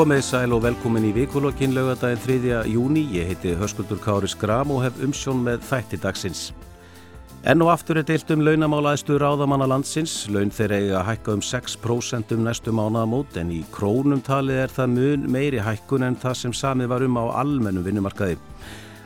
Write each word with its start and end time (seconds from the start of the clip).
Komið 0.00 0.22
sæl 0.24 0.54
og 0.56 0.62
velkomin 0.64 1.04
í 1.04 1.08
vikulokkin 1.12 1.74
lögadaginn 1.76 2.22
3. 2.24 2.52
júni. 2.72 3.02
Ég 3.12 3.26
heiti 3.28 3.50
Hörskuldur 3.52 3.98
Kári 4.00 4.30
Skram 4.32 4.70
og 4.72 4.80
hef 4.80 4.96
umsjón 5.04 5.42
með 5.44 5.66
þætti 5.68 5.98
dagsins. 6.00 6.40
Enn 7.44 7.60
og 7.60 7.68
aftur 7.74 8.00
er 8.00 8.06
deilt 8.08 8.32
um 8.32 8.40
launamálaðistu 8.40 9.18
ráðamanna 9.20 9.68
landsins. 9.68 10.14
Laun 10.32 10.48
þeir 10.56 10.72
eiga 10.78 10.94
að 11.02 11.06
hækka 11.10 11.34
um 11.36 11.42
6% 11.44 12.32
um 12.32 12.46
næstu 12.48 12.72
mánaðamót 12.72 13.36
en 13.42 13.52
í 13.52 13.60
krónum 13.76 14.24
talið 14.24 14.62
er 14.62 14.72
það 14.72 14.94
mun 14.94 15.28
meiri 15.36 15.60
hækkun 15.68 16.08
en 16.08 16.16
það 16.24 16.38
sem 16.46 16.56
samið 16.62 16.94
var 16.94 17.04
um 17.04 17.20
á 17.20 17.24
almennum 17.44 17.84
vinnumarkaði. 17.84 18.38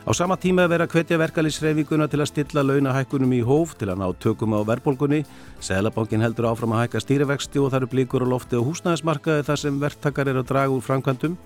Á 0.05 0.13
sama 0.13 0.37
tíma 0.37 0.67
vera 0.69 0.85
hvetja 0.85 1.17
verkalýsreifinguna 1.17 2.05
til 2.05 2.19
að 2.21 2.27
stilla 2.29 2.61
launahækkunum 2.61 3.31
í 3.33 3.39
hóf 3.41 3.71
til 3.73 3.87
að 3.89 4.03
ná 4.03 4.11
tökum 4.21 4.53
á 4.53 4.61
verðbólgunni. 4.61 5.23
Sælabankin 5.57 6.21
heldur 6.21 6.45
áfram 6.51 6.75
að 6.77 6.83
hækka 6.83 7.01
stýrivexti 7.01 7.57
og 7.57 7.71
það 7.73 7.79
eru 7.79 7.89
blíkur 7.89 8.21
á 8.21 8.29
lofti 8.29 8.59
og 8.59 8.67
húsnæðismarkaði 8.69 9.47
þar 9.49 9.61
sem 9.63 9.81
verktakar 9.81 10.29
eru 10.29 10.45
að 10.45 10.51
draga 10.51 10.77
úr 10.77 10.85
framkvæmdum. 10.85 11.39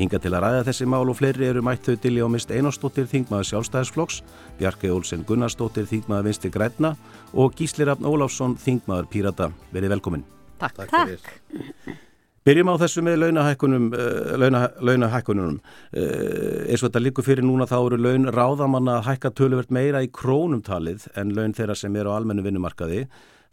Hinga 0.00 0.22
til 0.24 0.32
að 0.32 0.40
ræða 0.46 0.64
þessi 0.70 0.88
mál 0.88 1.04
og 1.04 1.20
fleiri 1.20 1.50
eru 1.50 1.60
mætt 1.60 1.84
þau 1.84 2.00
til 2.00 2.16
í 2.16 2.24
ámist 2.24 2.48
Einarstóttir 2.48 3.12
Þingmaður 3.12 3.50
sjálfstæðisflokks, 3.52 4.22
Bjarki 4.56 4.88
Olsen 4.88 5.28
Gunnarsdóttir 5.28 5.92
Þingmaður 5.92 6.30
vinsti 6.30 6.54
græna 6.54 6.96
og 7.36 7.60
Gísli 7.60 7.84
Rafn 7.84 8.08
Óláfsson 8.08 8.56
Þingmaður 8.56 9.12
Pírata. 9.12 9.52
Verið 9.68 9.98
velkomin. 9.98 10.28
Takk. 10.56 10.86
Takk. 10.88 12.04
Byrjum 12.48 12.70
á 12.72 12.80
þessu 12.80 13.02
með 13.04 13.18
launahækkunum, 13.20 13.86
uh, 13.92 14.28
launa, 14.40 14.60
launahækkunum. 14.80 15.56
Uh, 15.92 16.62
eins 16.64 16.80
og 16.80 16.88
þetta 16.88 17.02
líkur 17.02 17.26
fyrir 17.26 17.44
núna 17.44 17.66
þá 17.68 17.76
eru 17.82 17.98
laun 18.00 18.24
ráðamanna 18.32 18.94
að 19.02 19.08
hækka 19.10 19.32
töluvert 19.36 19.74
meira 19.74 20.00
í 20.00 20.08
krónumtalið 20.16 21.04
en 21.20 21.34
laun 21.36 21.52
þeirra 21.52 21.76
sem 21.76 21.98
eru 22.00 22.08
á 22.08 22.16
almennu 22.16 22.46
vinnumarkaði. 22.46 23.02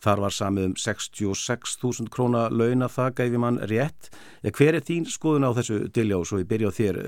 Þar 0.06 0.22
var 0.24 0.36
samið 0.38 0.70
um 0.70 0.78
66.000 0.80 2.08
króna 2.14 2.46
launa 2.48 2.88
það 2.92 3.18
gæfi 3.20 3.42
mann 3.44 3.60
rétt. 3.68 4.14
Ja, 4.48 4.54
hver 4.56 4.80
er 4.80 4.88
þín 4.88 5.10
skoðun 5.12 5.50
á 5.50 5.52
þessu 5.60 5.82
diljá 5.92 6.22
svo 6.24 6.40
ég 6.40 6.48
byrja 6.54 6.72
á 6.72 6.78
þér? 6.80 7.02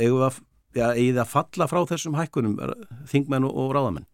Eða 0.00 0.30
ja, 0.78 0.94
að 0.94 1.26
falla 1.28 1.68
frá 1.68 1.82
þessum 1.90 2.16
hækkunum 2.16 2.56
þingmenn 3.12 3.44
og, 3.44 3.60
og 3.60 3.76
ráðamenn? 3.76 4.08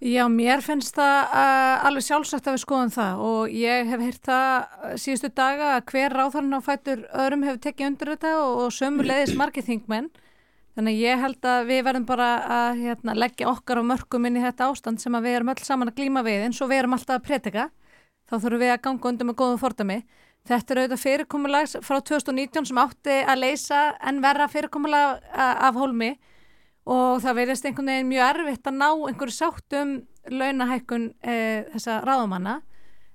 Já, 0.00 0.22
mér 0.32 0.62
finnst 0.64 0.94
það 0.96 1.34
uh, 1.36 1.82
alveg 1.84 2.04
sjálfsagt 2.06 2.46
að 2.48 2.54
við 2.54 2.62
skoðum 2.62 2.92
það 2.94 3.18
og 3.20 3.50
ég 3.52 3.88
hef 3.90 4.00
heyrt 4.00 4.22
það 4.30 4.94
síðustu 5.02 5.28
daga 5.36 5.66
að 5.74 5.82
hver 5.90 6.14
ráðarinn 6.16 6.56
á 6.56 6.60
fætur 6.64 7.02
öðrum 7.12 7.44
hefur 7.44 7.60
tekið 7.66 7.88
undir 7.90 8.10
þetta 8.14 8.30
og, 8.38 8.54
og 8.62 8.72
sömu 8.72 9.04
leiðis 9.04 9.34
margir 9.36 9.66
þingmenn. 9.66 10.08
Þannig 10.72 10.96
að 10.96 11.04
ég 11.04 11.20
held 11.20 11.50
að 11.52 11.68
við 11.68 11.82
verðum 11.90 12.06
bara 12.08 12.30
að 12.56 12.80
hérna, 12.80 13.16
leggja 13.18 13.50
okkar 13.50 13.82
á 13.84 13.88
mörgum 13.90 14.30
inn 14.30 14.40
í 14.40 14.46
þetta 14.46 14.70
ástand 14.70 15.04
sem 15.04 15.20
við 15.20 15.36
erum 15.36 15.52
öll 15.52 15.64
saman 15.68 15.92
að 15.92 16.00
glíma 16.00 16.24
við 16.24 16.46
eins 16.46 16.62
og 16.64 16.72
við 16.72 16.80
erum 16.80 16.96
alltaf 16.96 17.20
að 17.20 17.28
predika. 17.28 17.68
Þá 18.24 18.34
þurfum 18.38 18.64
við 18.64 18.72
að 18.72 18.82
ganga 18.88 19.12
undir 19.12 19.28
með 19.28 19.38
góðum 19.42 19.60
fordami. 19.60 20.00
Þetta 20.48 20.72
er 20.72 20.80
auðvitað 20.80 21.04
fyrirkomulag 21.04 21.76
frá 21.84 22.00
2019 22.00 22.70
sem 22.72 22.80
átti 22.80 23.20
að 23.20 23.42
leysa 23.44 23.84
en 24.00 24.24
verra 24.24 24.48
fyrirkomulag 24.48 25.20
uh, 25.28 25.54
af 25.68 25.76
hólmi 25.76 26.14
og 26.90 27.20
það 27.22 27.38
verðist 27.38 27.68
einhvern 27.68 27.92
veginn 27.92 28.10
mjög 28.10 28.26
erfitt 28.34 28.70
að 28.70 28.80
ná 28.80 28.88
einhverju 28.90 29.36
sátt 29.36 29.76
um 29.78 29.94
launahækkun 30.30 31.06
e, 31.22 31.36
þessa 31.74 32.00
ráðamanna 32.06 32.56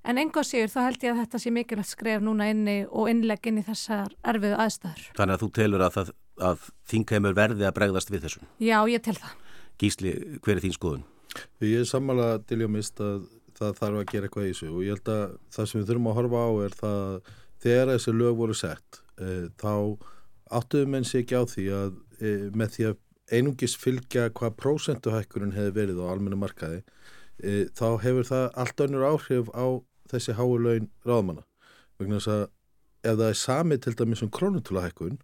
en 0.06 0.22
einhvað 0.22 0.48
séur 0.50 0.72
þá 0.72 0.80
held 0.86 1.06
ég 1.06 1.14
að 1.14 1.22
þetta 1.24 1.42
sé 1.42 1.54
mikilvægt 1.54 1.92
skref 1.92 2.24
núna 2.24 2.50
inni 2.54 2.78
og 2.86 3.10
innlegg 3.12 3.50
inn 3.50 3.60
í 3.62 3.66
þessar 3.66 4.14
erfiðu 4.28 4.60
aðstæður. 4.62 5.08
Þannig 5.18 5.36
að 5.36 5.44
þú 5.44 5.50
telur 5.60 5.86
að, 5.86 5.98
að, 6.02 6.12
að 6.52 6.68
þingheimur 6.92 7.38
verði 7.38 7.68
að 7.68 7.76
bregðast 7.80 8.14
við 8.14 8.28
þessum? 8.28 8.50
Já, 8.62 8.78
ég 8.92 9.06
tel 9.06 9.18
það. 9.18 9.34
Gísli, 9.82 10.14
hver 10.46 10.56
er 10.56 10.64
þín 10.64 10.76
skoðun? 10.78 11.08
Ég 11.66 11.82
er 11.82 11.90
sammála 11.90 12.30
til 12.48 12.62
ég 12.62 12.70
að 12.70 12.76
mista 12.78 13.08
að 13.16 13.26
það 13.56 13.80
þarf 13.80 14.02
að 14.02 14.12
gera 14.12 14.28
eitthvað 14.28 14.46
í 14.46 14.52
þessu 14.52 14.70
og 14.72 14.84
ég 14.84 14.96
held 14.96 15.12
að 15.12 15.24
það 15.56 15.70
sem 15.70 15.82
við 15.82 15.90
þurfum 15.90 16.10
að 16.12 16.18
horfa 16.20 16.44
á 16.44 16.50
er 16.66 16.78
það 16.80 17.34
þegar 17.66 17.92
þessi 17.94 18.14
lög 18.16 18.38
voru 18.40 18.58
sett 18.60 19.00
e, 19.16 19.30
þá 19.62 19.74
áttuðum 20.60 20.98
enn 21.00 21.08
sér 21.08 21.24
ekki 21.24 21.40
á 21.40 21.44
því 21.50 21.66
að 21.76 21.94
e, 22.20 22.34
með 22.56 22.74
því 22.76 22.88
að 22.90 22.98
einungis 23.34 23.76
fylgja 23.80 24.30
hvað 24.38 24.58
prósentuhækkurinn 24.62 25.56
hefur 25.56 25.76
verið 25.80 26.02
á 26.02 26.06
almennu 26.12 26.40
markaði 26.40 26.82
e, 27.42 27.66
þá 27.74 28.02
hefur 28.04 28.28
það 28.30 28.46
allt 28.64 28.84
önnur 28.86 29.08
áhrif 29.10 29.50
á 29.54 29.66
þessi 30.12 30.36
háu 30.38 30.58
laun 30.62 30.90
ráðmanna 31.08 31.46
vegna 32.00 32.20
þess 32.20 32.34
að 32.36 32.44
ef 33.06 33.18
það 33.20 33.30
er 33.30 33.40
sami 33.42 33.80
til 33.82 33.96
dæmis 33.98 34.24
um 34.26 34.34
krónutúlahækkun 34.34 35.18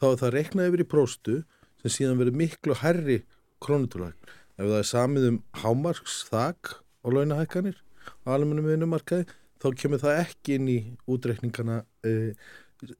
þá 0.00 0.06
er 0.10 0.20
það 0.22 0.34
reiknað 0.36 0.70
yfir 0.70 0.84
í 0.84 0.88
próstu 0.94 1.36
sem 1.82 1.96
síðan 1.96 2.20
verður 2.20 2.40
miklu 2.40 2.78
herri 2.80 3.20
krónutúlahækkun 3.64 4.34
ef 4.60 4.64
það 4.64 4.78
er 4.80 4.90
samið 4.94 5.28
um 5.30 5.38
hámarks 5.62 6.22
þak 6.28 6.74
og 7.04 7.16
launahækkanir 7.16 7.78
á 8.24 8.28
almennu 8.36 8.64
vinnumarkaði 8.64 9.28
þá 9.60 9.68
kemur 9.76 10.02
það 10.02 10.22
ekki 10.24 10.56
inn 10.56 10.68
í 10.72 10.78
útreikningana 11.10 11.82
e, 12.06 12.12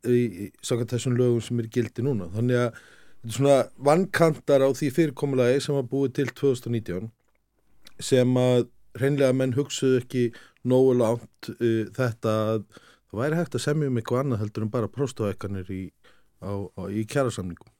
í, 0.04 0.20
í 0.20 0.46
sakant 0.64 0.92
þessum 0.94 1.16
lögum 1.18 1.42
sem 1.44 1.60
er 1.62 1.68
gildi 1.72 2.04
núna. 2.04 2.28
Þannig 2.34 2.60
að 2.66 2.80
svona 3.28 3.64
vannkantar 3.76 4.64
á 4.64 4.68
því 4.72 4.92
fyrirkomulagi 4.96 5.64
sem 5.64 5.76
var 5.76 5.88
búið 5.90 6.14
til 6.20 6.30
2019 6.40 7.10
sem 8.00 8.38
að 8.40 8.70
reynlega 9.00 9.36
menn 9.36 9.56
hugsuðu 9.56 10.00
ekki 10.00 10.22
nógu 10.68 10.94
langt 11.00 11.50
uh, 11.52 11.84
þetta 11.96 12.36
að 12.54 12.64
það 13.10 13.20
væri 13.20 13.40
hægt 13.40 13.58
að 13.58 13.66
semja 13.66 13.90
um 13.90 14.00
eitthvað 14.00 14.24
annað 14.24 14.42
heldur 14.44 14.64
en 14.64 14.72
bara 14.72 14.90
próstóækkanir 14.94 15.70
í, 15.74 15.82
í 15.90 17.04
kjærasamningum. 17.10 17.70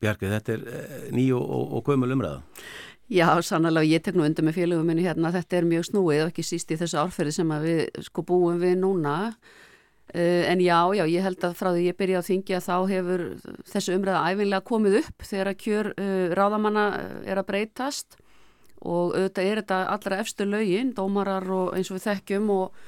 Bjarki, 0.00 0.28
þetta 0.30 0.56
er 0.56 0.64
uh, 0.66 1.02
nýju 1.14 1.40
og, 1.40 1.74
og 1.78 1.84
gömul 1.88 2.12
umræða. 2.16 2.42
Já, 3.10 3.26
sannlega, 3.42 3.88
ég 3.90 4.04
tek 4.06 4.14
nú 4.14 4.22
undir 4.22 4.44
með 4.46 4.60
félögum 4.60 4.86
minni 4.86 5.02
hérna, 5.02 5.32
þetta 5.34 5.56
er 5.58 5.64
mjög 5.66 5.88
snúið 5.88 6.20
og 6.22 6.28
ekki 6.30 6.44
síst 6.46 6.70
í 6.70 6.76
þessu 6.78 7.00
árferði 7.00 7.32
sem 7.34 7.48
við 7.64 7.80
sko 8.06 8.22
búum 8.28 8.60
við 8.62 8.76
núna 8.84 9.16
en 10.18 10.60
já, 10.60 10.78
já, 10.96 11.04
ég 11.06 11.22
held 11.22 11.44
að 11.46 11.58
frá 11.58 11.70
því 11.70 11.84
ég 11.86 11.98
byrja 11.98 12.22
á 12.22 12.26
þingi 12.26 12.56
að 12.56 12.64
þá 12.66 12.76
hefur 12.90 13.22
þessu 13.70 13.94
umræða 13.94 14.22
æfinlega 14.32 14.66
komið 14.66 14.96
upp 15.04 15.26
þegar 15.28 15.50
að 15.52 15.60
kjör 15.64 15.90
uh, 15.92 16.32
ráðamanna 16.34 16.86
eh, 16.98 17.12
er 17.30 17.40
að 17.40 17.48
breytast. 17.52 18.16
Og 18.80 19.12
auðvitað 19.12 19.44
er 19.44 19.60
þetta 19.60 19.78
allra 19.92 20.18
efstu 20.24 20.46
lögin, 20.48 20.94
dómarar 20.96 21.44
og 21.52 21.74
eins 21.76 21.90
og 21.92 21.98
við 21.98 22.06
þekkjum 22.08 22.50
og, 22.54 22.78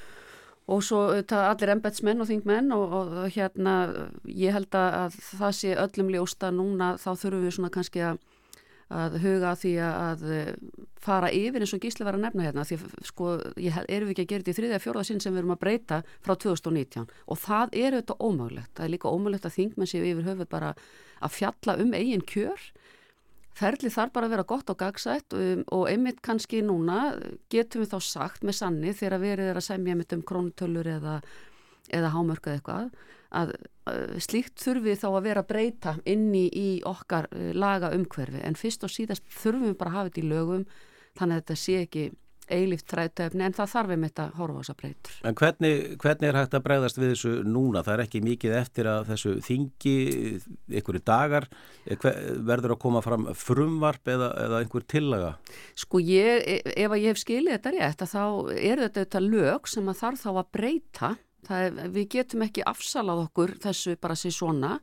og 0.72 0.84
svo 0.86 1.02
auðvitað 1.10 1.48
allir 1.50 1.72
embetsmenn 1.74 2.24
og 2.24 2.30
þingmenn 2.30 2.72
og, 2.72 2.84
og, 2.96 3.16
og 3.22 3.34
hérna 3.36 3.74
ég 4.24 4.56
held 4.56 4.72
að 4.78 5.18
það 5.20 5.58
sé 5.58 5.74
öllum 5.76 6.14
ljósta 6.14 6.50
núna 6.54 6.94
þá 6.96 7.10
þurfum 7.12 7.44
við 7.44 7.56
svona 7.58 7.74
kannski 7.76 8.06
að 8.08 8.22
að 8.92 9.18
huga 9.22 9.52
því 9.58 9.72
að 9.86 10.24
fara 11.02 11.30
yfir 11.34 11.64
eins 11.64 11.74
og 11.74 11.82
gísli 11.82 12.06
var 12.06 12.16
að 12.16 12.26
nefna 12.26 12.46
hérna 12.46 12.64
því 12.66 12.78
sko, 13.08 13.34
erum 13.58 14.10
við 14.10 14.14
ekki 14.14 14.24
að 14.24 14.30
gera 14.30 14.44
þetta 14.44 14.52
í 14.52 14.58
þriðja 14.58 14.80
fjórða 14.84 15.04
sinn 15.08 15.22
sem 15.22 15.34
við 15.34 15.42
erum 15.42 15.54
að 15.56 15.62
breyta 15.64 16.00
frá 16.22 16.34
2019 16.36 17.08
og 17.26 17.40
það 17.42 17.76
er 17.80 17.96
auðvitað 17.96 18.26
ómögulegt. 18.28 18.72
Það 18.76 18.86
er 18.86 18.92
líka 18.94 19.12
ómögulegt 19.12 19.48
að 19.48 19.56
þingmenn 19.56 19.90
séu 19.90 20.04
yfir 20.06 20.28
höfuð 20.30 20.50
bara 20.52 20.74
að 21.22 21.36
fjalla 21.38 21.76
um 21.82 21.94
eigin 21.98 22.26
kjör. 22.32 22.66
Ferli 23.52 23.90
þarf 23.92 24.14
bara 24.14 24.28
að 24.28 24.34
vera 24.36 24.48
gott 24.48 24.70
og 24.72 24.78
gagsætt 24.80 25.34
um, 25.36 25.64
og 25.76 25.88
einmitt 25.90 26.22
kannski 26.24 26.62
núna 26.64 27.00
getum 27.52 27.82
við 27.82 27.92
þá 27.92 27.98
sagt 28.06 28.46
með 28.46 28.58
sanni 28.62 28.94
þegar 28.96 29.20
við 29.20 29.34
erum 29.34 29.60
að 29.60 29.66
semja 29.66 29.96
mitt 29.98 30.14
um 30.16 30.22
krónutölur 30.24 30.88
eða, 30.88 31.18
eða 31.92 32.14
hámörku 32.14 32.48
eða 32.48 32.60
eitthvað 32.60 33.10
að 33.42 33.52
slíkt 34.22 34.62
þurfi 34.62 34.94
þá 34.98 35.08
að 35.10 35.24
vera 35.26 35.42
að 35.42 35.50
breyta 35.50 35.96
inni 36.06 36.46
í 36.54 36.68
okkar 36.86 37.26
eh, 37.34 37.50
laga 37.54 37.92
umhverfi 37.96 38.42
en 38.46 38.58
fyrst 38.58 38.86
og 38.86 38.92
síðast 38.94 39.26
þurfum 39.40 39.72
við 39.72 39.78
bara 39.80 39.90
að 39.90 39.96
hafa 39.96 40.10
þetta 40.10 40.22
í 40.22 40.28
lögum 40.30 40.66
þannig 41.18 41.34
að 41.34 41.40
þetta 41.42 41.62
sé 41.62 41.78
ekki 41.82 42.04
eilift 42.52 42.86
trætöfni 42.90 43.44
en 43.46 43.54
það 43.56 43.70
þarf 43.72 43.92
með 43.92 44.10
þetta 44.10 44.24
horfa 44.36 44.58
á 44.58 44.60
þessa 44.60 44.74
breytur. 44.80 45.14
En 45.28 45.36
hvernig, 45.38 45.74
hvernig 46.02 46.28
er 46.28 46.38
hægt 46.38 46.56
að 46.58 46.64
breyðast 46.66 46.98
við 46.98 47.12
þessu 47.12 47.32
núna? 47.48 47.82
Það 47.86 47.94
er 47.94 48.02
ekki 48.04 48.22
mikið 48.26 48.56
eftir 48.58 48.90
að 48.92 49.10
þessu 49.12 49.34
þingi 49.46 49.94
einhverju 50.72 51.02
dagar 51.08 51.48
verður 51.86 52.76
að 52.76 52.80
koma 52.84 53.02
fram 53.04 53.28
frumvarp 53.38 54.12
eða, 54.14 54.32
eða 54.44 54.62
einhver 54.62 54.86
tillaga? 54.90 55.34
Sko 55.78 56.02
ég, 56.02 56.42
e, 56.42 56.58
ef 56.74 56.90
að 56.90 57.04
ég 57.04 57.14
hef 57.14 57.22
skilið 57.22 57.56
þetta 57.56 57.74
rétt 57.78 58.06
þá 58.12 58.24
er 58.58 58.86
þetta, 58.86 59.04
þetta 59.06 59.24
lög 59.26 59.70
sem 59.70 59.92
að 59.92 60.02
þarf 60.02 60.26
þá 60.26 60.32
að 60.34 60.50
breyta 60.58 61.14
er, 61.50 61.76
við 61.92 62.08
getum 62.16 62.46
ekki 62.46 62.64
afsalað 62.68 63.26
okkur 63.26 63.56
þessu 63.62 63.96
bara 64.00 64.16
sér 64.18 64.34
svona. 64.36 64.76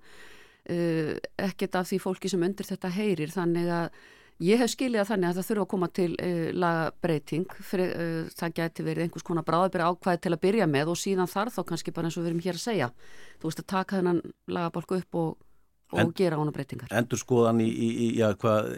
Uh, 0.70 1.16
ekkert 1.40 1.80
af 1.80 1.90
því 1.90 2.02
fólki 2.04 2.30
sem 2.30 2.44
undir 2.46 2.68
þetta 2.68 2.92
heyrir 2.94 3.32
þannig 3.34 3.70
að 3.74 4.00
ég 4.46 4.60
hef 4.62 4.74
skiljað 4.76 5.08
þannig 5.10 5.30
að 5.30 5.40
það 5.40 5.48
þurfa 5.48 5.64
að 5.64 5.72
koma 5.72 5.90
til 5.96 6.10
uh, 6.14 6.50
lagabreiting 6.54 7.56
fyrir, 7.72 7.94
uh, 7.96 8.32
það 8.38 8.56
geti 8.60 8.86
verið 8.86 9.08
einhvers 9.08 9.26
konar 9.26 9.48
bráðabýra 9.48 9.90
ákvæði 9.90 10.24
til 10.26 10.34
að 10.36 10.44
byrja 10.46 10.70
með 10.70 10.94
og 10.94 11.00
síðan 11.00 11.32
þar 11.32 11.54
þá 11.56 11.62
kannski 11.72 11.96
bara 11.96 12.12
eins 12.12 12.20
og 12.20 12.26
við 12.26 12.32
erum 12.34 12.44
hér 12.46 12.60
að 12.60 12.66
segja. 12.68 12.92
Þú 13.40 13.50
veist 13.50 13.64
að 13.64 13.70
taka 13.74 14.00
þennan 14.02 14.22
lagabálku 14.52 15.00
upp 15.00 15.20
og 15.24 15.49
og 15.90 16.02
en, 16.04 16.14
gera 16.18 16.38
ána 16.38 16.54
breytingar. 16.54 16.92
Endur 17.00 17.22
skoðan 17.22 17.62
í, 17.64 17.70
í, 17.70 17.90
í 18.08 18.24
hvað, 18.42 18.72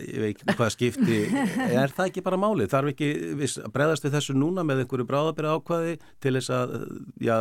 hvað 0.56 0.74
skipti, 0.76 1.22
er 1.82 1.92
það 1.92 2.06
ekki 2.08 2.26
bara 2.26 2.40
málið? 2.40 2.72
Þarf 2.72 2.94
ekki 2.94 3.12
viss, 3.40 3.58
bregðast 3.74 4.08
við 4.08 4.16
þessu 4.18 4.38
núna 4.38 4.66
með 4.68 4.86
einhverju 4.86 5.08
bráðabyrja 5.10 5.58
ákvaði 5.60 5.98
til 6.24 6.36
þess 6.38 6.54
að 6.56 6.76
já, 7.22 7.36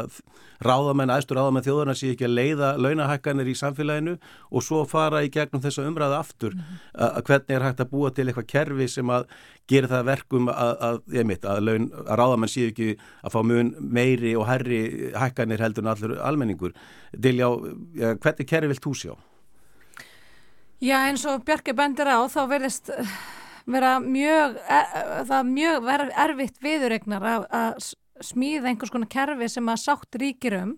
ráðamenn, 0.66 1.14
æstur 1.14 1.38
ráðamenn 1.38 1.66
þjóðarna 1.66 1.96
sé 1.98 2.12
ekki 2.14 2.26
að 2.26 2.36
leiða 2.40 2.72
launahækkanir 2.82 3.52
í 3.52 3.56
samfélaginu 3.62 4.16
og 4.50 4.66
svo 4.66 4.82
fara 4.90 5.22
í 5.24 5.30
gegnum 5.32 5.62
þessa 5.62 5.86
umræða 5.86 6.22
aftur 6.24 6.56
mm 6.58 6.80
að 7.00 7.24
hvernig 7.28 7.56
er 7.56 7.64
hægt 7.64 7.80
að 7.82 7.90
búa 7.92 8.10
til 8.14 8.26
eitthvað 8.28 8.48
kerfi 8.50 8.86
sem 8.90 9.10
að 9.12 9.26
gera 9.70 9.90
það 9.90 10.06
verkum 10.08 10.50
að, 10.52 10.72
að, 10.86 11.00
mitt, 11.28 11.46
að, 11.46 11.62
laun, 11.66 11.88
að 12.04 12.20
ráðamenn 12.20 12.50
sé 12.50 12.66
ekki 12.70 12.90
að 12.98 13.34
fá 13.34 13.40
mun 13.46 13.72
meiri 13.80 14.34
og 14.38 14.46
herri 14.48 14.80
hækkanir 15.14 15.62
heldur 15.62 15.86
en 15.86 15.92
allur 15.94 16.16
almenningur. 16.26 16.74
Dilja, 17.14 17.50
hvernig 18.22 18.50
kerfi 18.50 18.72
vilt 18.72 18.84
þú 18.84 18.94
sjá? 18.98 19.12
Já 20.80 20.96
eins 21.04 21.26
og 21.28 21.42
Bjarki 21.44 21.74
bendir 21.76 22.08
á 22.08 22.24
þá 22.32 22.40
verðist 22.48 22.88
eh, 22.94 23.16
vera 23.68 23.98
mjög, 24.00 24.54
er, 24.64 25.24
það 25.28 25.50
mjög 25.50 25.82
verið 25.84 26.14
erfitt 26.24 26.62
viðurregnar 26.64 27.26
að 27.28 27.90
smíða 28.24 28.70
einhvers 28.70 28.92
konar 28.92 29.10
kerfi 29.12 29.48
sem 29.52 29.68
að 29.68 29.82
sátt 29.82 30.16
ríkir 30.20 30.56
um 30.62 30.72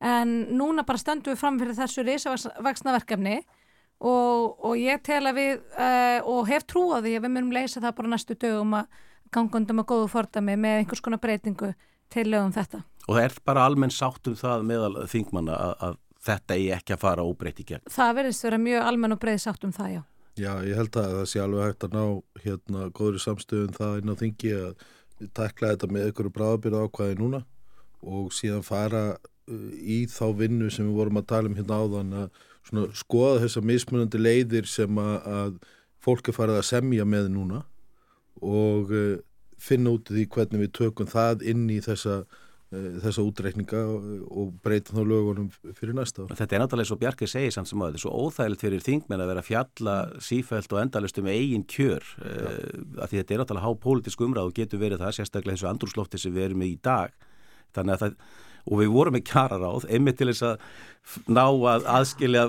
en 0.00 0.32
núna 0.56 0.84
bara 0.88 1.00
stöndum 1.00 1.34
við 1.34 1.40
fram 1.40 1.58
fyrir 1.60 1.76
þessu 1.76 2.04
risavaksnaverkefni 2.04 3.36
og, 4.00 4.56
og 4.64 4.74
ég 4.80 5.04
tel 5.04 5.22
að 5.28 5.38
við 5.38 5.52
uh, 5.76 6.20
og 6.28 6.48
hef 6.50 6.66
trú 6.68 6.86
á 6.92 7.00
því 7.00 7.14
að 7.16 7.28
við 7.28 7.32
munum 7.32 7.54
leysa 7.56 7.80
það 7.80 7.96
bara 8.00 8.12
næstu 8.12 8.36
dögum 8.36 8.74
að 8.76 9.04
gangundum 9.32 9.80
að 9.82 9.88
góðu 9.92 10.10
fordami 10.12 10.56
með 10.60 10.82
einhvers 10.82 11.04
konar 11.04 11.20
breytingu 11.20 11.72
til 12.12 12.26
lögum 12.28 12.52
þetta. 12.54 12.82
Og 13.06 13.16
það 13.16 13.22
er 13.24 13.38
bara 13.48 13.64
almenn 13.68 13.92
sátt 13.92 14.28
um 14.28 14.36
það 14.36 14.66
meðal 14.68 15.06
þingmanna 15.10 15.56
að, 15.56 15.72
að 15.88 15.96
þetta 16.26 16.58
er 16.58 16.76
ekki 16.80 16.96
að 16.96 17.02
fara 17.02 17.24
óbreytt 17.26 17.62
í 17.62 17.66
gegn. 17.70 17.86
Það 17.92 18.12
verðist 18.20 18.46
vera 18.46 18.60
mjög 18.62 18.90
almenn 18.90 19.16
og 19.16 19.22
breyð 19.22 19.40
sátt 19.44 19.66
um 19.66 19.74
það, 19.74 19.94
já. 19.96 20.02
Já, 20.36 20.50
ég 20.68 20.76
held 20.76 20.96
að 21.00 21.14
það 21.14 21.28
sé 21.30 21.40
alveg 21.40 21.64
hægt 21.64 21.84
að 21.86 21.94
ná 21.96 22.04
hérna 22.44 22.88
góður 22.96 23.22
samstöðun 23.24 23.76
það 23.76 23.94
inn 24.02 24.12
á 24.12 24.20
þingi 24.20 24.50
að 24.56 24.82
takla 25.32 25.70
þetta 25.72 25.88
með 25.96 26.10
ykkur 26.10 26.28
bráðabyrða 26.34 26.82
ákvæði 26.84 27.16
núna 27.22 27.40
og 28.04 28.34
síðan 28.36 28.66
fara 28.66 29.04
uh, 29.16 29.70
í 29.80 30.02
þá 30.12 30.26
vinnu 30.36 30.68
sem 30.72 30.90
við 30.90 30.98
vorum 31.00 31.22
að 31.22 31.28
tala 31.32 31.48
um 31.48 31.56
hérna 31.56 31.80
áðan 31.80 32.12
að 32.20 32.42
skoða 32.98 33.40
þessar 33.46 33.64
mismunandi 33.70 34.20
leiðir 34.20 34.68
sem 34.68 35.00
að, 35.00 35.16
að 35.24 35.56
fólk 36.04 36.28
er 36.28 36.36
farið 36.36 36.60
að 36.60 36.68
semja 36.68 37.06
með 37.08 37.30
núna 37.32 37.62
og 38.44 38.92
uh, 38.92 39.16
finna 39.56 39.94
út 39.96 40.12
í 40.12 40.18
því 40.18 40.26
hvernig 40.36 40.66
við 40.66 40.74
tökum 40.82 41.08
það 41.08 41.46
inn 41.48 41.64
í 41.72 41.80
þessa 41.80 42.26
þessa 42.74 43.22
útreikninga 43.22 43.80
og 44.26 44.54
breyta 44.64 44.94
þá 44.96 45.02
lögunum 45.06 45.50
fyrir 45.76 45.94
næsta 45.94 46.24
ár. 46.24 46.32
Þetta 46.34 46.56
er 46.56 46.62
náttúrulega 46.64 46.90
svo 46.90 46.98
Bjarki 46.98 47.28
segir 47.30 47.54
samt 47.54 47.70
sem 47.70 47.82
að 47.82 47.92
þetta 47.92 48.00
er 48.00 48.04
svo 48.04 48.24
óþægilegt 48.24 48.64
fyrir 48.64 48.82
þingmenn 48.82 49.22
að 49.22 49.30
vera 49.30 49.44
fjalla 49.46 49.94
sífælt 50.26 50.74
og 50.74 50.80
endalust 50.82 51.20
um 51.22 51.30
eigin 51.30 51.66
kjör 51.70 52.08
uh, 52.24 52.56
að 53.04 53.12
því 53.12 53.20
þetta 53.20 53.36
er 53.36 53.42
náttúrulega 53.42 53.68
há 53.68 53.84
pólitísk 53.86 54.26
umræð 54.26 54.50
og 54.50 54.58
getur 54.58 54.82
verið 54.82 55.04
það 55.04 55.14
sérstaklega 55.20 55.54
eins 55.54 55.64
og 55.66 55.70
andrúslófti 55.70 56.20
sem 56.20 56.34
við 56.34 56.48
erum 56.48 56.62
með 56.64 56.74
í 56.74 56.76
dag. 56.90 57.14
Þannig 57.76 57.96
að 57.96 58.04
það 58.04 58.18
og 58.66 58.80
við 58.80 58.88
vorum 58.90 59.14
með 59.14 59.28
kjara 59.28 59.60
ráð 59.62 59.84
einmitt 59.94 60.16
til 60.18 60.26
þess 60.32 60.42
að 60.42 61.30
ná 61.30 61.44
að 61.46 61.84
aðskilja 61.86 62.42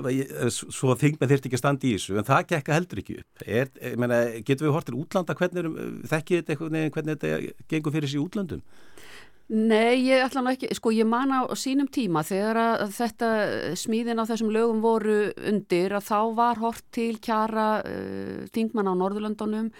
svo 0.50 0.90
að 0.90 1.04
þingmenn 1.04 1.30
þurft 1.30 1.46
ekki 1.46 1.58
að 1.58 1.62
standa 1.62 1.86
í 1.86 1.92
þessu 1.94 2.16
en 2.18 2.26
það 2.26 2.48
gekka 2.52 2.74
heldur 2.74 3.02
ekki 3.04 3.18
upp. 3.20 3.44
Er, 3.46 3.70
meina, 4.02 4.18
getur 4.42 4.66
við 4.66 4.74
hortir 4.74 4.98
útlanda 4.98 5.36
hvernig 5.38 5.68
þekkið 6.10 6.40
þetta 6.40 6.56
eitthvað, 6.56 6.78
hvernig 6.96 7.20
þetta 7.20 7.68
gengur 7.70 7.94
fyrir 7.94 8.08
þessi 8.08 8.22
útlandum 8.24 8.64
Nei, 9.48 10.02
ég 10.04 10.20
ætla 10.20 10.42
nú 10.44 10.50
ekki, 10.52 10.68
sko 10.76 10.90
ég 10.92 11.06
man 11.08 11.30
á 11.32 11.48
sínum 11.56 11.88
tíma 11.88 12.20
þegar 12.20 12.82
þetta 12.92 13.28
smíðin 13.80 14.20
á 14.20 14.28
þessum 14.28 14.50
lögum 14.52 14.82
voru 14.84 15.30
undir 15.40 15.94
að 15.96 16.04
þá 16.04 16.18
var 16.36 16.60
hort 16.60 16.84
til 16.92 17.14
kjara 17.16 17.80
uh, 17.80 18.42
þingmann 18.52 18.90
á 18.92 18.94
Norðurlandunum 19.00 19.70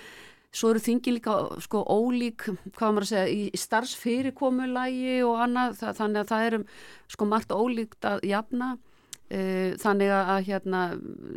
svo 0.57 0.71
eru 0.73 0.81
þingi 0.81 1.13
líka 1.19 1.35
sko 1.61 1.83
ólík, 1.85 2.47
hvað 2.79 2.95
maður 2.95 3.07
að 3.07 3.11
segja, 3.11 3.27
í 3.29 3.61
starfsfyrirkomulægi 3.61 5.19
og 5.29 5.43
annað, 5.45 5.77
það, 5.83 5.93
þannig 6.01 6.23
að 6.23 6.31
það 6.33 6.47
eru 6.47 6.61
sko 7.13 7.29
margt 7.29 7.53
ólíkt 7.53 8.09
að 8.09 8.25
jafna. 8.31 8.71
Uh, 9.29 9.75
þannig 9.77 10.15
að 10.17 10.47
hérna 10.47 10.83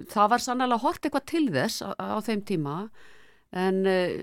það 0.08 0.32
var 0.32 0.44
sannlega 0.46 0.80
hort 0.80 1.04
eitthvað 1.04 1.28
til 1.28 1.44
þess 1.52 1.84
á, 1.84 1.92
á 2.00 2.18
þeim 2.24 2.46
tíma. 2.48 2.78
En 3.52 3.84
uh, 3.84 4.16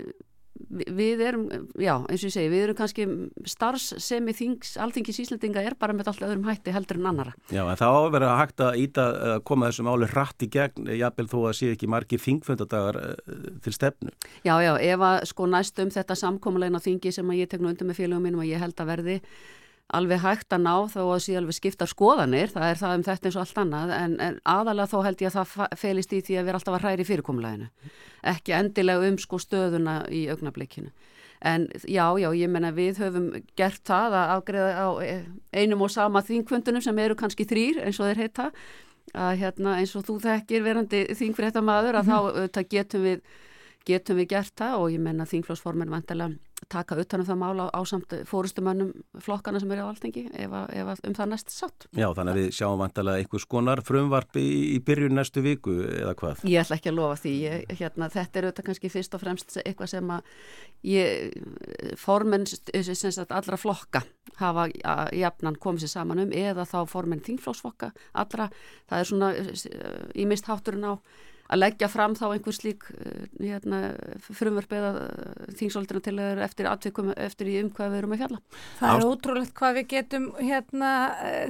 við 0.69 1.21
erum, 1.23 1.45
já, 1.79 1.93
eins 2.03 2.23
og 2.23 2.27
ég 2.27 2.33
segi, 2.33 2.49
við 2.51 2.63
erum 2.65 2.77
kannski 2.77 3.05
starfsemi 3.47 4.35
þings, 4.35 4.73
alþingis 4.81 5.21
Íslandinga 5.23 5.63
er 5.65 5.75
bara 5.79 5.95
með 5.95 6.11
allt 6.11 6.25
öðrum 6.27 6.47
hætti 6.49 6.73
heldur 6.75 6.99
en 6.99 7.09
annara. 7.11 7.35
Já, 7.47 7.63
en 7.63 7.79
það 7.79 7.99
áverður 7.99 8.27
að 8.27 8.41
hægt 8.41 8.63
að 8.65 8.79
íta 8.83 9.05
að 9.33 9.43
koma 9.49 9.69
þessum 9.69 9.91
áli 9.93 10.09
hratt 10.13 10.45
í 10.45 10.49
gegn, 10.53 10.91
jábel 10.99 11.27
þó 11.31 11.37
að 11.41 11.55
sé 11.59 11.71
ekki 11.75 11.91
margir 11.91 12.23
þingfundadagar 12.23 12.99
eh, 13.03 13.37
til 13.65 13.75
stefnu. 13.75 14.15
Já, 14.43 14.55
já, 14.65 14.73
ef 14.75 15.07
að 15.11 15.21
sko 15.31 15.47
næst 15.49 15.79
um 15.83 15.93
þetta 15.95 16.19
samkómulegna 16.19 16.83
þingi 16.83 17.15
sem 17.15 17.31
að 17.31 17.41
ég 17.43 17.53
tekna 17.53 17.71
undir 17.71 17.89
með 17.89 18.03
félagum 18.03 18.27
mínum 18.27 18.43
og 18.43 18.51
ég 18.51 18.61
held 18.61 18.77
að 18.79 18.93
verði 18.93 19.17
alveg 19.97 20.21
hægt 20.21 20.53
að 20.53 20.63
ná 20.65 20.73
þó 20.93 21.01
að 21.01 21.21
síðan 21.25 21.43
alveg 21.43 21.57
skipta 21.57 21.87
skoðanir, 21.89 22.51
það 22.53 22.65
er 22.69 22.79
það 22.81 22.95
um 22.95 23.05
þetta 23.07 23.29
eins 23.29 23.37
og 23.37 23.45
allt 23.45 23.61
annað 23.63 23.93
en, 23.95 24.17
en 24.21 24.39
aðalega 24.45 24.91
þó 24.91 24.97
held 25.05 25.23
ég 25.23 25.31
að 25.31 25.53
það 25.53 25.77
felist 25.81 26.13
í 26.13 26.19
því 26.21 26.35
að 26.35 26.43
við 26.43 26.51
erum 26.51 26.59
alltaf 26.59 26.77
að 26.77 26.83
hræri 26.85 27.07
fyrirkomleginu 27.09 27.69
ekki 28.33 28.55
endilega 28.59 29.09
um 29.09 29.17
sko 29.21 29.39
stöðuna 29.41 29.95
í 30.13 30.25
augnablikinu 30.29 30.91
en 31.39 31.69
já, 31.87 32.05
já, 32.19 32.29
ég 32.35 32.51
menna 32.51 32.71
við 32.75 32.99
höfum 32.99 33.29
gert 33.57 33.81
það 33.87 34.17
að 34.19 34.33
afgreða 34.35 34.85
á 34.85 34.87
einum 35.55 35.85
og 35.87 35.93
sama 35.93 36.21
þingfundunum 36.27 36.83
sem 36.83 36.99
eru 36.99 37.15
kannski 37.19 37.47
þrýr 37.47 37.79
eins 37.85 37.99
og 37.99 38.09
þeir 38.09 38.23
heita 38.25 38.49
að 39.15 39.37
hérna 39.39 39.77
eins 39.79 39.95
og 39.97 40.05
þú 40.05 40.19
þekkir 40.25 40.65
verandi 40.65 41.05
þingfrétta 41.17 41.63
maður 41.65 42.01
að 42.01 42.11
mm 42.11 42.13
-hmm. 42.13 42.51
þá 42.53 42.61
getum 42.69 43.03
við 43.07 43.21
getum 43.87 44.19
við 44.19 44.29
gert 44.35 44.53
það 44.55 44.75
og 44.81 44.91
ég 44.91 45.01
menna 45.01 45.25
þingflósformin 45.25 45.89
vantilega 45.89 46.35
taka 46.69 46.97
utanum 47.01 47.27
það 47.27 47.39
mála 47.41 47.67
á 47.73 47.81
samt 47.87 48.13
fórustumönnum 48.29 48.91
flokkana 49.25 49.61
sem 49.61 49.71
eru 49.73 49.87
á 49.87 49.91
alþengi 49.91 50.25
ef, 50.33 50.55
ef 50.69 51.03
um 51.07 51.15
það 51.17 51.31
næst 51.33 51.53
satt. 51.53 51.87
Já, 51.97 52.07
þannig 52.17 52.33
að 52.33 52.39
við 52.39 52.49
sjáum 52.59 52.81
vantilega 52.81 53.23
einhvers 53.23 53.47
konar 53.49 53.81
frumvarp 53.85 54.39
í, 54.39 54.47
í 54.75 54.79
byrjun 54.85 55.17
næstu 55.17 55.43
viku 55.45 55.75
eða 55.87 56.15
hvað? 56.19 56.43
Ég 56.49 56.63
ætla 56.63 56.79
ekki 56.79 56.91
að 56.91 56.99
lofa 56.99 57.19
því. 57.23 57.35
Ég, 57.45 57.73
hérna, 57.79 58.09
þetta 58.13 58.41
er 58.41 58.49
auðvitað 58.49 58.69
kannski 58.69 58.93
fyrst 58.93 59.17
og 59.17 59.23
fremst 59.23 59.57
eitthvað 59.63 59.93
sem 59.95 60.13
að 60.13 60.33
ég, 60.89 61.39
formen 61.99 62.47
allra 63.29 63.59
flokka 63.59 64.03
hafa 64.39 64.67
jafnan 65.15 65.57
komið 65.59 65.85
sér 65.85 65.95
saman 65.97 66.23
um 66.23 66.35
eða 66.35 66.67
þá 66.69 66.79
formen 66.89 67.23
þingflóksflokka 67.25 67.91
allra. 68.13 68.49
Það 68.89 69.01
er 69.01 69.09
svona 69.09 69.33
í 70.15 70.29
mist 70.29 70.49
hátturinn 70.49 70.87
á 70.87 70.93
að 71.49 71.61
leggja 71.63 71.89
fram 71.89 72.15
þá 72.17 72.25
einhver 72.29 72.55
slík 72.55 72.85
eh, 72.93 73.25
hérna, 73.41 73.79
frumverf 74.27 74.73
eða 74.77 74.91
þingsóldina 75.59 76.03
til 76.05 76.15
að 76.21 76.43
eftir 76.45 76.69
atvikum 76.69 77.11
eftir 77.15 77.49
í 77.49 77.57
um 77.63 77.71
hvað 77.73 77.93
við 77.93 78.01
erum 78.01 78.15
að 78.15 78.23
fjalla. 78.23 78.39
Það 78.79 78.95
er 78.95 79.07
ótrúlegt 79.09 79.53
hvað 79.57 79.75
við 79.79 79.87
getum 79.95 80.29
hérna 80.37 80.93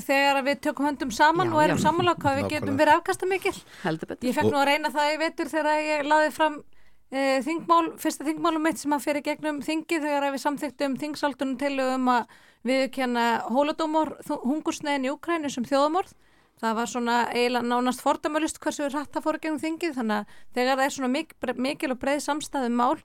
þegar 0.05 0.41
við 0.47 0.59
tökum 0.67 0.89
höndum 0.89 1.13
saman 1.15 1.51
já, 1.51 1.55
og 1.55 1.63
erum 1.65 1.81
samanlátt 1.83 2.23
hvað 2.23 2.41
við 2.41 2.51
getum 2.55 2.79
verið 2.79 2.99
afkasta 2.99 3.29
mikil. 3.29 3.55
Heldur 3.83 4.13
betur. 4.13 4.29
Ég 4.29 4.37
fekk 4.37 4.51
nú 4.53 4.61
að 4.61 4.69
reyna 4.71 4.93
það 4.93 5.13
í 5.13 5.17
vetur 5.25 5.51
þegar 5.51 5.81
ég 5.83 6.05
laði 6.07 6.31
fram 6.35 6.59
e, 7.11 7.25
þingmál, 7.45 7.83
fyrsta 7.99 8.27
þingmálum 8.27 8.65
mitt 8.69 8.81
sem 8.81 8.95
að 8.95 9.05
fyrir 9.07 9.25
gegnum 9.25 9.59
þingi 9.65 9.99
þegar 9.99 10.29
við 10.31 10.43
samþyktum 10.45 10.97
þingsóldunum 11.01 11.59
til 11.59 11.75
um 11.89 12.09
að 12.15 12.39
við 12.67 12.89
kenna 12.95 13.27
hóladómor 13.47 14.17
hungursneiðin 14.27 15.07
í 15.07 15.13
Ukrænu 15.13 15.51
sem 15.51 15.67
þjóðamorð 15.67 16.15
það 16.59 16.75
var 16.79 16.91
svona 16.91 17.19
eiginlega 17.31 17.69
nánast 17.69 18.03
fordamölist 18.03 18.59
hversu 18.63 18.89
rætt 18.89 19.13
það 19.15 19.25
fóru 19.25 19.43
gengum 19.43 19.61
þingið 19.63 19.95
þannig 19.99 20.17
að 20.17 20.33
þegar 20.57 20.79
það 20.79 20.85
er 20.85 20.95
svona 20.97 21.13
mikil, 21.13 21.53
mikil 21.67 21.93
og 21.93 22.01
breið 22.01 22.25
samstæðum 22.25 22.75
mál 22.79 22.97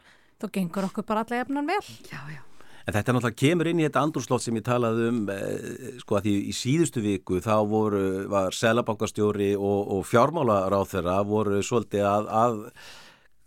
þá 0.43 0.51
gengur 0.57 0.89
okkur 0.89 1.07
bara 1.07 1.23
alla 1.25 1.45
efnan 1.45 1.71
vel. 1.71 1.85
Já, 2.11 2.21
já. 2.33 2.43
En 2.85 2.93
þetta 2.93 3.11
er 3.11 3.17
náttúrulega 3.17 3.41
kemur 3.41 3.69
inn 3.71 3.79
í 3.81 3.87
þetta 3.87 4.01
andurslót 4.05 4.45
sem 4.45 4.59
ég 4.59 4.65
talaði 4.67 5.07
um 5.09 5.21
eh, 5.33 5.95
sko 6.03 6.19
að 6.19 6.27
því 6.27 6.35
í 6.51 6.57
síðustu 6.57 7.01
viku 7.05 7.39
þá 7.45 7.55
voru, 7.71 8.03
var 8.29 8.53
selabankastjóri 8.53 9.55
og, 9.57 9.95
og 9.97 10.03
fjármálaráð 10.05 10.91
þeirra 10.91 11.15
voru 11.25 11.63
svolítið 11.65 12.05
að, 12.11 12.29
að 12.43 12.59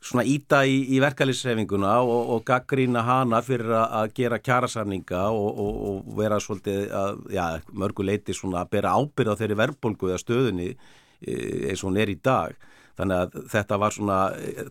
svona 0.07 0.23
íta 0.27 0.61
í, 0.67 0.77
í 0.95 1.01
verkefliðsrefinguna 1.03 1.97
og, 2.05 2.31
og 2.35 2.45
gaggrína 2.47 3.03
hana 3.07 3.41
fyrir 3.45 3.73
að 3.75 4.13
gera 4.17 4.39
kjærasamninga 4.43 5.25
og, 5.33 5.49
og, 5.63 5.81
og 5.89 6.15
vera 6.19 6.39
svolítið 6.43 6.87
að, 6.95 7.19
já, 7.35 7.43
mörguleiti 7.73 8.35
svona 8.35 8.63
að 8.63 8.71
bera 8.77 8.95
ábyrð 8.95 9.35
á 9.35 9.39
þeirri 9.41 9.59
verðbólgu 9.63 10.11
eða 10.11 10.23
stöðunni 10.23 10.71
e, 10.71 11.37
eins 11.69 11.83
og 11.83 11.91
hún 11.91 12.01
er 12.03 12.13
í 12.13 12.19
dag. 12.23 12.55
Þannig 12.97 13.19
að 13.21 13.35
þetta 13.53 13.77
var 13.77 13.93
svona, 13.93 14.19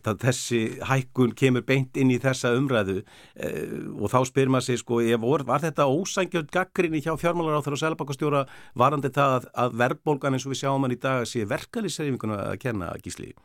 þessi 0.03 0.61
hækkun 0.83 1.31
kemur 1.39 1.63
beint 1.63 1.95
inn 1.95 2.09
í 2.11 2.17
þessa 2.19 2.51
umræðu 2.57 2.97
e, 2.99 3.51
og 3.95 4.11
þá 4.11 4.17
spyrir 4.27 4.51
maður 4.51 4.67
sig 4.67 4.81
sko, 4.81 4.99
vor, 5.23 5.45
var 5.47 5.63
þetta 5.63 5.87
ósangjöld 5.87 6.51
gaggrinni 6.51 6.99
hjá 7.05 7.13
fjármálar 7.15 7.61
á 7.61 7.63
þeirra 7.63 7.77
og 7.77 7.83
selbakastjóra 7.85 8.41
varandi 8.75 9.13
það 9.15 9.37
að, 9.37 9.51
að 9.63 9.77
verðbólgan 9.83 10.35
eins 10.35 10.47
og 10.49 10.51
við 10.51 10.63
sjáum 10.65 10.83
hann 10.83 10.97
í 10.97 10.99
dag 11.07 11.23
sé 11.29 11.47
verkefliðsrefinguna 11.47 12.41
að 12.49 12.59
kenna 12.65 12.91
gísliði? 13.05 13.37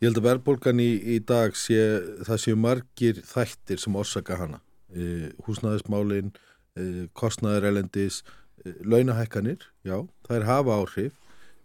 Ég 0.00 0.08
held 0.08 0.16
að 0.22 0.26
verðbólgan 0.30 0.78
í, 0.80 0.92
í 1.12 1.16
dag 1.28 1.52
sé, 1.60 1.76
það 2.24 2.38
séu 2.40 2.56
margir 2.56 3.18
þættir 3.28 3.80
sem 3.82 3.96
orsaka 4.00 4.38
hana. 4.40 4.62
E, 4.96 5.28
húsnæðismálin, 5.44 6.30
e, 6.72 6.84
kostnæðar 7.12 7.66
elendis, 7.68 8.22
e, 8.64 8.72
launahækkanir, 8.88 9.66
já, 9.84 9.98
það 10.24 10.38
er 10.38 10.46
hafa 10.48 10.78
áhrif, 10.80 11.18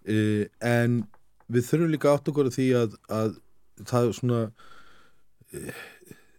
e, 0.04 0.18
en 0.60 1.00
við 1.48 1.70
þurfum 1.70 1.94
líka 1.94 2.12
átt 2.12 2.28
okkur 2.34 2.52
að 2.52 2.58
því 2.58 2.68
að, 2.82 3.00
að 3.22 3.40
það 3.88 4.12
svona 4.20 4.42
e, 5.56 5.64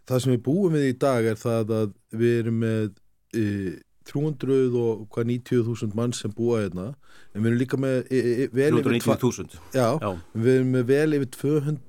það 0.05 0.23
sem 0.27 0.37
við 0.37 0.45
búum 0.51 0.77
við 0.77 0.89
í 0.91 0.99
dag 1.07 1.31
er 1.33 1.41
það 1.41 1.77
að 1.81 1.97
við 2.13 2.39
erum 2.43 2.63
með 2.67 2.93
e, 4.07 4.11
300 4.13 4.79
og 4.81 5.07
hvað 5.15 5.31
90.000 5.33 5.97
mann 5.99 6.15
sem 6.17 6.33
búa 6.35 6.63
hérna. 6.63 6.93
En 7.35 7.43
við 7.43 7.51
erum 7.51 7.61
líka 7.61 7.81
með 7.81 7.97
e, 8.07 8.21
e, 8.21 8.49
vel 8.55 8.81
yfir 8.81 8.93
390.000 8.95 9.59
Já, 9.77 9.89
við 10.35 10.53
erum 10.61 10.75
með 10.77 10.85
vel 10.93 11.19
yfir 11.19 11.33
200, 11.37 11.81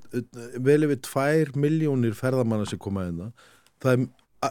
vel 0.70 0.80
yfir 0.88 1.04
2 1.10 1.60
miljónir 1.62 2.18
ferðamanna 2.18 2.70
sem 2.70 2.82
koma 2.82 3.06
hérna. 3.08 3.32
Það 3.84 3.94
er 3.94 4.08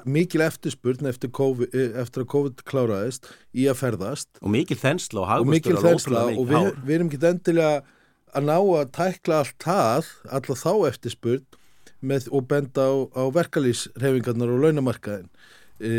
mikil 0.07 0.43
eftirspurn 0.47 1.07
eftir, 1.11 1.31
COVID, 1.35 1.75
e, 1.75 1.91
eftir 2.03 2.25
að 2.25 2.31
COVID 2.33 2.65
kláraðist 2.67 3.29
í 3.55 3.67
að 3.71 3.81
ferðast. 3.83 4.31
Og 4.43 4.51
mikil 4.55 4.79
þensla 4.81 5.23
og 5.23 5.29
hagvöxtur 5.31 5.79
og 5.79 5.87
þensla 5.87 6.25
og 6.33 6.49
við, 6.51 6.73
við 6.87 6.99
erum 6.99 7.13
ekki 7.13 7.23
endilega 7.31 7.85
að 8.37 8.49
ná 8.49 8.57
að 8.59 8.91
tækla 8.97 9.43
allt 9.43 9.59
það 9.63 10.11
alltaf 10.37 10.63
þá 10.65 10.73
eftirspurn 10.91 11.45
með, 12.07 12.27
og 12.35 12.49
benda 12.51 12.89
á, 12.91 12.95
á 13.15 13.25
verkalýsrefingarnar 13.35 14.53
og 14.53 14.65
launamarkaðin 14.65 15.31
e, 15.81 15.93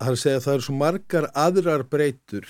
það 0.00 0.08
er 0.10 0.14
að 0.16 0.22
segja 0.22 0.38
að 0.38 0.46
það 0.46 0.56
eru 0.56 0.66
svo 0.66 0.76
margar 0.80 1.28
aðrar 1.32 1.84
breytur 1.90 2.48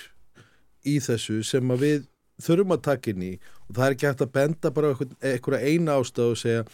í 0.87 0.99
þessu 1.03 1.41
sem 1.47 1.75
að 1.75 1.83
við 1.85 2.07
þurfum 2.47 2.77
að 2.77 2.85
taka 2.85 3.13
inn 3.13 3.27
í 3.27 3.33
og 3.67 3.77
það 3.77 3.85
er 3.87 3.97
ekki 3.97 4.09
hægt 4.11 4.25
að 4.27 4.33
benda 4.37 4.73
bara 4.77 4.95
eitthvað 5.25 5.67
eina 5.67 5.99
ástað 6.01 6.33
og 6.33 6.41
segja 6.41 6.65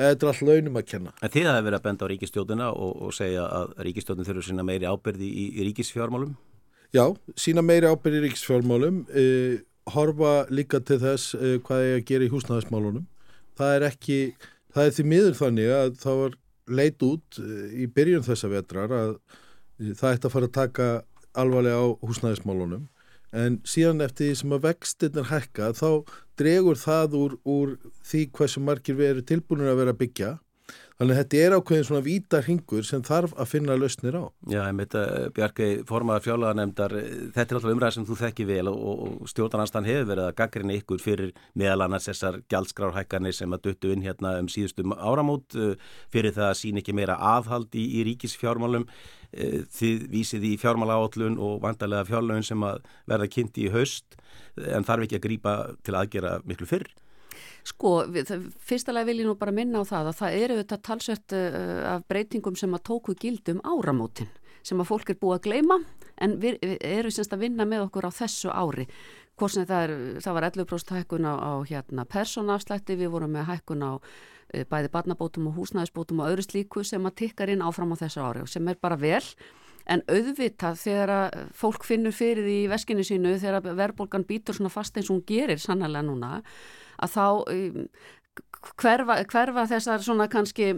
þetta 0.00 0.26
er 0.26 0.30
allt 0.30 0.44
launum 0.46 0.78
að 0.80 0.86
kenna. 0.88 1.14
En 1.20 1.32
þið 1.32 1.48
hafa 1.50 1.64
verið 1.66 1.78
að 1.78 1.86
benda 1.88 2.06
á 2.06 2.10
ríkistjóðina 2.12 2.68
og, 2.72 2.92
og 3.04 3.14
segja 3.14 3.46
að 3.46 3.74
ríkistjóðin 3.86 4.28
þurfur 4.28 4.46
sína 4.46 4.64
meiri 4.66 4.88
ábyrði 4.88 5.28
í, 5.28 5.44
í 5.60 5.66
ríkisfjármálum? 5.68 6.32
Já, 6.96 7.04
sína 7.38 7.62
meiri 7.62 7.90
ábyrði 7.90 8.22
í 8.22 8.24
ríkisfjármálum 8.28 9.02
eh, 9.12 9.60
horfa 9.94 10.46
líka 10.50 10.80
til 10.80 11.00
þess 11.02 11.34
eh, 11.36 11.58
hvað 11.66 11.84
er 11.84 11.98
að 11.98 12.06
gera 12.08 12.26
í 12.26 12.32
húsnæðismálunum 12.32 13.06
það 13.60 13.76
er 13.76 13.86
ekki, 13.90 14.18
það 14.74 14.86
er 14.86 14.96
því 14.96 15.06
miður 15.12 15.38
þannig 15.38 15.74
að 15.76 15.92
það 16.00 16.22
var 16.22 16.36
leit 16.80 17.06
út 17.06 17.40
eh, 17.42 17.68
í 17.84 17.88
byrjun 17.94 18.26
þessa 18.26 18.50
vetrar 18.52 18.94
að 18.96 19.14
eh, 19.14 19.46
það 19.80 20.14
ætti 20.14 20.28
að 20.28 20.34
fara 20.34 20.48
að 20.48 20.56
taka 20.56 20.88
alvarlega 21.40 21.80
á 21.80 21.86
húsnæðismálunum. 22.04 22.88
En 23.30 23.60
síðan 23.68 24.02
eftir 24.02 24.30
því 24.30 24.38
sem 24.40 24.54
að 24.56 24.64
vextinnar 24.66 25.28
hækka 25.30 25.70
þá 25.78 25.90
dregur 26.40 26.78
það 26.80 27.16
úr, 27.20 27.36
úr 27.46 27.74
því 28.06 28.22
hversu 28.34 28.62
margir 28.64 28.98
við 28.98 29.12
erum 29.12 29.28
tilbúinir 29.28 29.70
að 29.70 29.82
vera 29.82 29.94
að 29.94 30.00
byggja 30.00 30.30
Þannig 31.00 31.16
að 31.16 31.20
þetta 31.22 31.38
er 31.40 31.54
ákveðin 31.56 31.84
svona 31.88 32.04
vítar 32.04 32.44
hingur 32.44 32.84
sem 32.84 33.00
þarf 33.00 33.30
að 33.40 33.46
finna 33.48 33.72
lausnir 33.80 34.18
á. 34.20 34.24
Já, 34.52 34.58
ég 34.66 34.74
meit 34.76 34.96
að 35.00 35.30
Bjarkei 35.38 35.68
formaðar 35.88 36.26
fjálagarnemdar, 36.26 36.94
þetta 37.32 37.46
er 37.46 37.56
alltaf 37.56 37.72
umræð 37.72 37.94
sem 37.96 38.06
þú 38.10 38.16
þekki 38.20 38.46
vel 38.50 38.68
og, 38.68 39.06
og 39.06 39.30
stjórnarnanstan 39.32 39.88
hefur 39.88 40.10
verið 40.10 40.26
að 40.26 40.36
gaggrina 40.42 40.76
ykkur 40.76 41.00
fyrir 41.00 41.32
meðal 41.56 41.86
annars 41.86 42.10
þessar 42.10 42.36
gjaldskrárhækkanir 42.52 43.38
sem 43.38 43.56
að 43.56 43.64
duttu 43.70 43.94
inn 43.94 44.04
hérna 44.04 44.34
um 44.42 44.52
síðustum 44.52 44.92
áramót 44.92 45.56
uh, 45.56 45.72
fyrir 46.12 46.36
það 46.36 46.50
að 46.50 46.60
sín 46.60 46.84
ekki 46.84 46.98
meira 47.00 47.16
aðhald 47.32 47.72
í, 47.72 47.88
í 47.96 48.04
ríkisfjármálum. 48.10 48.84
Þið 49.30 50.08
vísið 50.10 50.48
í 50.50 50.56
fjármálaállun 50.58 51.40
og 51.40 51.60
vandarlega 51.62 52.08
fjárlögin 52.08 52.44
sem 52.44 52.64
að 52.66 52.82
verða 53.08 53.28
kynnti 53.30 53.70
í 53.70 53.72
haust 53.72 54.18
en 54.58 54.84
þarf 54.84 55.06
ekki 55.06 55.20
að 55.20 55.28
grýpa 55.30 55.60
til 55.86 55.96
aðgera 55.96 56.40
miklu 56.44 56.68
fyrr. 56.68 56.90
Sko, 57.66 57.94
fyrstulega 58.64 59.08
vil 59.08 59.22
ég 59.22 59.28
nú 59.28 59.36
bara 59.38 59.54
minna 59.54 59.82
á 59.82 59.84
það 59.84 60.10
að 60.10 60.18
það 60.20 60.36
eru 60.42 60.58
þetta 60.60 60.78
talsvert 60.88 61.34
uh, 61.36 61.80
af 61.94 62.04
breytingum 62.08 62.56
sem 62.56 62.76
að 62.76 62.84
tóku 62.88 63.14
gildum 63.20 63.60
áramótin 63.64 64.30
sem 64.66 64.80
að 64.80 64.90
fólk 64.90 65.12
er 65.12 65.18
búið 65.20 65.38
að 65.38 65.44
gleima 65.46 65.78
en 66.20 66.36
við, 66.40 66.58
við 66.60 66.76
eru 66.84 67.12
semst 67.12 67.32
að 67.32 67.46
vinna 67.46 67.64
með 67.68 67.86
okkur 67.86 68.08
á 68.08 68.10
þessu 68.12 68.52
ári. 68.52 68.84
Hvorsin 69.40 69.64
það, 69.68 69.84
er, 69.86 69.94
það 70.20 70.36
var 70.36 70.46
11% 70.50 70.92
hækkun 70.98 71.28
á, 71.28 71.34
á 71.40 71.52
hérna, 71.64 72.04
persónafslætti, 72.04 72.98
við 73.00 73.14
vorum 73.14 73.32
með 73.36 73.48
hækkun 73.54 73.86
á 73.88 73.92
uh, 73.96 74.66
bæði 74.68 74.92
barnabótum 74.92 75.48
og 75.48 75.56
húsnæðisbótum 75.60 76.20
og 76.20 76.34
öðru 76.34 76.44
slíku 76.44 76.84
sem 76.84 77.08
að 77.08 77.16
tikkar 77.24 77.52
inn 77.52 77.64
áfram 77.64 77.96
á 77.96 78.00
þessu 78.04 78.24
ári 78.24 78.44
og 78.44 78.52
sem 78.52 78.68
er 78.68 78.80
bara 78.80 79.00
vel. 79.00 79.24
En 79.90 80.04
auðvitað 80.12 80.76
þegar 80.78 81.10
að 81.14 81.38
fólk 81.56 81.86
finnur 81.88 82.14
fyrir 82.14 82.44
því 82.44 82.58
í 82.66 82.68
veskinu 82.70 83.04
sínu 83.06 83.32
þegar 83.40 83.64
verðbólgan 83.64 84.28
býtur 84.28 84.54
svona 84.54 84.70
fast 84.70 84.96
eins 84.96 85.08
og 85.08 85.16
hún 85.18 85.26
gerir 85.26 85.58
sannlega 85.58 86.04
núna 86.04 86.36
að 87.00 87.14
þá 87.14 87.26
um, 87.54 87.86
hverfa, 88.80 89.20
hverfa 89.30 89.66
þessar 89.70 90.04
svona 90.04 90.28
kannski 90.32 90.74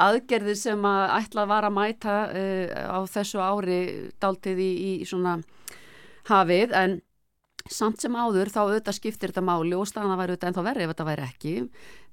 aðgerði 0.00 0.54
sem 0.58 0.88
að 0.88 1.02
ætla 1.18 1.44
að 1.44 1.52
vara 1.52 1.70
að 1.70 1.76
mæta 1.78 2.16
uh, 2.28 2.78
á 2.96 2.98
þessu 3.10 3.42
ári 3.42 3.82
dáltið 4.22 4.64
í, 4.64 4.72
í 4.88 4.92
svona 5.08 5.38
hafið. 6.28 6.74
En 6.76 6.98
samt 7.68 8.00
sem 8.00 8.14
áður 8.16 8.50
þá 8.52 8.60
auðvitað 8.62 8.96
skiptir 8.96 9.32
þetta 9.32 9.44
máli 9.44 9.76
og 9.76 9.88
staðan 9.88 10.16
væri 10.18 10.34
auðvitað 10.34 10.48
en 10.48 10.56
þá 10.56 10.62
verði 10.68 10.84
ef 10.84 10.92
þetta 10.92 11.06
væri 11.08 11.24
ekki. 11.26 11.54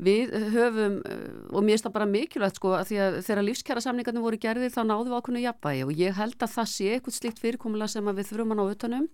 Við 0.08 0.34
höfum 0.56 0.98
og 1.06 1.64
mér 1.64 1.76
finnst 1.76 1.88
það 1.88 1.96
bara 1.96 2.10
mikilvægt 2.12 2.60
sko 2.60 2.74
að 2.76 2.90
því 2.90 3.02
að 3.06 3.20
þegar 3.28 3.48
lífskjara 3.50 3.86
samningarnir 3.86 4.26
voru 4.26 4.42
gerðir 4.42 4.74
þá 4.74 4.82
náðu 4.84 5.08
við 5.08 5.18
ákveðinu 5.20 5.46
jafnvægi 5.46 5.86
og 5.86 6.02
ég 6.02 6.20
held 6.20 6.36
að 6.40 6.56
það 6.58 6.72
sé 6.74 6.90
eitthvað 6.96 7.18
slikt 7.20 7.44
fyrirkomulega 7.44 7.94
sem 7.96 8.12
við 8.12 8.30
þurfum 8.32 8.56
að 8.56 8.60
ná 8.60 8.66
utanum 8.76 9.08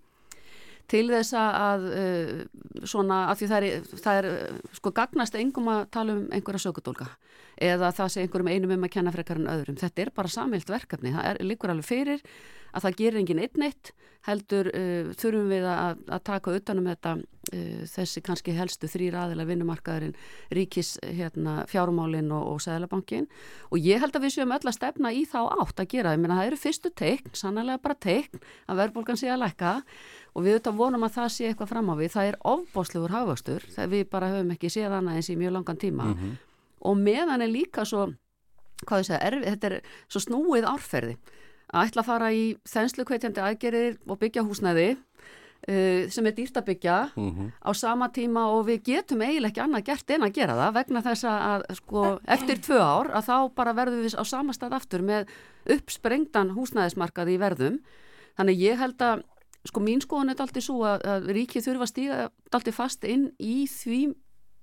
til 0.91 1.05
þess 1.11 1.35
að 1.37 1.87
uh, 1.89 2.31
svona, 2.83 3.23
af 3.31 3.39
því 3.39 3.51
það 3.51 3.67
er, 3.67 3.91
það 4.03 4.21
er 4.21 4.29
sko 4.77 4.93
gagnast 4.95 5.37
engum 5.39 5.71
að 5.71 5.85
tala 5.95 6.17
um 6.17 6.25
einhverja 6.31 6.65
sökudólka 6.67 7.07
eða 7.61 7.91
það 7.95 8.13
sé 8.13 8.23
einhverjum 8.25 8.51
einum 8.51 8.75
um 8.77 8.87
að 8.87 8.93
kenna 8.95 9.13
frekar 9.13 9.41
en 9.41 9.51
öðrum. 9.51 9.77
Þetta 9.81 10.05
er 10.05 10.13
bara 10.15 10.31
samilt 10.31 10.71
verkefni, 10.71 11.13
það 11.15 11.29
er 11.29 11.43
líkur 11.45 11.73
alveg 11.73 11.87
fyrir 11.87 12.25
að 12.71 12.85
það 12.85 12.97
gerir 13.01 13.21
engin 13.21 13.43
einn 13.43 13.67
eitt 13.67 13.91
heldur 14.27 14.69
uh, 14.69 15.11
þurfum 15.17 15.49
við 15.49 15.65
að, 15.65 16.01
að 16.13 16.23
taka 16.29 16.53
utanum 16.55 16.89
þetta 16.91 17.13
uh, 17.17 17.81
þessi 17.89 18.21
kannski 18.25 18.53
helstu 18.55 18.89
þrýr 18.91 19.17
aðila 19.17 19.47
vinnumarkaðurinn 19.49 20.13
ríkis 20.53 20.93
hérna, 21.01 21.61
fjármálinn 21.69 22.29
og, 22.35 22.45
og 22.53 22.61
seglabankin 22.63 23.25
og 23.71 23.81
ég 23.81 24.01
held 24.03 24.15
að 24.17 24.27
við 24.27 24.35
séum 24.35 24.53
öll 24.53 24.61
að 24.61 24.77
stefna 24.77 25.13
í 25.15 25.23
þá 25.29 25.39
átt 25.57 25.81
að 25.81 25.89
gera, 25.95 26.13
ég 26.13 26.21
meina 26.21 26.37
það 26.37 26.51
eru 26.51 26.61
fyrstu 26.61 26.93
teikn, 27.01 27.33
sannlega 27.37 27.81
bara 27.81 27.97
teikn 27.97 28.45
að 28.67 28.83
verðbólgan 28.83 29.19
sé 29.19 29.31
að 29.33 29.43
lækka. 29.45 29.73
Og 30.31 30.45
við 30.45 30.53
auðvitað 30.55 30.77
vonum 30.79 31.03
að 31.03 31.15
það 31.17 31.33
sé 31.33 31.49
eitthvað 31.49 31.71
fram 31.73 31.89
á 31.91 31.95
við, 31.99 32.13
það 32.13 32.29
er 32.29 32.37
ofbáslegur 32.53 33.11
hafastur, 33.11 33.65
það 33.73 33.89
við 33.97 34.05
bara 34.13 34.29
höfum 34.31 34.53
ekki 34.53 34.69
séð 34.71 34.93
annað 34.95 35.17
eins 35.19 35.29
í 35.33 35.35
mjög 35.35 35.57
langan 35.57 35.81
tíma. 35.81 36.05
Mm 36.07 36.21
-hmm. 36.21 36.37
Og 36.81 36.97
meðan 36.97 37.43
er 37.43 37.51
líka 37.51 37.85
svo, 37.87 38.07
hvað 38.85 39.03
ég 39.03 39.09
segja, 39.09 39.21
er, 39.27 39.39
þetta 39.45 39.71
er 39.71 39.77
svo 40.07 40.23
snúið 40.23 40.67
árferði 40.69 41.17
að 41.71 41.87
ætla 41.87 42.03
að 42.03 42.09
fara 42.09 42.31
í 42.35 42.43
þenslu 42.67 43.05
kveitjandi 43.07 43.43
aðgerir 43.43 43.95
og 44.07 44.19
byggja 44.19 44.43
húsnæði 44.43 44.89
uh, 44.95 46.09
sem 46.11 46.27
er 46.27 46.35
dýrt 46.35 46.59
að 46.59 46.67
byggja 46.71 46.97
mm 47.15 47.29
-hmm. 47.31 47.49
á 47.63 47.71
sama 47.73 48.09
tíma 48.09 48.45
og 48.51 48.65
við 48.67 48.83
getum 48.91 49.21
eiginlega 49.21 49.51
ekki 49.51 49.63
annað 49.63 49.85
gert 49.85 50.11
en 50.11 50.23
að 50.23 50.35
gera 50.35 50.59
það 50.59 50.73
vegna 50.73 51.01
þess 51.01 51.23
að 51.23 51.65
sko, 51.75 52.19
eftir 52.27 52.57
tvö 52.57 52.79
ár 52.79 53.11
að 53.15 53.27
þá 53.29 53.37
bara 53.55 53.73
verðum 53.73 54.03
við 54.03 54.19
á 54.19 54.23
sama 54.23 54.53
stað 54.53 54.73
aftur 54.73 55.01
með 55.01 55.27
uppsprengtan 55.65 56.55
húsnæðismarkaði 56.55 57.33
í 57.33 57.39
verðum 57.39 57.79
þannig 58.37 58.59
ég 58.59 58.77
held 58.77 59.01
að 59.01 59.23
sko 59.65 59.79
mín 59.79 60.01
skoðan 60.01 60.29
er 60.29 60.41
alltaf 60.41 60.63
svo 60.63 60.83
að, 60.83 61.05
að 61.05 61.29
ríkið 61.35 61.65
þurfa 61.67 61.85
að 61.85 61.91
stíga 61.91 62.29
alltaf 62.51 62.75
fast 62.75 63.03
inn 63.03 63.31
í 63.39 63.67
því 63.69 64.15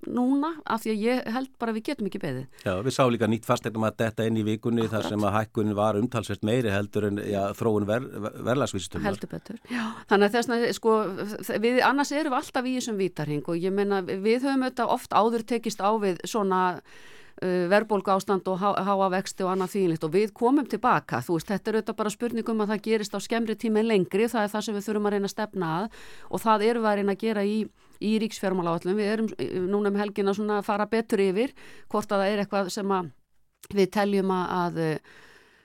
núna 0.07 0.53
af 0.63 0.83
því 0.83 0.93
að 0.93 1.03
ég 1.03 1.27
held 1.35 1.49
bara 1.59 1.73
við 1.75 1.85
getum 1.89 2.07
ekki 2.07 2.21
beðið. 2.23 2.45
Já, 2.63 2.71
við 2.85 2.95
sáum 2.95 3.11
líka 3.13 3.27
nýtt 3.27 3.47
fastegnum 3.47 3.85
að 3.89 3.97
detta 3.99 4.27
inn 4.29 4.39
í 4.39 4.45
vikunni 4.47 4.85
Akkurat. 4.85 4.95
þar 4.95 5.13
sem 5.13 5.27
að 5.27 5.35
hækkunin 5.35 5.77
var 5.77 5.99
umtalsvert 5.99 6.47
meiri 6.47 6.71
heldur 6.71 7.09
en 7.09 7.19
já, 7.19 7.41
þróun 7.59 7.87
ver, 7.89 8.07
verðlagsvístum. 8.47 9.03
Heldur 9.03 9.31
betur, 9.33 9.59
já. 9.67 9.83
Þannig 10.09 10.29
að 10.29 10.37
þess 10.37 10.55
að 10.55 10.65
sko, 10.79 10.95
við, 11.59 11.83
annars 11.85 12.13
erum 12.15 12.35
við 12.35 12.39
alltaf 12.39 12.71
í 12.71 12.75
þessum 12.79 12.99
vítarhing 12.99 13.51
og 13.51 13.59
ég 13.59 13.75
menna 13.75 14.01
við 14.07 14.47
höfum 14.47 14.67
auðvitað 14.67 14.95
oft 14.95 15.15
áður 15.15 15.47
tekist 15.51 15.83
á 15.83 15.91
við 15.99 16.23
svona 16.23 16.61
uh, 17.43 17.65
verðbólgu 17.71 18.13
ástand 18.15 18.47
og 18.51 18.59
há, 18.61 18.69
háa 18.79 19.11
vexti 19.13 19.43
og 19.43 19.53
annað 19.53 19.75
þýnlitt 19.75 20.07
og 20.07 20.15
við 20.15 20.33
komum 20.37 20.67
tilbaka, 20.69 21.19
þú 21.25 21.37
veist, 21.37 21.51
þetta 21.51 21.71
er 21.71 21.79
auðvitað 21.79 21.99
bara 21.99 22.15
spurningum 22.15 22.63
að 22.63 22.73
það 22.73 22.83
gerist 22.87 23.15
á 23.15 23.19
skemmri 23.19 23.57
tíma 23.59 23.83
en 23.83 23.91
lengri, 23.91 24.31
það 24.31 24.47
er 24.47 24.53
það 24.55 24.65
sem 24.65 24.79
við 24.79 24.87
þurfum 24.87 25.09
að 25.09 25.15
reyna 25.15 25.29
að 25.29 25.35
stefna 25.35 25.75
að 25.75 26.01
og 26.29 26.43
það 26.45 26.65
eru 26.69 26.83
við 26.83 26.91
að 26.91 26.99
reyna 27.01 27.15
að 27.15 27.23
gera 27.27 27.45
í 27.45 27.57
í 27.99 28.17
ríksfjármáláallum. 28.23 28.99
Við 28.99 29.13
erum 29.13 29.31
núna 29.69 29.93
um 29.93 29.99
helgin 29.99 30.31
að 30.31 30.61
fara 30.67 30.89
betur 30.89 31.23
yfir 31.23 31.55
hvort 31.91 32.11
að 32.11 32.23
það 32.23 32.33
er 32.33 32.43
eitthvað 32.43 32.71
sem 32.73 32.93
við 33.75 33.91
teljum 33.95 34.31
að 34.35 34.79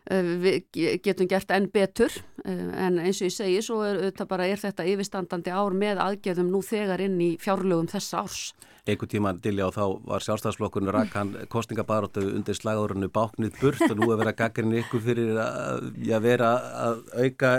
við 0.05 0.67
getum 1.01 1.29
gert 1.29 1.53
enn 1.55 1.71
betur 1.73 2.13
en 2.45 2.99
eins 3.01 3.23
og 3.23 3.31
ég 3.31 3.33
segi 3.33 3.63
svo 3.65 3.81
er, 3.87 4.13
bara, 4.29 4.45
er 4.45 4.61
þetta 4.61 4.85
yfirstandandi 4.85 5.53
ár 5.55 5.73
með 5.73 6.03
aðgeðum 6.05 6.51
nú 6.53 6.61
þegar 6.65 7.01
inn 7.07 7.17
í 7.25 7.31
fjárlögum 7.41 7.89
þessa 7.89 8.21
árs. 8.21 8.43
Einhvern 8.85 9.09
tíman 9.09 9.39
dilja 9.41 9.71
og 9.71 9.73
þá 9.73 9.85
var 10.05 10.25
sjálfstæðsflokkurinn 10.27 10.93
rakkan 10.93 11.31
kostningabaróttu 11.49 12.21
undir 12.35 12.59
slagðurinu 12.59 13.09
báknið 13.09 13.57
burt 13.63 13.81
og 13.87 13.95
nú 13.97 14.11
er 14.11 14.21
verið 14.21 14.33
að 14.35 14.41
gaggarinn 14.43 14.77
ykkur 14.83 15.05
fyrir 15.07 15.41
að, 15.41 15.89
að 16.19 16.27
vera 16.27 16.51
að 16.83 17.01
auka 17.17 17.55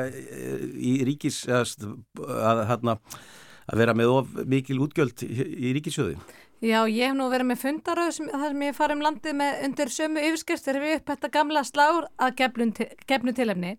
í 0.77 0.94
ríkis 1.10 1.48
að, 1.50 1.74
að, 2.29 2.62
að 2.62 2.70
að 3.65 3.81
vera 3.81 3.95
með 3.98 4.13
of 4.13 4.34
mikil 4.45 4.81
útgjöld 4.86 5.24
í 5.25 5.74
ríkisjöðu? 5.77 6.17
Já, 6.63 6.79
ég 6.88 7.10
hef 7.10 7.15
nú 7.17 7.27
verið 7.29 7.50
með 7.51 7.62
fundaröð 7.62 8.12
sem, 8.15 8.27
þar 8.31 8.53
sem 8.53 8.62
ég 8.63 8.77
farið 8.77 8.95
um 8.95 9.05
landið 9.05 9.39
með 9.41 9.63
undir 9.67 9.91
sömu 9.91 10.22
yfirskerstir 10.24 10.79
við 10.81 11.00
upp 11.00 11.10
þetta 11.12 11.31
gamla 11.34 11.65
slár 11.67 12.07
að 12.15 12.38
gefnu 12.39 13.34
tilefni. 13.36 13.75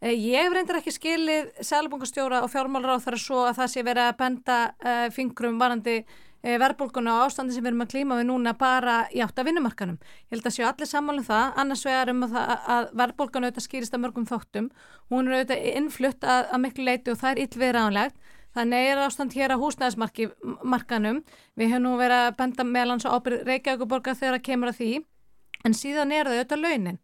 Eh, 0.00 0.16
ég 0.16 0.50
reyndir 0.52 0.80
ekki 0.80 0.94
skilið 0.96 1.52
sælubungastjóra 1.60 2.40
og 2.44 2.50
fjármálur 2.52 2.96
á 2.96 3.04
þar 3.04 3.18
svo 3.20 3.44
að 3.44 3.60
það 3.60 3.70
sé 3.72 3.84
verið 3.86 4.08
að 4.08 4.18
benda 4.22 4.58
uh, 4.80 5.06
fingrum 5.12 5.58
varandi 5.60 5.98
e, 6.40 6.56
verðbólkuna 6.56 7.18
og 7.18 7.26
ástandi 7.26 7.54
sem 7.54 7.64
við 7.64 7.72
erum 7.74 7.84
að 7.84 7.92
klíma 7.92 8.18
við 8.18 8.28
núna 8.30 8.54
bara 8.56 8.94
í 9.12 9.20
átt 9.20 9.38
af 9.38 9.46
vinnumarkanum. 9.48 9.98
Ég 10.00 10.38
held 10.38 10.48
að 10.48 10.56
séu 10.56 10.66
allir 10.68 10.88
sammálum 10.88 11.26
það, 11.26 11.52
annars 11.62 11.84
vegar 11.84 12.12
um 12.14 12.24
að, 12.26 12.38
að 12.74 12.88
verðbólkana 13.02 13.50
auðvitað 13.50 13.66
skýrist 13.66 13.96
að 13.96 14.04
mörgum 14.06 14.28
þóttum, 14.30 14.70
hún 15.12 15.28
er 15.28 15.36
auðvitað 15.36 15.68
innflutt 15.74 16.24
að, 16.24 16.48
að 16.48 16.64
miklu 16.64 16.88
leiti 16.88 17.12
og 17.12 17.20
það 17.20 17.32
er 17.34 17.42
illviðránlegt, 17.44 18.32
þannig 18.56 18.90
er 18.90 19.00
ástand 19.04 19.34
hér 19.36 19.54
á 19.54 19.62
húsnæðismarkanum, 19.62 21.22
við 21.54 21.72
höfum 21.72 21.86
nú 21.86 21.96
verið 22.00 22.26
að 22.26 22.36
benda 22.40 22.66
meðlans 22.66 23.06
á 23.06 23.14
ábyrð 23.14 23.44
Reykjavíkuborga 23.48 24.16
þegar 24.18 24.38
það 24.38 24.46
kemur 24.48 24.72
að 24.72 24.78
því, 24.80 24.92
en 25.64 25.76
síðan 25.76 26.14
er 26.16 26.30
það 26.30 26.38
auðvitað 26.38 26.64
launin. 26.64 27.00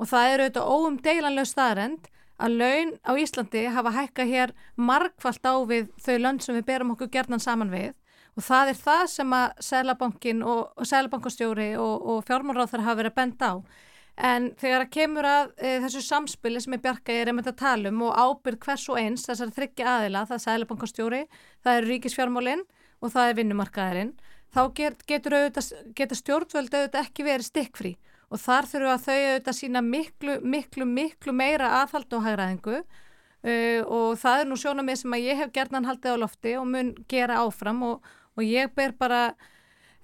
Og 0.00 0.08
það 0.10 0.32
er 0.32 0.42
auðvitað 0.44 0.72
óumdeilanlega 0.74 1.50
staðrend 1.50 2.10
að 2.40 2.56
laun 2.56 2.92
á 3.04 3.12
Íslandi 3.20 3.64
hafa 3.68 3.92
hækka 3.96 4.24
hér 4.28 4.52
margfalt 4.76 5.44
á 5.44 5.54
við 5.68 5.90
þau 6.00 6.16
lönd 6.18 6.44
sem 6.44 6.56
við 6.56 6.68
berum 6.70 6.94
okkur 6.94 7.12
gerðnan 7.12 7.42
saman 7.42 7.72
við. 7.72 7.92
Og 8.38 8.46
það 8.46 8.72
er 8.72 8.78
það 8.78 9.04
sem 9.12 9.32
að 9.36 9.62
Sælabankin 9.66 10.42
og, 10.46 10.60
og 10.76 10.88
Sælabankastjóri 10.88 11.70
og, 11.76 11.94
og 12.00 12.24
fjármálráð 12.28 12.72
þar 12.72 12.86
hafa 12.86 13.00
verið 13.02 13.12
að 13.12 13.18
benda 13.18 13.50
á. 13.50 13.54
En 14.16 14.50
þegar 14.60 14.84
að 14.84 14.92
kemur 14.96 15.28
að 15.28 15.52
e, 15.56 15.76
þessu 15.84 16.02
samspili 16.04 16.60
sem 16.60 16.74
ég 16.76 16.82
bjarga 16.84 17.14
ég 17.14 17.22
er 17.24 17.30
einmitt 17.32 17.48
að 17.48 17.60
tala 17.62 17.92
um 17.92 18.02
og 18.08 18.18
ábyrð 18.18 18.60
hvers 18.66 18.88
og 18.92 19.00
eins 19.00 19.24
þessar 19.28 19.54
þryggja 19.56 19.94
aðila, 19.94 20.26
það 20.28 20.36
er 20.36 20.44
Sælabankastjóri, 20.44 21.22
það 21.64 21.78
er 21.78 21.88
ríkisfjármálinn 21.88 22.64
og 23.00 23.14
það 23.14 23.30
er 23.30 23.38
vinnumarkaðarinn, 23.38 24.14
þá 24.52 24.62
get, 24.76 25.04
getur 25.08 26.18
stjórnvöld 26.18 26.74
auðvitað 26.74 27.04
ekki 27.04 27.26
verið 27.26 27.48
stikkfrí. 27.48 27.94
Og 28.30 28.38
þar 28.38 28.68
þurfum 28.70 28.92
að 28.92 29.06
þau 29.06 29.14
auðvitað 29.20 29.56
sína 29.58 29.82
miklu, 29.82 30.34
miklu, 30.46 30.86
miklu 30.86 31.34
meira 31.34 31.70
aðhald 31.80 32.12
og 32.14 32.26
hægraðingu 32.26 32.76
uh, 32.78 33.80
og 33.86 34.18
það 34.20 34.42
er 34.42 34.50
nú 34.50 34.58
sjónamið 34.60 35.00
sem 35.02 35.16
að 35.16 35.26
ég 35.26 35.40
hef 35.40 35.54
gerðan 35.56 35.88
haldið 35.88 36.14
á 36.14 36.22
lofti 36.22 36.54
og 36.60 36.68
mun 36.70 36.92
gera 37.10 37.40
áfram 37.42 37.82
og, 37.88 38.12
og 38.36 38.44
ég 38.46 38.70
ber 38.76 38.94
bara 38.98 39.22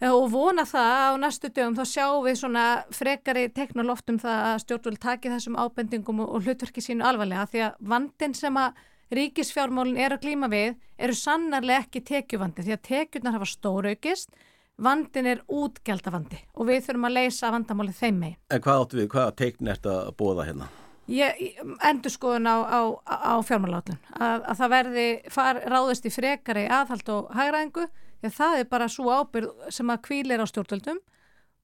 og 0.04 0.26
vona 0.32 0.66
það 0.68 0.98
á 1.08 1.12
næstu 1.20 1.48
dögum 1.48 1.76
þá 1.78 1.84
sjáum 1.88 2.24
við 2.26 2.40
svona 2.42 2.64
frekari 2.92 3.46
teknoloftum 3.56 4.18
það 4.20 4.42
að 4.50 4.58
stjórnvöld 4.64 5.00
taki 5.00 5.32
þessum 5.32 5.56
ábendingum 5.56 6.20
og, 6.26 6.44
hlutverki 6.44 6.84
sínu 6.84 7.06
alvarlega 7.06 7.46
því 7.52 7.64
að 7.64 7.78
vandin 7.92 8.36
sem 8.36 8.60
að 8.60 8.82
ríkisfjármálinn 9.16 10.00
er 10.02 10.16
að 10.16 10.24
klíma 10.26 10.50
við 10.52 10.74
eru 10.98 11.16
sannarlega 11.16 11.86
ekki 11.86 12.04
tekjuvandi 12.04 12.66
því 12.66 12.76
að 12.76 12.84
tekjurnar 12.90 13.38
hafa 13.38 13.48
stóraukist 13.48 14.34
vandin 14.76 15.30
er 15.30 15.44
útgjaldavandi 15.48 16.42
og 16.54 16.68
við 16.68 16.82
þurfum 16.84 17.08
að 17.08 17.16
leysa 17.16 17.52
vandamálið 17.54 18.00
þeim 18.00 18.18
með. 18.20 18.34
En 18.52 18.64
hvað 18.64 18.82
áttu 18.82 18.98
við, 19.00 19.08
hvaða 19.14 19.36
teikn 19.40 19.70
ert 19.72 19.88
að 19.88 20.10
bóða 20.18 20.48
hérna? 20.50 20.68
Ég 21.06 21.60
endur 21.86 22.10
skoðun 22.10 22.50
á, 22.50 22.56
á, 22.66 22.80
á 23.06 23.34
fjármálátlun 23.46 24.00
að, 24.10 24.40
að 24.42 24.56
það 24.58 24.72
verði 24.72 25.06
far, 25.30 25.60
ráðist 25.70 26.08
í 26.08 26.12
frekari 26.12 26.66
aðhald 26.66 27.12
og 27.14 27.30
hægræðingu 27.36 27.86
að 28.24 28.38
það 28.38 28.62
er 28.62 28.70
bara 28.70 28.88
svo 28.92 29.12
ábyrð 29.12 29.68
sem 29.74 29.92
að 29.92 30.02
kvílir 30.08 30.42
á 30.42 30.46
stjórnvöldum 30.48 31.02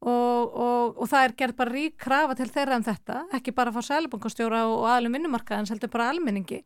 og, 0.02 0.52
og, 0.52 1.00
og 1.00 1.08
það 1.10 1.24
er 1.24 1.34
gerð 1.38 1.58
bara 1.62 1.74
rík 1.76 1.96
krafa 2.00 2.36
til 2.38 2.50
þeirra 2.50 2.76
en 2.76 2.84
um 2.84 2.88
þetta, 2.90 3.18
ekki 3.38 3.54
bara 3.56 3.72
að 3.72 3.78
fá 3.78 3.90
sælbankastjóra 3.92 4.64
og, 4.68 4.78
og 4.82 4.92
aðlum 4.92 5.18
vinnumarkaðins 5.18 5.74
heldur 5.74 5.92
bara 5.92 6.10
almenningi 6.12 6.62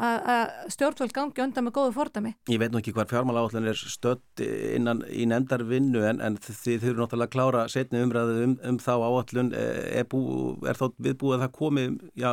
að 0.00 0.70
stjórnvöld 0.72 1.12
gangi 1.12 1.42
undan 1.44 1.66
með 1.66 1.74
góðu 1.76 1.92
fordami. 1.92 2.32
Ég 2.48 2.60
veit 2.62 2.72
nú 2.72 2.80
ekki 2.80 2.94
hvað 2.96 3.10
fjármáláallin 3.10 3.68
er 3.68 3.76
stött 3.76 4.40
innan 4.40 5.02
í 5.10 5.26
nefndar 5.28 5.64
vinnu 5.68 6.04
en, 6.08 6.22
en 6.24 6.38
þið 6.40 6.86
þurfum 6.86 7.02
náttúrulega 7.02 7.28
að 7.28 7.34
klára 7.34 7.64
setni 7.68 8.00
umræðu 8.04 8.38
um, 8.46 8.56
um 8.70 8.78
þá 8.80 8.92
áallun 8.96 9.52
er, 9.56 10.06
bú, 10.08 10.22
er 10.64 10.78
þá 10.78 10.86
viðbúið 10.96 11.36
að 11.36 11.44
það 11.44 11.54
komi 11.58 11.86
já, 12.14 12.30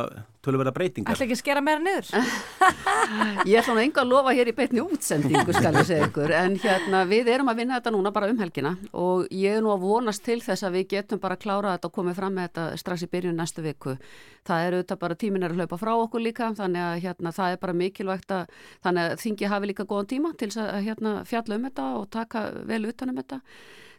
tölurverða 0.48 0.72
breytingar. 0.74 1.14
Ætla 1.14 1.26
ekki 1.26 1.36
að 1.36 1.40
skera 1.42 1.62
meira 1.64 1.82
niður? 1.82 2.08
ég 3.50 3.60
ætla 3.60 3.74
nú 3.76 3.82
enga 3.82 4.02
að 4.02 4.12
lofa 4.12 4.34
hér 4.36 4.50
í 4.50 4.54
beitni 4.56 4.82
útsendingu 4.82 5.54
skal 5.54 5.74
ég 5.76 5.88
segja 5.88 6.08
ykkur 6.08 6.34
en 6.38 6.56
hérna 6.62 7.02
við 7.08 7.30
erum 7.34 7.52
að 7.52 7.62
vinna 7.62 7.78
þetta 7.78 7.92
núna 7.94 8.12
bara 8.14 8.30
um 8.32 8.40
helgina 8.40 8.74
og 8.96 9.28
ég 9.34 9.58
er 9.58 9.64
nú 9.64 9.72
að 9.74 9.84
vonast 9.84 10.24
til 10.26 10.40
þess 10.44 10.66
að 10.66 10.78
við 10.78 10.88
getum 10.94 11.22
bara 11.22 11.38
að 11.38 11.44
klára 11.44 11.74
þetta 11.76 11.90
og 11.90 11.96
komið 11.98 12.18
fram 12.18 12.36
með 12.38 12.48
þetta 12.48 12.66
strax 12.82 13.04
í 13.04 13.10
byrjun 13.12 13.38
næstu 13.38 13.64
viku. 13.64 13.96
Það 14.48 14.66
eru 14.66 14.82
þetta 14.82 14.98
bara 15.04 15.18
tímin 15.20 15.44
er 15.44 15.54
að 15.54 15.62
hlaupa 15.62 15.80
frá 15.80 15.92
okkur 15.96 16.24
líka 16.24 16.52
þannig 16.56 16.84
að 16.84 17.00
hérna 17.04 17.34
það 17.36 17.54
er 17.54 17.62
bara 17.64 17.78
mikilvægt 17.82 18.34
að 18.34 18.54
þannig 18.86 19.04
að 19.04 19.18
þingi 19.24 19.52
hafi 19.52 19.72
líka 19.72 19.88
góðan 19.88 20.12
tíma 20.14 20.32
til 20.40 20.50
að 20.56 20.80
hérna 20.86 21.18
fjalla 21.28 21.58
um 21.58 21.68
þetta 21.68 21.88
og 21.98 22.08
taka 22.14 22.46
vel 22.68 22.84
utan 22.88 23.12
um 23.12 23.20
þetta. 23.20 23.40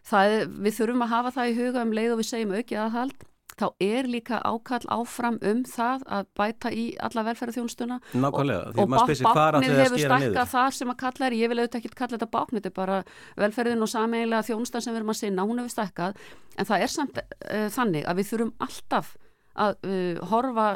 Er, 0.10 0.48
við 0.48 0.78
þurfum 0.80 1.04
að 1.06 1.12
hafa 1.12 1.32
það 1.36 1.50
í 1.50 1.58
huga 1.60 1.84
um 1.86 1.92
leið 1.94 2.14
og 2.14 2.22
við 2.22 2.30
segjum 2.32 2.56
aukið 2.56 2.80
aðhald 2.82 3.26
þá 3.60 3.68
er 3.84 4.10
líka 4.10 4.40
ákall 4.46 4.86
áfram 4.94 5.40
um 5.46 5.64
það 5.68 6.06
að 6.18 6.28
bæta 6.40 6.72
í 6.72 6.86
alla 7.06 7.24
velferðarþjónstuna 7.28 8.00
Nákvæmlega, 8.14 8.74
og, 8.76 8.82
og 8.84 8.94
báknið 9.26 9.80
hefur 9.84 10.04
stakkað 10.04 10.52
það 10.54 10.70
sem 10.80 10.94
að 10.94 11.00
kalla 11.04 11.28
er, 11.30 11.38
ég 11.40 11.52
vil 11.52 11.60
auðvitað 11.60 11.80
ekki 11.82 11.94
kalla 11.96 12.18
þetta 12.18 12.30
báknið, 12.36 12.62
þetta 12.62 12.72
er 12.72 12.78
bara 12.80 13.00
velferðin 13.44 13.86
og 13.86 13.92
sameiginlega 13.92 14.48
þjónustan 14.50 14.86
sem 14.86 14.96
við 14.96 15.02
erum 15.02 15.14
að 15.16 15.20
sinna, 15.24 15.48
hún 15.50 15.64
hefur 15.64 15.76
stakkað 15.76 16.24
en 16.56 16.70
það 16.70 16.86
er 16.86 16.94
samt 16.96 17.20
uh, 17.24 17.68
þannig 17.76 18.08
að 18.08 18.22
við 18.22 18.32
þurfum 18.32 18.56
alltaf 18.68 19.12
að 19.60 19.76
uh, 19.84 20.24
horfa, 20.32 20.70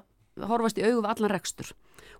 horfast 0.52 0.82
í 0.82 0.86
augu 0.88 1.00
við 1.00 1.10
allan 1.14 1.34
rekstur 1.34 1.74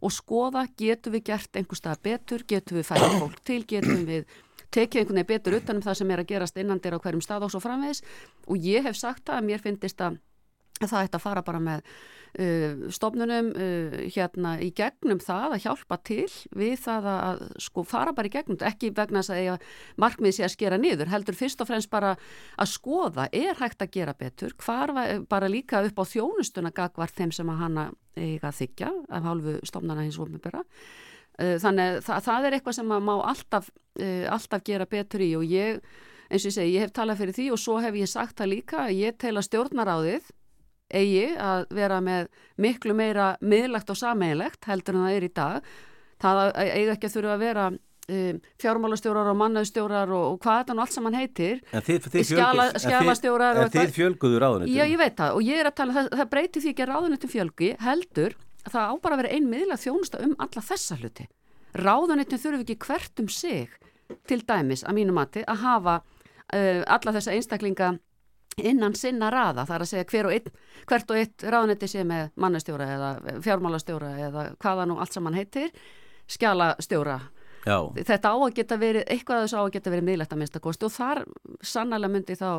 og 0.04 0.12
skoða 0.12 0.66
getur 0.80 1.14
við 1.16 1.30
gert 1.32 1.60
einhver 1.60 1.80
stað 1.80 2.02
betur, 2.04 2.44
getur 2.48 2.80
við 2.80 2.90
færa 2.90 3.08
fólk 3.22 3.40
til, 3.48 3.62
getur 3.68 4.04
við 4.08 4.28
tekið 4.74 5.04
einhvern 5.04 5.20
veginn 5.20 5.30
betur 5.30 5.58
utanum 5.60 5.86
það 5.86 6.00
sem 6.00 6.12
er 6.12 6.22
að 6.24 6.30
gerast 6.32 6.60
innan 6.60 6.82
þér 6.84 6.98
á 6.98 7.04
hverjum 7.04 7.24
stað 7.24 7.48
og 7.48 7.54
svo 7.54 7.62
framvegis. 7.64 8.04
Og 8.50 8.68
ég 8.68 8.86
hef 8.88 8.98
sagt 8.98 9.30
að 9.30 9.46
mér 9.50 9.64
finnist 9.64 10.02
að 10.02 10.20
það 10.92 11.08
ætti 11.08 11.18
að 11.20 11.24
fara 11.24 11.44
bara 11.46 11.62
með 11.64 11.84
uh, 11.84 12.84
stofnunum 12.94 13.50
uh, 13.54 13.98
hérna 14.16 14.54
í 14.64 14.70
gegnum 14.76 15.22
það 15.24 15.56
að 15.58 15.64
hjálpa 15.66 16.00
til 16.10 16.30
við 16.58 16.76
það 16.84 17.10
að 17.14 17.44
sko 17.68 17.86
fara 17.88 18.16
bara 18.16 18.30
í 18.30 18.34
gegnum 18.34 18.60
ekki 18.70 18.92
vegna 18.96 19.22
þess 19.22 19.36
að 19.36 19.42
ég 19.44 19.68
markmið 20.04 20.38
sé 20.38 20.48
að 20.48 20.54
skera 20.56 20.80
niður, 20.82 21.12
heldur 21.14 21.38
fyrst 21.38 21.64
og 21.64 21.70
fremst 21.70 21.92
bara 21.94 22.16
að 22.58 22.74
skoða, 22.74 23.28
er 23.32 23.58
hægt 23.60 23.86
að 23.86 23.94
gera 23.98 24.18
betur? 24.18 24.56
Hvar 24.64 24.94
bara 25.30 25.52
líka 25.52 25.84
upp 25.86 26.00
á 26.02 26.06
þjónustuna 26.14 26.74
gagvar 26.76 27.12
þeim 27.12 27.34
sem 27.36 27.50
að 27.50 27.62
hanna 27.64 27.90
eiga 28.18 28.52
að 28.52 28.60
þykja 28.62 28.94
af 29.10 29.28
hálfu 29.28 29.58
stofnana 29.66 30.06
hins 30.06 30.20
ofnbjörra 30.22 30.64
uh, 30.64 31.58
þannig 31.62 32.02
það, 32.06 32.26
það 32.28 32.48
er 32.48 32.58
eitthvað 32.58 32.80
sem 32.80 32.96
að 32.96 33.06
má 33.10 33.14
alltaf, 33.20 33.70
uh, 34.00 34.26
alltaf 34.34 34.66
gera 34.66 34.90
betur 34.90 35.24
í 35.26 35.32
og 35.40 35.46
ég 35.50 35.80
eins 36.30 36.46
og 36.46 36.50
ég 36.50 36.56
segi, 36.56 36.76
ég 36.78 36.86
hef 36.86 36.94
talað 36.96 37.22
fyrir 37.22 37.38
því 37.38 37.50
og 37.54 37.62
svo 37.62 37.80
hef 37.84 37.98
ég 37.98 38.10
sagt 38.10 38.40
það 38.40 38.54
líka 38.56 38.88
ég 38.94 39.18
tel 39.22 39.36
að 39.38 39.48
stjórnaráðið 39.50 40.32
eigi 40.94 41.26
að 41.40 41.66
vera 41.74 42.02
með 42.04 42.30
miklu 42.62 42.94
meira 42.98 43.34
miðlagt 43.42 43.90
og 43.90 44.00
sameinlegt 44.00 44.68
heldur 44.70 44.98
en 44.98 45.08
það 45.08 45.18
er 45.18 45.26
í 45.26 45.34
dag. 45.34 45.74
Það 46.24 46.42
eigi 46.64 46.94
ekki 46.94 47.10
að 47.10 47.16
þurfa 47.18 47.34
að 47.34 47.44
vera 47.44 47.66
um, 47.74 48.40
fjármálastjórar 48.62 49.32
og 49.32 49.38
mannaustjórar 49.42 50.14
og, 50.14 50.26
og 50.34 50.40
hvað 50.44 50.60
þetta 50.62 50.78
nú 50.78 50.84
allt 50.86 50.96
saman 50.96 51.18
heitir. 51.18 51.62
En 51.74 51.86
þið, 51.86 52.10
þið 52.16 52.28
Skjala, 52.32 52.68
skjálastjórar. 52.84 53.62
En 53.66 53.74
þið 53.74 53.94
fjölguðu 53.98 54.42
ráðunitum. 54.44 54.76
Já, 54.76 54.86
ég 54.88 55.00
veit 55.02 55.18
það 55.20 55.38
og 55.38 55.48
ég 55.48 55.62
er 55.62 55.70
að 55.70 55.78
tala, 55.80 55.98
það, 55.98 56.10
það 56.22 56.34
breyti 56.36 56.64
því 56.64 56.74
ekki 56.74 56.86
að 56.86 56.92
ráðunitum 56.94 57.34
fjölgi 57.34 57.72
heldur 57.84 58.38
að 58.64 58.76
það 58.78 58.92
á 58.92 58.94
bara 59.04 59.18
að 59.18 59.24
vera 59.24 59.38
ein 59.38 59.50
miðlagt 59.52 59.86
þjónusta 59.86 60.24
um 60.24 60.36
alla 60.44 60.66
þessa 60.72 61.00
hluti. 61.00 61.28
Ráðunitum 61.74 62.42
þurfu 62.42 62.66
ekki 62.66 62.80
hvert 62.86 63.24
um 63.24 63.30
sig 63.34 63.78
til 64.30 64.42
dæmis 64.46 64.84
að 64.86 65.00
mínu 65.00 65.16
mati 65.16 65.44
að 65.48 65.64
hafa 65.64 66.00
uh, 66.04 66.82
alla 66.86 67.16
þessa 67.16 67.34
einstaklinga 67.36 67.96
innan 68.58 68.96
sinna 68.98 69.30
raða, 69.34 69.66
það 69.68 69.76
er 69.76 69.86
að 69.86 69.92
segja 69.92 70.10
hver 70.12 70.30
og 70.30 70.36
einn, 70.36 70.58
hvert 70.90 71.14
og 71.14 71.22
eitt 71.22 71.46
ráðnetti 71.56 71.90
sé 71.92 72.04
með 72.08 72.34
mannastjóra 72.36 72.90
eða 72.96 73.14
fjármálastjóra 73.46 74.12
eða 74.28 74.46
hvaða 74.62 74.90
nú 74.90 75.00
allt 75.02 75.16
saman 75.16 75.38
heitir, 75.40 75.72
skjálastjóra. 76.32 77.18
Já. 77.64 77.78
Þetta 77.96 78.32
á 78.32 78.36
að 78.36 78.56
geta 78.58 78.78
verið, 78.78 79.06
eitthvað 79.08 79.38
að 79.40 79.46
þessu 79.46 79.60
á 79.60 79.64
að 79.64 79.74
geta 79.78 79.92
verið 79.94 80.08
miðlægt 80.10 80.34
að 80.36 80.42
minnstakosti 80.42 80.88
og 80.88 80.94
þar 80.94 81.22
sannlega 81.64 82.12
myndi 82.12 82.36
þá 82.36 82.50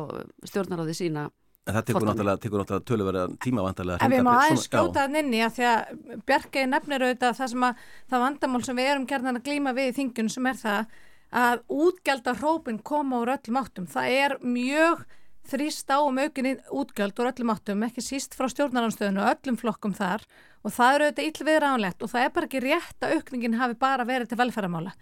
stjórnaráði 0.49 0.95
sína 0.97 1.27
En 1.65 1.73
það 1.73 1.85
tekur 1.87 2.03
náttúrulega, 2.05 2.41
tekur 2.43 2.61
náttúrulega 2.61 2.85
töluverða 2.85 3.21
tímavantarlega. 3.41 4.05
En 4.05 4.11
við 4.13 4.21
má 4.25 4.31
aðeins 4.35 4.67
skjóta 4.67 5.07
þann 5.07 5.19
inni 5.23 5.39
að 5.41 5.55
því 5.55 5.65
að 5.71 6.19
Bjarkei 6.29 6.65
nefnir 6.69 7.05
auðvitað 7.07 7.39
það 7.39 7.49
sem 7.53 7.65
að 7.65 7.79
það 8.13 8.23
vandamál 8.25 8.61
sem 8.67 8.77
við 8.77 8.89
erum 8.91 9.07
gerðan 9.09 9.39
að 9.39 9.47
glíma 9.47 9.73
við 9.73 9.89
í 9.89 9.95
þingun 9.97 10.29
sem 10.29 10.49
er 10.51 10.59
það 10.59 10.99
að 11.41 11.63
útgjaldar 11.73 12.37
hrópin 12.43 12.77
koma 12.85 13.23
úr 13.23 13.33
öllum 13.33 13.57
áttum. 13.63 13.87
Það 13.89 14.17
er 14.19 14.37
mjög 14.45 15.01
þrýst 15.49 15.91
á 15.93 15.97
um 16.01 16.17
aukinni 16.21 16.55
útgjöld 16.69 17.19
og 17.21 17.29
öllum 17.31 17.53
áttum, 17.53 17.83
ekki 17.87 18.03
síst 18.03 18.37
frá 18.37 18.49
stjórnarhanstöðinu 18.51 19.23
og 19.23 19.31
öllum 19.33 19.59
flokkum 19.61 19.93
þar. 19.97 20.25
Og 20.65 20.73
það 20.73 20.95
eru 20.95 21.09
auðvitað 21.09 21.29
illviðránlegt 21.29 22.01
og 22.01 22.11
það 22.11 22.25
er 22.25 22.33
bara 22.35 22.49
ekki 22.49 22.63
rétt 22.63 23.05
að 23.05 23.15
aukningin 23.19 23.59
hafi 23.59 23.77
bara 23.79 24.07
verið 24.07 24.31
til 24.31 24.39
velferðamála. 24.41 24.95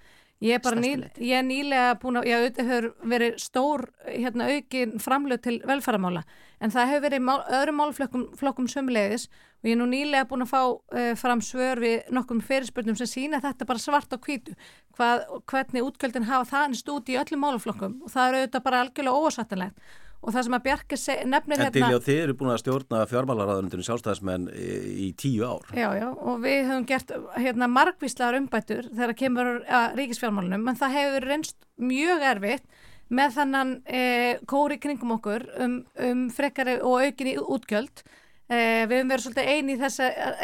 Ég 0.43 0.57
er 0.57 0.63
bara 0.63 0.75
ný, 0.75 0.89
ég 1.23 1.37
er 1.39 1.45
nýlega 1.47 1.93
búin 2.01 2.19
að, 2.19 2.25
já 2.27 2.35
auðvitað 2.41 2.69
hefur 2.69 2.87
verið 3.13 3.35
stór 3.39 3.83
hérna, 4.09 4.47
aukin 4.51 4.97
framlöð 4.99 5.39
til 5.45 5.53
velferðamála 5.63 6.23
en 6.59 6.73
það 6.73 6.89
hefur 6.91 7.03
verið 7.05 7.23
mál, 7.23 7.37
öðrum 7.47 7.79
málflokkum 7.79 8.67
sömulegis 8.71 9.29
og 9.29 9.69
ég 9.69 9.77
er 9.77 9.79
nú 9.79 9.87
nýlega 9.87 10.27
búin 10.27 10.43
að 10.43 10.51
fá 10.51 10.61
uh, 10.67 11.13
fram 11.19 11.43
svör 11.43 11.79
við 11.83 12.11
nokkum 12.11 12.41
fyrirspurnum 12.43 12.97
sem 12.99 13.07
sína 13.07 13.39
þetta 13.43 13.67
bara 13.69 13.83
svart 13.83 14.11
á 14.11 14.19
kvítu 14.19 14.57
hvað, 14.97 15.23
hvernig 15.47 15.87
útgjöldin 15.87 16.27
hafa 16.27 16.49
það 16.51 16.77
stúti 16.81 17.15
í 17.15 17.19
öllum 17.21 17.45
málflokkum 17.45 18.01
og 18.03 18.11
það 18.11 18.27
eru 18.27 18.41
auðvitað 18.41 18.67
bara 18.67 18.83
algjörlega 18.83 19.29
ósattanlegt 19.29 19.93
og 20.23 20.31
það 20.31 20.45
sem 20.47 20.55
að 20.55 20.63
Bjarki 20.67 20.99
nefnir 21.27 21.59
hérna... 21.59 21.67
En 21.67 21.75
til 21.75 21.91
já, 21.91 21.99
þið 22.05 22.21
eru 22.21 22.35
búin 22.39 22.53
að 22.53 22.61
stjórna 22.61 23.01
fjármálaráðunundinu 23.11 23.85
sjálfstæðismenn 23.87 24.47
í, 24.55 25.09
tíu 25.19 25.43
ár. 25.43 25.67
Já, 25.75 25.89
já, 25.99 26.07
og 26.13 26.39
við 26.45 26.59
höfum 26.69 26.87
gert 26.87 27.13
hérna 27.35 27.69
margvíslar 27.71 28.39
umbætur 28.39 28.87
þegar 28.93 29.15
kemur 29.19 29.51
að 29.67 29.99
ríkisfjármálunum, 29.99 30.65
en 30.71 30.79
það 30.79 30.97
hefur 30.97 31.29
reynst 31.33 31.59
mjög 31.91 32.25
erfitt 32.31 32.81
með 33.13 33.37
þannan 33.37 33.73
e, 33.85 34.03
kóri 34.49 34.79
kringum 34.81 35.15
okkur 35.17 35.47
um, 35.61 35.79
um 36.01 36.27
frekari 36.33 36.79
og 36.81 37.03
aukinni 37.03 37.35
útgjöld 37.41 38.03
e, 38.47 38.85
við 38.87 38.95
höfum 38.95 39.11
verið 39.11 39.25
svolítið 39.25 39.51
eini 39.51 39.77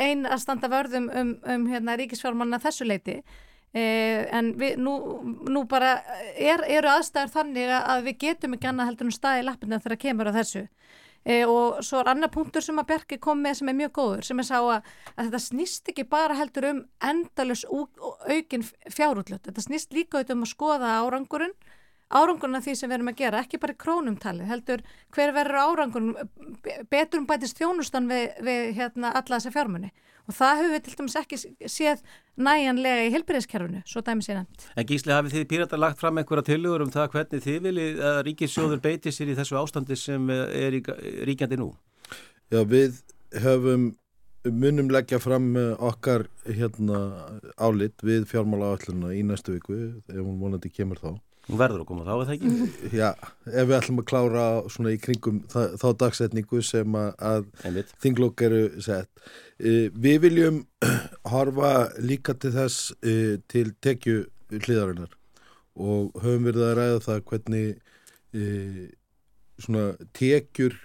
ein 0.04 0.26
að 0.28 0.42
standa 0.44 0.72
vörðum 0.72 1.08
um, 1.10 1.36
um 1.48 1.70
hérna, 1.72 1.96
ríkisfjármanna 2.00 2.62
þessu 2.62 2.90
leiti 2.90 3.22
e, 3.74 3.84
en 4.36 4.54
við, 4.60 4.80
nú, 4.82 4.96
nú 5.50 5.66
bara 5.70 5.98
er, 6.36 6.64
eru 6.68 6.92
aðstæður 6.92 7.34
þannig 7.36 7.74
að 7.80 8.04
við 8.10 8.20
getum 8.26 8.58
ekki 8.58 8.72
annað 8.72 8.92
heldur 8.92 9.10
um 9.10 9.16
staði 9.16 9.44
í 9.44 9.48
lappina 9.48 9.82
þegar 9.84 10.04
kemur 10.06 10.32
á 10.32 10.38
þessu. 10.40 10.66
E, 11.28 11.42
og 11.44 11.82
svo 11.84 12.00
er 12.00 12.14
annar 12.14 12.32
punktur 12.32 12.64
sem 12.64 12.78
að 12.80 12.94
Bjarki 12.94 13.18
kom 13.20 13.42
með 13.44 13.60
sem 13.60 13.70
er 13.70 13.76
mjög 13.82 13.92
góður 13.98 14.28
sem 14.30 14.40
er 14.40 14.48
sá 14.48 14.56
að, 14.62 14.94
að 15.18 15.26
þetta 15.26 15.42
snýst 15.44 15.92
ekki 15.92 16.06
bara 16.08 16.38
heldur 16.40 16.70
um 16.70 16.80
endalus 17.04 17.66
aukin 17.68 18.64
fjárútlut, 18.88 19.44
þetta 19.44 19.66
snýst 19.66 19.92
líka 19.94 20.24
um 20.32 20.46
að 20.48 20.54
skoða 20.54 20.94
árangurinn 21.02 21.58
árangurinn 22.10 22.58
af 22.58 22.66
því 22.66 22.76
sem 22.78 22.90
við 22.90 22.98
erum 22.98 23.12
að 23.12 23.20
gera, 23.22 23.42
ekki 23.44 23.62
bara 23.62 23.78
krónumtali 23.78 24.48
heldur 24.50 24.84
hver 25.16 25.34
verður 25.36 25.60
árangurinn 25.64 26.30
betur 26.90 27.22
um 27.22 27.28
bætist 27.30 27.60
þjónustan 27.60 28.10
við, 28.10 28.32
við 28.46 28.72
hérna, 28.80 29.14
alla 29.14 29.38
þessa 29.38 29.54
fjármunni 29.54 29.92
og 30.30 30.36
það 30.38 30.60
höfum 30.60 30.74
við 30.76 30.84
til 30.86 30.96
dæmis 31.00 31.16
ekki 31.18 31.38
séð 31.74 32.02
næjanlega 32.40 33.06
í 33.08 33.14
helbriðskerfunu, 33.16 33.80
svo 33.90 34.04
dæmis 34.06 34.30
ég 34.30 34.38
nefnt. 34.38 34.68
En 34.78 34.90
Gísli, 34.90 35.14
hafið 35.16 35.38
þið 35.38 35.48
pírata 35.50 35.80
lagt 35.80 36.02
fram 36.02 36.22
einhverja 36.22 36.46
tilugur 36.52 36.84
um 36.86 36.92
það 36.94 37.16
hvernig 37.16 37.46
þið 37.46 37.64
viljið 37.66 38.04
að 38.12 38.20
ríkissjóður 38.28 38.84
beiti 38.84 39.14
sér 39.14 39.32
í 39.34 39.38
þessu 39.40 39.58
ástandi 39.58 39.98
sem 39.98 40.30
er 40.30 40.78
ríkjandi 41.26 41.58
nú? 41.58 41.72
Já, 42.54 42.62
við 42.62 43.02
höfum 43.42 43.90
munum 44.46 44.92
leggja 44.94 45.20
fram 45.20 45.50
okkar 45.58 46.28
hérna 46.46 47.02
álit 47.58 48.06
við 48.06 48.30
fjármála 48.30 48.76
áalluna 48.76 49.12
í 49.18 49.26
næstu 49.26 49.58
viku, 49.58 49.80
ef 50.08 50.22
hún 50.22 50.38
vonandi 50.40 50.72
kemur 50.72 51.02
þá. 51.02 51.12
Hún 51.50 51.58
verður 51.58 51.82
að 51.82 51.88
koma 51.90 52.04
þá, 52.06 52.12
er 52.14 52.28
það 52.28 52.36
ekki? 52.36 52.50
Já, 53.00 53.08
ef 53.50 53.70
við 53.70 53.76
ætlum 53.80 54.02
að 54.04 54.08
klára 54.12 54.42
svona 54.70 54.92
í 54.94 55.00
kringum 55.02 55.40
það, 55.50 55.72
þá 55.82 55.88
dagsetningu 56.04 56.60
sem 56.66 56.98
að, 57.00 57.48
þinglokk 58.04 58.44
eru 58.46 58.60
sett. 58.86 59.24
Uh, 59.58 59.88
við 59.98 60.20
viljum 60.28 60.60
horfa 61.34 61.72
líka 62.06 62.36
til 62.38 62.54
þess 62.54 62.92
uh, 63.02 63.40
til 63.50 63.72
tekju 63.82 64.28
hliðarinnar 64.54 65.16
og 65.80 66.14
höfum 66.22 66.46
verið 66.50 66.68
að 66.68 66.78
ræða 66.78 67.02
það 67.08 67.26
hvernig 67.32 67.68
uh, 68.38 68.86
svona 69.60 69.90
tekjur 70.18 70.78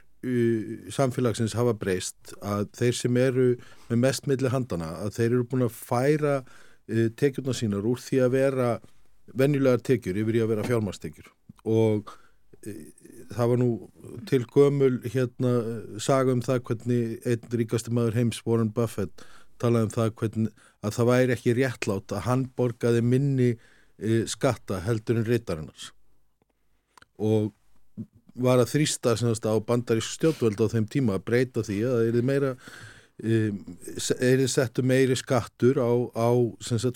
samfélagsins 0.89 1.53
hafa 1.53 1.75
breyst 1.77 2.31
að 2.41 2.63
þeir 2.79 2.95
sem 2.97 3.17
eru 3.21 3.49
með 3.91 3.99
mest 4.01 4.29
milli 4.31 4.49
handana 4.49 4.87
að 5.03 5.19
þeir 5.19 5.27
eru 5.27 5.45
búin 5.51 5.67
að 5.67 5.75
færa 5.77 6.39
tekjurna 7.21 7.53
sínar 7.53 7.85
úr 7.85 8.01
því 8.01 8.23
að 8.25 8.33
vera 8.33 8.71
venjulegar 9.33 9.83
tekjur 9.85 10.21
yfir 10.21 10.39
í 10.39 10.45
að 10.45 10.53
vera 10.53 10.67
fjármastekjur 10.69 11.31
og 11.71 12.13
e, 12.65 12.75
það 13.33 13.51
var 13.53 13.63
nú 13.63 13.71
til 14.29 14.43
gömul 14.53 14.99
hérna 15.07 15.55
saga 16.03 16.35
um 16.35 16.45
það 16.45 16.63
hvernig 16.69 17.27
einn 17.31 17.59
ríkasti 17.61 17.95
maður 17.95 18.21
heims 18.21 18.43
Warren 18.47 18.73
Buffett 18.75 19.25
talaði 19.63 19.89
um 19.89 19.95
það 19.95 20.15
hvernig 20.21 20.65
að 20.85 20.97
það 20.99 21.11
væri 21.11 21.37
ekki 21.37 21.59
réttlátt 21.59 22.15
að 22.15 22.27
hann 22.29 22.49
borgaði 22.59 23.05
minni 23.05 23.51
e, 23.55 24.25
skatta 24.31 24.83
heldur 24.85 25.21
en 25.21 25.29
reytarinnars 25.29 25.93
og 27.19 27.53
var 28.35 28.59
að 28.59 28.73
þrýsta 28.73 29.15
semast, 29.17 29.47
á 29.47 29.55
bandarísk 29.63 30.17
stjórnvöld 30.17 30.59
á 30.59 30.67
þeim 30.73 30.89
tíma 30.91 31.17
að 31.17 31.27
breyta 31.29 31.63
því 31.63 31.79
að 31.87 31.95
það 31.95 32.19
er 32.19 32.27
meira 32.27 32.51
e, 33.23 33.39
er 34.19 34.45
settu 34.51 34.83
meiri 34.83 35.17
skattur 35.17 35.79
á, 35.79 35.91
á 36.19 36.29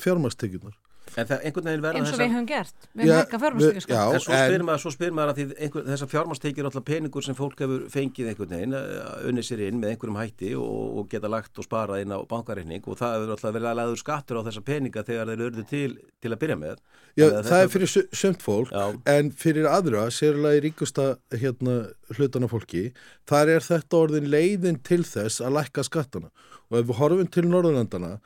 fjármastekjunar 0.03 0.75
En 1.17 1.29
það 1.29 1.45
einhvern 1.49 1.69
veginn 1.69 1.85
verða 1.85 2.01
eins 2.03 2.13
og 2.13 2.21
við 2.21 2.33
höfum 2.35 2.49
gert, 2.49 2.89
við 2.93 3.11
höfum 3.13 3.23
ekki 3.23 3.41
fjármastekjurskatt 3.43 4.15
En 4.19 4.23
svo 4.25 4.39
spyrir 4.39 4.65
maður, 4.67 4.83
svo 4.83 4.93
spyrir 4.95 5.15
maður 5.17 5.33
að 5.33 5.39
því 5.39 5.47
einhver, 5.67 5.87
þessar 5.89 6.11
fjármastekjur 6.13 6.65
er 6.65 6.69
alltaf 6.71 6.87
peningur 6.89 7.27
sem 7.27 7.39
fólk 7.39 7.63
hefur 7.65 7.85
fengið 7.93 8.31
einhvern 8.33 8.55
veginn, 8.55 8.77
eh, 8.79 9.11
unnið 9.31 9.49
sér 9.49 9.65
inn 9.69 9.81
með 9.83 9.95
einhverjum 9.95 10.21
hætti 10.21 10.53
og, 10.59 10.79
og 11.01 11.11
geta 11.13 11.33
lagt 11.33 11.59
og 11.59 11.67
sparað 11.67 12.05
inn 12.05 12.15
á 12.15 12.19
bankareikning 12.29 12.87
og 12.87 13.01
það 13.01 13.15
hefur 13.17 13.35
alltaf 13.37 13.57
verið 13.57 13.71
að 13.73 13.79
laður 13.81 14.03
skattur 14.03 14.41
á 14.41 14.47
þessa 14.49 14.65
peninga 14.69 15.05
þegar 15.09 15.33
þeir 15.33 15.45
eru 15.49 15.67
til, 15.69 15.91
til 16.23 16.33
að 16.35 16.41
byrja 16.45 16.59
með. 16.63 16.83
Já, 17.19 17.27
það 17.43 17.63
er 17.63 17.71
fyrir 17.73 17.95
sömt 18.15 18.45
fólk 18.45 18.73
já. 18.73 18.85
en 19.11 19.31
fyrir 19.35 19.67
aðra, 19.71 20.07
sérlega 20.15 20.61
í 20.61 20.65
ríkusta 20.69 21.09
hérna, 21.35 21.79
hlutana 22.15 22.49
fólki 22.51 22.89
þar 23.29 23.55
er 23.57 23.65
þetta 23.65 23.99
orðin 23.99 24.29
leiðin 24.31 24.79
til 24.87 25.03
þess 25.07 25.43
að 25.43 25.57
lækka 25.59 25.85
skattana. 25.87 26.31
Og 26.69 26.83
ef 26.83 26.91
við 26.91 27.01
horfum 27.01 27.31
til 27.33 27.47
Norðurlandana 27.49 28.19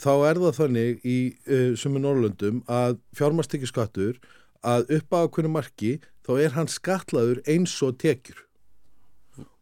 þá 0.00 0.12
er 0.30 0.40
það 0.42 0.58
þannig 0.58 1.06
í 1.06 1.16
uh, 1.48 1.72
sumur 1.76 2.04
Norrlöndum 2.04 2.60
að 2.72 2.98
fjármastekjaskattur 3.18 4.20
að 4.66 4.92
upp 4.98 5.16
á 5.16 5.20
hvernig 5.28 5.54
marki 5.54 5.90
þá 6.26 6.32
er 6.42 6.54
hann 6.56 6.70
skatlaður 6.72 7.42
eins 7.48 7.74
og 7.84 7.98
tekjur. 8.00 8.44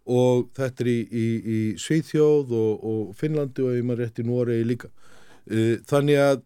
Og 0.07 0.47
þetta 0.55 0.85
er 0.85 0.91
í, 0.93 0.99
í, 1.11 1.27
í 1.27 1.61
Svíþjóð 1.83 2.53
og, 2.55 2.85
og 2.87 3.17
Finnlandi 3.19 3.65
og 3.67 3.75
ég 3.75 3.87
maður 3.87 4.05
rétt 4.05 4.21
í 4.23 4.27
Noregi 4.27 4.69
líka. 4.69 4.93
Uh, 5.51 5.75
þannig 5.91 6.23
að 6.23 6.45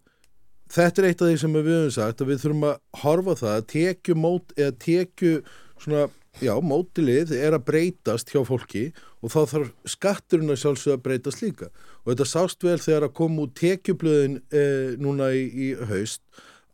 þetta 0.71 1.03
er 1.03 1.11
eitt 1.11 1.25
af 1.25 1.29
því 1.31 1.43
sem 1.43 1.59
við 1.59 1.69
höfum 1.75 1.95
sagt 1.99 2.23
að 2.23 2.33
við 2.33 2.43
þurfum 2.45 2.67
að 2.71 2.81
horfa 3.03 3.37
það 3.43 3.59
að 3.59 3.69
tekju 3.75 4.17
mót 4.17 4.57
eða 4.57 4.77
tekju 4.87 5.35
svona 5.81 6.09
já, 6.41 6.55
mótilið 6.61 7.33
er 7.37 7.57
að 7.57 7.67
breytast 7.69 8.33
hjá 8.33 8.43
fólki 8.49 8.91
og 9.21 9.33
þá 9.33 9.41
þarf 9.53 9.73
skatturinn 9.95 10.53
að 10.55 10.61
sjálfsögða 10.65 10.99
að 10.99 11.07
breytast 11.07 11.43
líka 11.45 11.71
og 12.03 12.13
þetta 12.13 12.29
sást 12.33 12.67
vel 12.67 12.79
þegar 12.81 13.09
að 13.09 13.17
koma 13.21 13.47
út 13.47 13.57
tekjublöðin 13.61 14.39
eh, 14.51 14.93
núna 15.01 15.33
í, 15.37 15.47
í 15.49 15.73
haust 15.91 16.23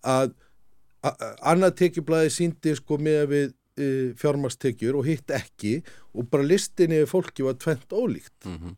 að 0.07 0.35
annað 1.47 1.79
tekjublaði 1.83 2.33
síndi 2.33 2.75
sko 2.79 2.99
með 3.03 3.23
við 3.31 3.47
e, 3.79 3.89
fjármarstekjur 4.19 4.99
og 4.99 5.09
hitt 5.09 5.33
ekki 5.35 5.79
og 6.17 6.29
bara 6.33 6.47
listinni 6.47 7.03
fólki 7.09 7.47
var 7.47 7.59
tvent 7.61 7.93
ólíkt 7.93 8.49
mm 8.49 8.57
-hmm. 8.57 8.77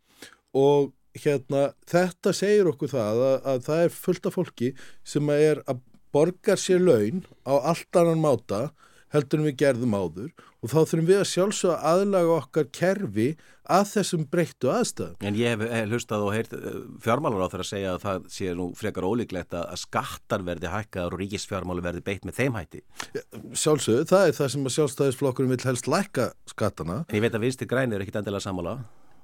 og 0.52 0.92
hérna 1.18 1.72
þetta 1.88 2.32
segir 2.32 2.68
okkur 2.68 2.88
það 2.88 3.22
að, 3.28 3.38
að 3.52 3.62
það 3.68 3.84
er 3.84 3.94
fullt 4.02 4.26
af 4.26 4.34
fólki 4.34 4.72
sem 5.04 5.28
að 5.28 5.44
er 5.50 5.62
að 5.66 5.80
borgar 6.12 6.58
sér 6.58 6.80
laun 6.80 7.24
á 7.44 7.54
allt 7.70 7.96
annan 7.96 8.20
máta 8.20 8.70
heldur 9.14 9.40
en 9.40 9.48
við 9.48 9.58
gerðum 9.62 9.96
áður 9.96 10.32
og 10.58 10.72
þá 10.72 10.78
þurfum 10.80 11.06
við 11.08 11.20
að 11.20 11.30
sjálfsögja 11.32 11.76
aðlaga 11.86 12.34
okkar 12.34 12.68
kerfi 12.74 13.28
að 13.68 13.84
þessum 13.92 14.24
breyttu 14.32 14.70
aðstæðum. 14.72 15.16
En 15.28 15.38
ég 15.38 15.52
hef, 15.52 15.64
hef 15.70 15.90
hlustað 15.92 16.24
og 16.24 16.34
heyrt 16.34 16.54
eh, 16.56 16.78
fjármálur 17.04 17.44
á 17.44 17.50
þeirra 17.52 17.66
að 17.66 17.70
segja 17.70 17.94
að 17.94 18.04
það 18.06 18.28
sé 18.34 18.54
nú 18.58 18.68
frekar 18.78 19.06
ólíklegt 19.06 19.56
að 19.58 19.74
skattar 19.82 20.44
verði 20.46 20.72
hækkaður 20.72 21.16
og 21.16 21.22
ríkisfjármálu 21.22 21.84
verði 21.84 22.04
beitt 22.08 22.26
með 22.28 22.40
þeim 22.40 22.58
hætti. 22.58 22.82
Sjálfsögðu, 23.52 24.08
það 24.08 24.26
er 24.26 24.38
það 24.40 24.52
sem 24.54 24.70
að 24.70 24.76
sjálfstæðisflokkurinn 24.78 25.54
vil 25.54 25.68
helst 25.68 25.90
lækka 25.90 26.30
skattana. 26.48 27.02
En 27.06 27.20
ég 27.20 27.26
veit 27.26 27.36
að 27.36 27.44
vinstir 27.44 27.70
grænir 27.70 28.00
er 28.00 28.06
ekkit 28.06 28.22
endilega 28.22 28.46
sammála. 28.48 28.78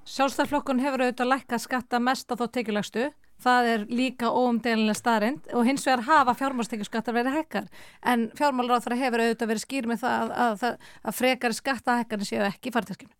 Sjálfstæðisflokkurinn 0.05 0.85
hefur 0.85 1.07
auðvitað 1.07 1.31
lækka 1.33 1.61
skatta 1.65 2.01
mest 2.03 2.29
á 2.29 2.37
þó 2.37 2.45
tekjulegstu 2.53 3.09
það 3.43 3.69
er 3.73 3.83
líka 3.89 4.31
óumdelilega 4.31 4.97
staðrind 4.97 5.51
og 5.53 5.67
hins 5.67 5.85
vegar 5.85 6.05
hafa 6.07 6.35
fjármálstekjuskattar 6.39 7.15
verið 7.15 7.37
hekkar 7.39 7.67
en 8.13 8.29
fjármálaráþara 8.37 8.99
hefur 8.99 9.23
auðvitað 9.25 9.51
verið 9.51 9.65
skýr 9.65 9.89
með 9.91 10.01
það 10.05 10.33
að, 10.47 10.65
að, 10.69 10.89
að 11.03 11.19
frekari 11.19 11.59
skattahekkarnir 11.59 12.29
séu 12.29 12.43
ekki 12.47 12.71
í 12.71 12.75
farteskinu. 12.75 13.13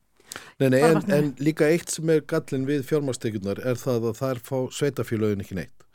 Nei, 0.60 0.68
nei, 0.74 0.82
en, 0.84 1.00
en 1.14 1.30
líka 1.40 1.68
eitt 1.72 1.94
sem 1.94 2.10
er 2.12 2.26
gallin 2.28 2.66
við 2.68 2.84
fjármálstekjunar 2.90 3.62
er 3.64 3.80
það 3.80 4.10
að 4.12 4.18
það 4.20 4.34
er 4.34 4.42
fá 4.50 4.58
sveitafélagin 4.80 5.46
ekki 5.46 5.60
neitt 5.60 5.86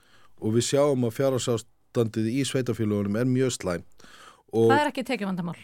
og 0.40 0.56
við 0.56 0.70
sjáum 0.70 1.04
að 1.04 1.16
fjárhásástandið 1.18 2.30
í 2.32 2.46
sveitafélagunum 2.48 3.18
er 3.20 3.28
mjög 3.28 3.52
slæmt. 3.58 4.08
Það 4.50 4.78
er 4.78 4.88
ekki 4.88 5.04
tekjavandamál. 5.06 5.58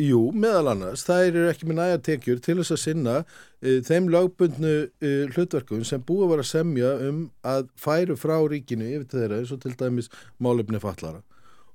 Jú, 0.00 0.20
meðal 0.32 0.70
annars, 0.74 1.02
það 1.04 1.26
eru 1.30 1.42
ekki 1.50 1.66
með 1.68 1.80
næja 1.80 1.98
tekjur 2.06 2.38
til 2.44 2.56
þess 2.60 2.76
að 2.76 2.82
sinna 2.84 3.16
uh, 3.20 3.80
þeim 3.88 4.08
lögbundnu 4.14 4.76
uh, 4.86 5.34
hlutverkum 5.34 5.82
sem 5.84 6.04
búið 6.06 6.26
að 6.26 6.32
vera 6.34 6.46
að 6.46 6.52
semja 6.52 6.94
um 7.08 7.18
að 7.42 7.66
færu 7.80 8.16
frá 8.20 8.36
ríkinu 8.48 8.86
yfir 8.86 9.08
til 9.10 9.24
þeirra 9.24 9.42
eins 9.42 9.52
og 9.56 9.60
til 9.64 9.74
dæmis 9.76 10.08
málefni 10.40 10.80
fallara 10.80 11.20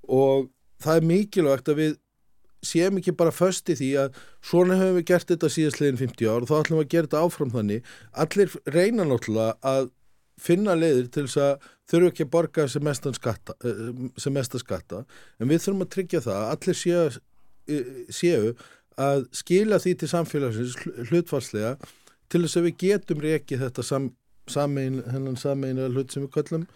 og 0.07 0.49
það 0.83 0.99
er 0.99 1.07
mikilvægt 1.11 1.71
að 1.71 1.79
við 1.81 1.93
séum 2.65 2.99
ekki 2.99 3.13
bara 3.17 3.33
först 3.35 3.69
í 3.71 3.75
því 3.77 3.91
að 4.01 4.17
svona 4.45 4.79
höfum 4.79 4.97
við 4.99 5.07
gert 5.11 5.29
þetta 5.31 5.51
síðastlegin 5.53 6.01
50 6.01 6.31
ár 6.31 6.45
og 6.45 6.49
þá 6.49 6.55
ætlum 6.57 6.79
við 6.79 6.85
að 6.85 6.91
gera 6.93 7.09
þetta 7.09 7.21
áfram 7.27 7.53
þannig. 7.53 7.93
Allir 8.23 8.57
reyna 8.73 9.05
náttúrulega 9.05 9.71
að 9.75 9.91
finna 10.41 10.75
leiðir 10.75 11.07
til 11.13 11.27
þess 11.27 11.41
að 11.45 11.69
þurfu 11.91 12.11
ekki 12.11 12.25
að 12.25 12.33
borga 12.33 12.67
sem 12.71 12.83
mestan 12.83 13.15
skatta, 13.15 13.55
uh, 13.61 14.09
sem 14.19 14.35
mestan 14.35 14.63
skatta. 14.63 15.03
En 15.39 15.51
við 15.51 15.63
þurfum 15.63 15.85
að 15.85 15.93
tryggja 15.95 16.23
það 16.25 16.41
að 16.41 16.51
allir 16.55 16.79
séu 16.81 17.05
séu 18.13 18.53
að 19.01 19.25
skila 19.35 19.79
því 19.81 19.93
til 19.99 20.09
samfélagsins 20.11 20.75
hlutfarslega 21.09 21.75
til 22.31 22.43
þess 22.45 22.59
að 22.59 22.67
við 22.69 22.77
getum 22.85 23.23
reikið 23.23 23.65
þetta 23.65 23.85
sam, 23.85 24.09
samein, 24.49 25.01
hennan 25.11 25.37
sameina 25.39 25.89
hlut 25.91 26.13
sem 26.13 26.25
við 26.25 26.33
kallum 26.37 26.67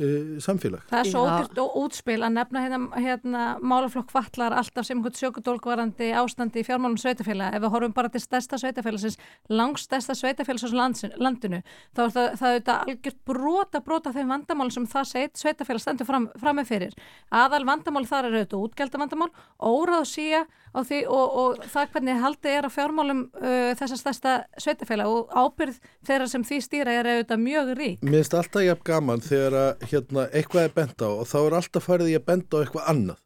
uh, 0.00 0.36
samfélag. 0.42 0.84
Það 0.90 1.00
er 1.00 1.10
svo 1.10 1.24
og 1.66 1.76
útspil 1.84 2.18
að 2.20 2.34
nefna 2.36 2.62
hérna, 2.64 2.80
hérna 3.00 3.44
málaflokk 3.60 4.12
vatlar 4.14 4.56
alltaf 4.56 4.86
sem 4.86 4.98
einhvern 4.98 5.16
sjökudólkvarandi 5.18 6.10
ástandi 6.20 6.62
í 6.62 6.66
fjármálum 6.66 6.98
sveitafélag. 7.00 7.56
Ef 7.56 7.64
við 7.64 7.74
horfum 7.74 7.96
bara 7.96 8.12
til 8.12 8.22
stærsta 8.24 8.60
sveitafélagsins, 8.60 9.18
langstærsta 9.52 10.16
sveitafélagsins 10.18 10.76
landinu, 11.16 11.62
þá 11.96 12.04
er 12.06 12.14
það, 12.16 12.30
það 12.42 12.58
er 12.58 12.74
algjört 12.76 13.22
brota 13.26 13.82
brota 13.84 14.12
þeim 14.14 14.34
vandamál 14.34 14.70
sem 14.74 14.86
það 14.90 15.10
seit 15.12 15.40
sveitafélag 15.40 15.84
stendur 15.84 16.08
fram, 16.08 16.28
fram 16.40 16.60
með 16.60 16.70
fyrir. 16.72 16.94
Aðal 17.34 17.64
vandamál 17.68 18.06
þar 18.08 18.30
er 18.30 18.38
auðvitað 18.40 18.68
útgjaldavandamál, 18.68 19.32
óráð 19.60 20.06
síja 20.10 20.46
á 20.76 20.80
því 20.84 20.98
og, 21.08 21.36
og 21.40 21.66
það 21.72 21.92
hvernig 21.94 22.20
haldið 22.20 22.56
er 22.58 22.68
á 22.68 22.70
fjármálum 22.72 23.22
uh, 23.40 23.70
þessar 23.78 24.00
stærsta 24.00 24.34
sveitafélag 24.60 25.08
og 25.08 25.32
ábyrð 25.32 25.78
þeirra 26.06 26.28
sem 26.30 26.44
því 26.46 26.58
stýra 26.64 26.96
er 26.96 27.08
auðvitað 27.12 27.44
mjög 27.46 27.72
rík. 27.78 28.04
Mér 28.04 28.20
finnst 28.20 28.36
alltaf 28.36 28.66
jafn 28.66 28.84
gaman 28.90 29.24
þegar 29.24 29.58
að 29.62 29.85
hérna, 29.90 30.26
eitthvað 30.32 30.68
er 30.68 30.74
bent 30.76 31.04
á 31.04 31.08
og 31.08 31.24
þá 31.30 31.38
er 31.42 31.56
alltaf 31.60 31.86
farið 31.88 32.12
í 32.12 32.18
að 32.18 32.26
benda 32.30 32.58
á 32.58 32.62
eitthvað 32.62 32.90
annað. 32.92 33.22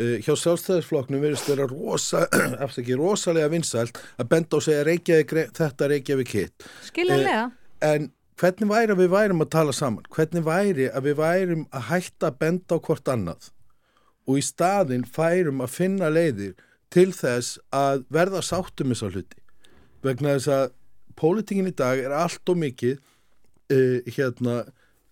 Uh, 0.00 0.16
hjá 0.22 0.32
sjálfstæðisflokknum 0.38 1.22
verðist 1.24 1.50
vera 1.50 1.66
rosa, 1.68 2.24
rosalega 3.02 3.50
vinsælt 3.52 3.98
að 4.16 4.30
benda 4.30 4.56
á 4.56 4.60
segja 4.64 4.86
Reykjavík, 4.86 5.34
þetta 5.58 5.90
Reykjavík 5.90 6.34
hitt. 6.38 6.66
Skiljanlega. 6.86 7.50
En 7.84 8.10
hvernig 8.40 8.70
væri 8.70 8.94
að 8.94 9.02
við 9.02 9.12
værum 9.14 9.44
að 9.44 9.52
tala 9.56 9.74
saman? 9.76 10.06
Hvernig 10.14 10.46
væri 10.46 10.88
að 10.88 11.08
við 11.10 11.18
værum 11.20 11.66
að 11.74 11.86
hætta 11.90 12.30
að 12.30 12.40
benda 12.44 12.78
á 12.78 12.84
hvort 12.86 13.12
annað? 13.12 13.50
Og 14.30 14.40
í 14.40 14.44
staðin 14.46 15.06
færum 15.08 15.62
að 15.64 15.74
finna 15.74 16.10
leiðir 16.12 16.54
til 16.94 17.10
þess 17.14 17.58
að 17.74 18.04
verða 18.12 18.42
sáttum 18.46 18.94
þessar 18.94 19.16
hluti. 19.16 19.40
Vegna 20.06 20.36
þess 20.38 20.52
að 20.54 20.66
pólitingin 21.20 21.70
í 21.70 21.76
dag 21.76 22.00
er 22.00 22.14
allt 22.16 22.48
og 22.48 22.58
mikið 22.60 22.96
uh, 23.74 23.98
hérna 24.06 24.62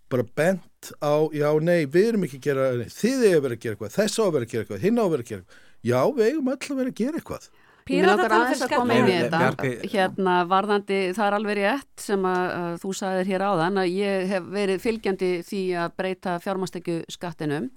bara 0.09 0.25
bent 0.25 0.67
á, 1.03 1.14
já, 1.35 1.49
nei, 1.64 1.87
við 1.87 2.11
erum 2.12 2.27
ekki 2.27 2.41
að 2.41 2.49
gera, 2.49 2.67
nei, 2.79 2.91
þið 2.93 3.25
er 3.29 3.38
að 3.38 3.47
vera 3.47 3.57
að 3.57 3.64
gera 3.64 3.77
eitthvað, 3.77 3.97
þess 3.97 4.19
á 4.19 4.23
að 4.25 4.35
vera 4.37 4.49
að 4.49 4.53
gera 4.53 4.64
eitthvað, 4.64 4.85
hinn 4.85 5.01
á 5.01 5.05
að 5.05 5.11
vera 5.14 5.25
að 5.25 5.31
gera 5.33 5.43
eitthvað. 5.43 5.64
Já, 5.88 6.01
við 6.19 6.29
eigum 6.29 6.53
öll 6.53 6.59
að 6.59 6.79
vera 6.83 6.93
að 6.93 7.01
gera 7.03 7.21
eitthvað. 7.21 7.49
Píratar 7.88 8.35
aðeins 8.37 8.62
að 8.67 8.73
koma 8.75 8.97
inn 8.99 9.09
í 9.09 9.17
þetta. 9.17 9.69
Hérna 9.95 10.37
varðandi, 10.49 10.97
það 11.17 11.27
er 11.27 11.37
alveg 11.38 11.59
rétt 11.59 12.05
sem 12.05 12.27
að, 12.29 12.49
að 12.59 12.79
þú 12.83 12.95
sagðir 13.01 13.31
hér 13.33 13.45
áðan 13.49 13.81
að 13.81 13.93
ég 13.95 14.33
hef 14.35 14.49
verið 14.53 14.83
fylgjandi 14.85 15.31
því 15.49 15.62
að 15.85 15.95
breyta 16.03 16.35
fjármastekju 16.45 16.99
skattinum 17.14 17.71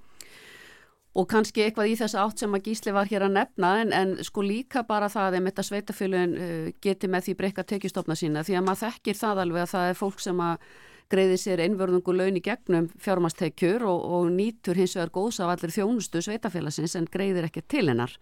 og 1.12 1.28
kannski 1.32 1.66
eitthvað 1.66 1.92
í 1.92 1.96
þess 2.00 2.16
átt 2.20 2.44
sem 2.44 2.54
að 2.56 2.70
Gísli 2.70 2.94
var 2.96 3.10
hér 3.10 3.26
að 3.28 3.36
nefna 3.36 3.72
en, 3.82 3.92
en 3.96 4.14
sko 4.24 4.44
líka 4.46 4.86
bara 4.88 5.10
það 5.12 5.38
að 5.40 5.50
þetta 5.50 5.66
sveitafélun 5.68 6.38
uh, 6.38 6.70
geti 6.84 7.10
með 7.12 7.28
því 7.28 7.36
breyka 7.42 7.66
tekjustofna 7.68 8.16
sína 8.16 8.46
því 8.48 8.60
að 8.60 8.66
maður 8.68 8.84
þekkir 8.86 9.20
það 9.20 9.44
alveg 9.46 9.66
að 9.66 9.74
það 9.74 9.90
er 9.90 10.00
fólk 10.00 10.24
sem 10.24 10.44
að 10.46 10.70
greiði 11.12 11.38
sér 11.42 11.62
einvörðungu 11.66 12.16
laun 12.16 12.40
í 12.40 12.44
gegnum 12.46 12.88
fjármastekjur 13.04 13.86
og, 13.90 14.08
og 14.16 14.32
nýtur 14.34 14.80
hins 14.80 14.96
vegar 14.98 15.14
góðs 15.14 15.42
af 15.44 15.52
allir 15.54 15.76
þjónustu 15.76 16.24
sveitafélagsins 16.24 16.98
en 17.00 17.10
greiðir 17.12 17.50
ekki 17.50 17.66
til 17.68 17.86
hennar. 17.92 18.16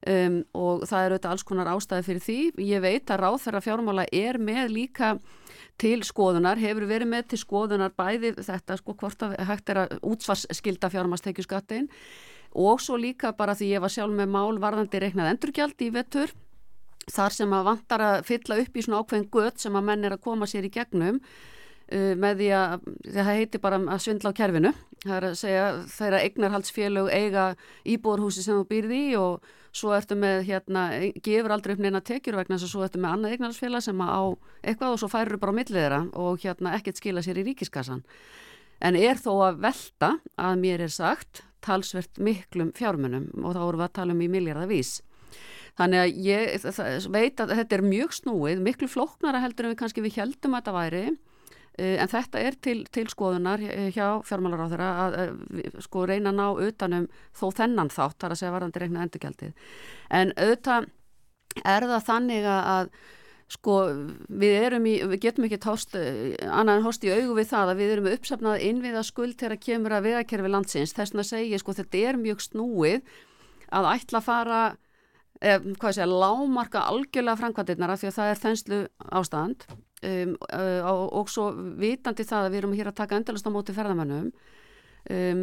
Um, 0.00 0.40
og 0.56 0.86
það 0.88 1.02
er 1.02 1.12
auðvitað 1.12 1.34
alls 1.34 1.44
konar 1.44 1.68
ástæði 1.74 2.06
fyrir 2.06 2.24
því. 2.24 2.38
Ég 2.70 2.80
veit 2.80 3.10
að 3.12 3.20
ráð 3.20 3.38
þeirra 3.42 3.64
fjármála 3.66 4.06
er 4.16 4.38
með 4.40 4.70
líka 4.72 5.10
til 5.80 6.00
skoðunar, 6.04 6.60
hefur 6.60 6.86
verið 6.88 7.10
með 7.10 7.30
til 7.32 7.40
skoðunar 7.40 7.92
bæði 7.96 8.34
þetta 8.38 8.76
sko 8.80 8.96
hvort 9.00 9.24
að 9.24 9.36
hægt 9.48 9.72
er 9.72 9.84
að 9.84 9.96
útsvarsskilda 10.08 10.90
fjármastekju 10.92 11.46
skattin 11.46 11.88
og 12.50 12.80
svo 12.82 12.98
líka 13.00 13.32
bara 13.36 13.54
því 13.54 13.74
ég 13.76 13.84
var 13.84 13.92
sjálf 13.92 14.14
með 14.16 14.32
mál 14.34 14.58
varðandi 14.60 15.00
reiknað 15.00 15.32
endurgjald 15.34 15.84
í 15.84 15.90
vettur 15.94 16.34
þar 17.10 17.34
sem 17.34 17.54
að 17.54 17.66
vantar 17.70 18.04
að 18.04 18.18
fylla 18.28 18.58
upp 18.62 18.76
í 18.76 18.84
svona 18.84 19.00
ákveðin 19.00 19.30
gött 19.32 19.62
sem 19.62 19.78
að 19.78 19.86
menn 19.88 20.04
er 20.06 20.16
að 20.16 20.24
koma 20.26 20.48
sér 20.50 20.66
í 20.66 20.74
gegnum 20.74 21.20
með 21.90 22.42
því 22.42 22.50
að 22.54 22.74
það 23.06 23.30
heiti 23.34 23.60
bara 23.62 23.78
að 23.80 24.02
svindla 24.04 24.30
á 24.30 24.38
kerfinu. 24.38 24.72
Það 25.00 25.16
er 25.16 25.26
að 25.26 25.38
segja 25.40 25.64
þeirra 25.90 26.20
eignarhaldsfélög 26.26 27.08
eiga 27.10 27.46
íbúðarhúsi 27.88 28.44
sem 28.44 28.60
þú 28.60 28.66
býrði 28.70 29.00
í 29.08 29.16
og 29.18 29.48
svo 29.74 29.94
ertu 29.94 30.18
með 30.18 30.44
hérna, 30.48 30.84
gefur 31.22 31.54
aldrei 31.54 31.76
upp 31.76 31.82
neina 31.82 32.02
tekjur 32.02 32.38
vegna 32.40 32.58
þess 32.58 32.68
að 32.68 32.72
svo 32.74 32.86
ertu 32.86 33.02
með 33.02 33.14
annað 33.16 33.36
eignarhaldsfélag 33.36 33.86
sem 33.86 34.02
á 34.02 34.22
eitthvað 34.62 34.94
og 34.94 35.02
svo 35.02 35.10
færur 35.10 35.42
bara 35.42 35.54
á 35.54 35.58
millið 35.60 35.80
þeirra 35.80 36.00
og 36.24 36.40
hérna 36.44 36.74
ekkert 36.78 37.02
skila 37.02 37.22
sér 37.26 37.42
í 37.42 37.46
ríkiskassan. 37.50 38.02
En 38.80 38.96
er 38.96 39.20
þó 39.20 39.32
að 39.50 39.62
velta 39.66 40.16
að 40.40 40.58
mér 40.62 40.86
er 40.86 40.92
sagt 40.94 41.44
talsvert 41.64 42.18
miklum 42.18 42.74
fjármunum 42.76 43.30
og 43.44 43.54
þá 43.54 43.62
vorum 43.62 43.82
við 43.82 43.88
að 43.88 43.96
tala 43.98 44.16
um 44.16 44.24
í 44.24 44.30
miljardavís 44.32 44.98
Þannig 45.78 46.02
að 46.02 46.18
ég 46.26 46.64
veit 47.12 47.40
að 47.40 47.54
þetta 47.56 47.76
er 47.76 47.86
mjög 47.86 48.14
snúið, 48.18 48.62
miklu 48.64 48.88
flóknara 48.90 49.40
heldur 49.40 49.68
en 49.68 49.74
við 49.74 49.80
kannski 49.80 50.04
við 50.04 50.18
heldum 50.18 50.56
að 50.56 50.60
þetta 50.60 50.74
væri 50.76 51.02
en 51.80 52.10
þetta 52.12 52.42
er 52.46 52.56
til, 52.62 52.78
til 52.92 53.06
skoðunar 53.12 53.62
hjá- 53.94 54.22
fjármálaráðara 54.28 54.88
að 55.04 55.18
eh, 55.20 55.30
við- 55.60 55.78
sko 55.86 56.06
reyna 56.10 56.32
að 56.32 56.40
ná 56.40 56.46
utanum 56.68 57.06
þó 57.36 57.46
þennan 57.60 57.92
þátt, 57.94 58.18
þar 58.20 58.34
að 58.34 58.40
segja 58.42 58.56
varandi 58.56 58.82
reikna 58.82 59.06
endurgjaldið. 59.06 59.54
En 60.10 60.34
auðvitað 60.36 60.90
er 61.64 61.88
það 61.90 62.04
þannig 62.06 62.44
að, 62.46 62.68
að 62.74 62.92
sko 63.50 63.76
við 64.30 64.76
í, 64.86 64.92
við 65.10 65.16
getum 65.24 65.46
ekki 65.48 65.58
tást 65.64 65.96
annað 65.98 66.76
en 66.76 66.84
hóst 66.86 67.02
í 67.02 67.10
augu 67.10 67.34
við 67.40 67.48
það 67.50 67.72
að 67.72 67.80
við 67.80 67.94
erum 67.96 68.10
uppsafnað 68.12 68.62
innviða 68.68 69.02
skuld 69.02 69.34
til 69.40 69.50
að 69.50 69.62
kemur 69.64 69.96
að 69.96 70.06
vegakerfi 70.06 70.52
landsins, 70.52 70.94
þess 70.94 71.16
að 71.16 71.26
segja 71.32 71.58
sko 71.58 71.74
þetta 71.80 72.04
er 72.12 72.20
mjög 72.20 72.44
snúið 72.46 73.00
að 73.74 73.88
ætla 73.96 74.20
að 74.20 74.28
fara 74.28 74.60
eh, 75.42 75.58
sé, 75.90 76.06
lámarka 76.06 76.84
algjörlega 76.86 77.40
framkvæmdirnar 77.42 77.94
af 77.96 78.02
því 78.02 78.10
að 78.12 78.18
það 78.20 78.30
er 78.30 78.42
þenslu 78.44 78.80
ástand 79.10 79.66
um, 80.06 80.36
og, 80.50 81.02
og 81.20 81.28
svo 81.32 81.50
vitandi 81.80 82.24
það 82.28 82.46
að 82.46 82.52
við 82.54 82.62
erum 82.62 82.76
hér 82.78 82.90
að 82.92 82.98
taka 83.02 83.18
endalast 83.20 83.46
á 83.48 83.50
móti 83.52 83.74
ferðamönnum 83.76 84.30
um, 84.30 85.42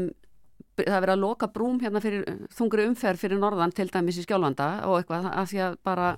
það 0.78 0.94
er 0.94 1.02
verið 1.04 1.14
að 1.16 1.24
loka 1.24 1.48
brúm 1.54 1.80
hérna 1.82 2.02
fyrir 2.04 2.26
þungri 2.54 2.86
umferð 2.90 3.22
fyrir 3.24 3.40
norðan 3.42 3.72
til 3.74 3.88
dæmis 3.94 4.20
í 4.22 4.26
skjálfanda 4.28 4.68
og 4.90 5.00
eitthvað 5.00 5.30
af 5.34 5.50
því 5.52 5.62
að 5.68 5.78
bara 5.86 6.10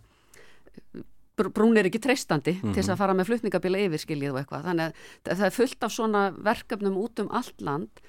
br- 1.39 1.51
brún 1.55 1.77
er 1.79 1.87
ekki 1.87 2.01
treystandi 2.03 2.57
til 2.59 2.73
þess 2.75 2.91
að 2.91 2.99
fara 2.99 3.15
með 3.15 3.29
flutningabila 3.31 3.79
yfir 3.85 4.03
skiljið 4.03 4.33
og 4.33 4.39
eitthvað. 4.41 4.65
Þannig 4.67 4.85
að 4.89 5.37
það- 5.39 5.45
er 5.47 5.55
fullt 5.55 5.83
af 5.87 5.91
svona 5.95 6.23
verkefnum 6.49 6.97
út 6.99 7.19
um 7.23 7.29
allt 7.31 7.61
land 7.61 8.01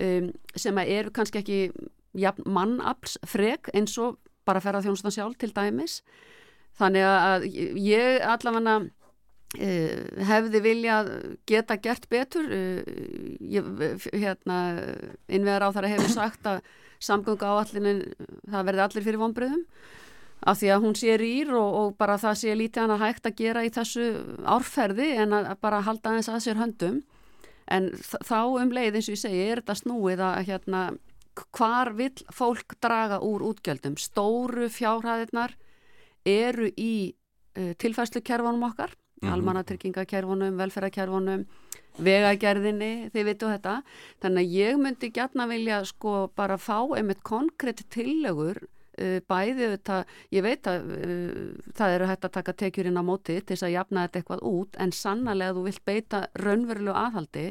um, 0.00 0.32
sem 0.56 0.74
að 0.76 0.92
eru 0.98 1.10
kannski 1.10 1.40
ekki 1.40 1.58
jafn 2.14 2.44
mannaflsfrek 2.46 3.72
eins 3.74 3.96
og 3.98 4.18
bara 4.44 4.60
ferða 4.60 4.82
þjónustan 4.84 5.14
sjálf 5.16 5.38
til 5.40 5.52
dæmis. 5.56 6.02
Þannig 6.78 7.04
að 7.08 7.48
ég 7.80 8.20
allavega 8.28 8.76
hefði 9.54 10.60
viljað 10.64 11.10
geta 11.46 11.76
gert 11.78 12.08
betur. 12.10 12.48
Ég, 13.40 13.68
hérna 14.12 14.58
innvegar 15.28 15.66
á 15.66 15.74
þar 15.74 15.88
að 15.88 15.94
hefur 15.94 16.14
sagt 16.14 16.48
að 16.48 16.64
samgöngu 17.04 17.46
áallinin 17.46 18.02
það 18.50 18.66
verði 18.70 18.84
allir 18.84 19.06
fyrir 19.06 19.22
vonbröðum 19.22 19.64
af 20.44 20.60
því 20.60 20.70
að 20.74 20.84
hún 20.84 20.96
sé 20.98 21.16
rýr 21.20 21.52
og, 21.56 21.74
og 21.80 21.96
bara 22.00 22.18
það 22.20 22.38
sé 22.42 22.54
lítið 22.58 22.84
hann 22.84 22.94
að 22.96 23.04
hægt 23.06 23.28
að 23.28 23.36
gera 23.38 23.64
í 23.64 23.72
þessu 23.72 24.06
árferði 24.44 25.08
en 25.22 25.36
að, 25.38 25.50
bara 25.64 25.82
halda 25.86 26.12
aðeins 26.12 26.28
að 26.28 26.42
sér 26.44 26.60
höndum. 26.60 27.00
En 27.64 27.88
þá 27.96 28.40
um 28.60 28.72
leið 28.76 28.98
eins 28.98 29.08
og 29.08 29.16
ég 29.16 29.22
segi 29.22 29.44
er 29.46 29.62
þetta 29.62 29.78
snúið 29.80 30.24
að 30.26 30.40
hérna 30.50 30.82
hvar 31.56 31.94
vill 31.96 32.26
fólk 32.34 32.76
draga 32.84 33.22
úr 33.24 33.46
útgjöldum? 33.48 33.96
Stóru 33.98 34.68
fjárhæðirnar 34.70 35.56
eru 36.28 36.68
í 36.76 37.14
uh, 37.56 37.72
tilfærslukerfunum 37.80 38.68
okkar 38.68 38.92
mm 39.22 39.28
-hmm. 39.28 39.32
almannatryggingakerfunum, 39.34 40.58
velferðarkerfunum 40.58 41.46
vegagerðinni, 42.02 43.10
þið 43.14 43.26
vitu 43.28 43.50
þetta 43.52 43.74
þannig 44.22 44.44
að 44.44 44.54
ég 44.58 44.78
myndi 44.82 45.10
gætna 45.14 45.46
vilja 45.46 45.84
sko 45.86 46.30
bara 46.34 46.56
fá 46.58 46.82
einmitt 46.96 47.22
konkrétt 47.22 47.84
tillögur 47.94 48.58
uh, 48.64 49.20
bæði 49.28 49.70
þetta, 49.76 50.04
ég 50.34 50.42
veit 50.42 50.66
að 50.70 50.90
uh, 50.96 51.50
það 51.76 51.96
eru 51.96 52.10
hægt 52.10 52.24
að 52.28 52.36
taka 52.38 52.56
tekjur 52.64 52.90
inn 52.90 52.98
á 52.98 53.04
móti 53.06 53.38
til 53.38 53.54
þess 53.54 53.68
að 53.68 53.76
jafna 53.76 54.06
þetta 54.06 54.22
eitthvað 54.22 54.46
út 54.50 54.80
en 54.82 54.92
sannarlega 54.92 55.54
þú 55.54 55.66
vilt 55.68 55.84
beita 55.86 56.24
raunverulegu 56.34 56.96
aðhaldi 56.98 57.46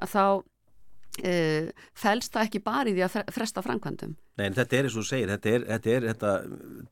að 0.00 0.14
þá 0.14 0.24
uh, 0.26 1.70
fælst 1.94 2.34
það 2.34 2.48
ekki 2.48 2.64
bara 2.66 2.90
í 2.90 2.96
því 2.96 3.06
að 3.06 3.14
fre- 3.14 3.36
fresta 3.38 3.64
framkvæmdum 3.66 4.16
Nei, 4.40 4.46
en 4.48 4.56
þetta 4.56 4.78
er 4.78 4.88
eins 4.88 4.96
og 4.96 5.04
þú 5.04 5.08
segir, 5.10 5.30
þetta 5.34 5.52
er, 5.52 5.64
þetta 5.68 5.96
þetta 6.08 6.34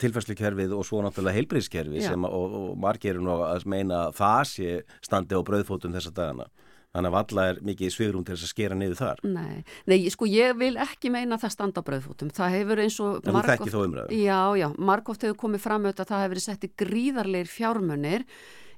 tilfærslukerfið 0.02 0.74
og 0.76 0.84
svo 0.84 1.00
náttúrulega 1.04 1.38
heilbríðskerfi 1.38 2.04
sem 2.04 2.28
og, 2.28 2.56
og 2.61 2.72
margir 2.80 3.14
eru 3.14 3.24
nú 3.24 3.38
að 3.46 3.64
meina 3.72 4.04
að 4.08 4.18
það 4.20 4.40
sé 4.52 4.74
standi 5.06 5.38
á 5.38 5.40
brauðfótum 5.48 5.96
þessa 5.96 6.12
dagana. 6.12 6.50
Þannig 6.88 7.11
að 7.11 7.14
valla 7.14 7.42
er 7.50 7.58
mikið 7.68 7.90
svigrum 7.92 8.22
til 8.24 8.34
þess 8.34 8.46
að 8.46 8.52
skera 8.54 8.76
niður 8.78 8.98
þar. 8.98 9.18
Nei, 9.28 9.58
nei, 9.90 9.96
sko 10.11 10.28
ég 10.28 10.54
vil 10.58 10.72
ekki 10.80 11.11
meina 11.12 11.37
að 11.37 11.44
það 11.44 11.52
standa 11.54 11.82
á 11.84 11.87
brauðfótum. 11.88 12.30
Það 12.34 12.54
hefur 12.56 12.82
eins 12.84 12.96
og... 13.04 13.18
En 13.20 13.37
þú 13.37 13.42
þekkir 13.50 13.74
þá 13.74 13.80
umræðu? 13.82 14.20
Já, 14.24 14.40
já, 14.58 14.66
margóft 14.90 15.26
hefur 15.26 15.40
komið 15.44 15.64
fram 15.66 15.84
auðvitað 15.84 16.06
að 16.06 16.12
það 16.14 16.22
hefur 16.24 16.34
verið 16.34 16.46
sett 16.46 16.64
í 16.64 16.70
gríðarleir 16.82 17.52
fjármunir 17.52 18.24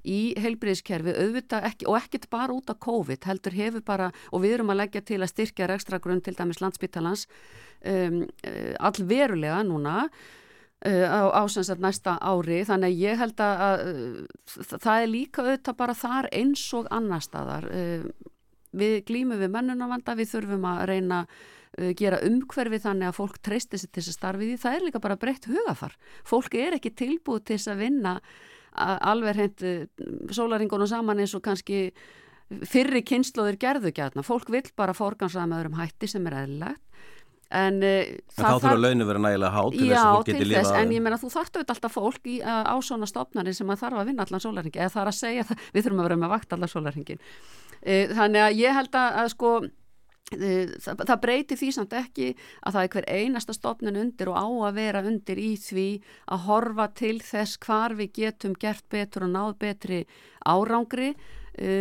í 0.06 0.34
heilbriðiskerfi 0.40 1.14
auðvitað 1.16 1.66
ekki, 1.70 1.88
og 1.90 1.98
ekkert 2.00 2.28
bara 2.32 2.56
út 2.56 2.72
af 2.72 2.80
COVID 2.80 3.26
heldur 3.28 3.56
hefur 3.56 3.84
bara, 3.86 4.10
og 4.32 4.44
við 4.44 4.58
erum 4.58 4.72
að 4.72 4.82
leggja 4.82 5.04
til 5.12 5.20
að 5.20 5.32
styrkja 5.34 5.68
rekstra 5.70 6.00
grunn 6.02 6.22
til 6.24 6.36
dæmis 6.38 6.60
landsbytalans 6.62 7.26
um, 7.84 8.22
uh, 8.46 8.74
allverulega 8.80 9.62
núna 9.68 9.96
uh, 10.06 11.06
á, 11.08 11.20
á 11.36 11.42
sem 11.52 11.66
sagt 11.66 11.84
næsta 11.84 12.16
ári. 12.20 12.62
Þannig 12.68 12.90
að 12.90 13.00
ég 13.04 13.20
held 13.20 13.44
að, 13.44 13.64
að 13.68 13.86
uh, 13.92 14.74
það 14.76 14.96
er 14.96 15.14
líka 15.14 15.46
auðvitað 15.46 15.80
bara 15.82 15.96
þar 15.98 16.30
eins 16.32 16.66
og 16.76 16.90
annar 16.94 17.24
staðar. 17.24 17.68
Uh, 17.70 18.36
við 18.70 19.00
glýmum 19.08 19.40
við 19.40 19.50
mennunavanda, 19.52 20.14
við 20.18 20.30
þurfum 20.34 20.68
að 20.70 20.84
reyna 20.92 21.24
uh, 21.26 21.90
gera 21.98 22.22
umhverfi 22.26 22.80
þannig 22.86 23.10
að 23.10 23.18
fólk 23.18 23.40
treysti 23.44 23.80
sér 23.80 23.90
til 23.90 24.02
þess 24.02 24.14
að 24.14 24.18
starfi 24.18 24.48
því, 24.48 24.62
það 24.62 24.78
er 24.78 24.86
líka 24.86 25.02
bara 25.02 25.20
breytt 25.20 25.50
hugafar. 25.50 25.98
Fólk 26.24 26.56
er 26.56 26.78
ekki 26.78 26.94
tilbúið 26.94 27.44
til 27.44 27.58
þess 27.58 27.74
að 27.74 27.84
vinna 27.84 28.14
alveg 28.74 29.36
hreint 29.36 29.64
uh, 29.66 29.84
sólaringunum 30.34 30.90
saman 30.90 31.22
eins 31.22 31.34
og 31.34 31.44
kannski 31.44 31.88
fyrri 32.66 33.04
kynnslóðir 33.06 33.60
gerðu 33.62 33.92
gætna. 33.94 34.26
Fólk 34.26 34.50
vil 34.50 34.64
bara 34.78 34.94
forgansaða 34.96 35.46
með 35.50 35.62
öðrum 35.62 35.80
hætti 35.80 36.08
sem 36.10 36.26
er 36.26 36.40
eðlilegt 36.42 36.86
En, 37.50 37.80
uh, 37.82 38.06
en 38.06 38.20
þá 38.30 38.60
þurfa 38.62 38.76
launinu 38.78 39.06
verið 39.08 39.24
nægilega 39.24 39.50
hát 39.56 39.72
til 39.74 39.86
já, 39.88 39.90
þess 39.90 40.02
að 40.04 40.12
fólk 40.14 40.28
geti. 40.28 40.50
Já, 40.54 40.68
en 40.78 40.92
ég 40.94 41.02
menna 41.02 41.16
þú 41.18 41.30
þartu 41.32 41.62
alltaf 41.64 41.96
fólk 41.96 42.28
í, 42.30 42.36
uh, 42.44 42.62
á 42.62 42.74
svona 42.86 43.08
stopnari 43.10 43.54
sem 43.56 43.72
að 43.74 43.80
þarf 43.80 43.98
að 43.98 44.10
vinna 44.12 44.26
allan 44.26 44.44
sólarhengi 44.44 44.78
eða 44.78 45.02
er 45.02 45.10
að 45.10 45.16
segja 45.18 45.46
það, 45.48 45.64
við 45.74 45.86
þurfum 45.86 46.02
að 46.02 46.06
vera 46.06 46.18
með 46.20 46.32
vakt 46.36 46.54
allan 46.54 46.70
sólarhengin. 46.70 47.24
Uh, 47.80 48.04
þannig 48.20 48.44
að 48.44 48.60
ég 48.60 48.78
held 48.78 49.00
að, 49.02 49.18
að 49.24 49.32
sko 49.34 49.52
það, 50.30 51.02
það 51.08 51.20
breyti 51.24 51.58
því 51.58 51.70
samt 51.74 51.96
ekki 51.98 52.28
að 52.62 52.76
það 52.76 52.84
er 52.84 52.92
hver 52.94 53.08
einasta 53.10 53.56
stopnin 53.56 54.00
undir 54.00 54.30
og 54.30 54.38
á 54.38 54.46
að 54.68 54.78
vera 54.78 55.02
undir 55.06 55.40
í 55.42 55.50
því 55.58 55.88
að 56.30 56.46
horfa 56.46 56.88
til 57.02 57.18
þess 57.24 57.58
hvar 57.64 57.96
við 57.98 58.14
getum 58.20 58.54
gert 58.54 58.86
betur 58.92 59.26
og 59.26 59.34
náð 59.34 59.58
betri 59.64 60.00
árangri 60.46 61.14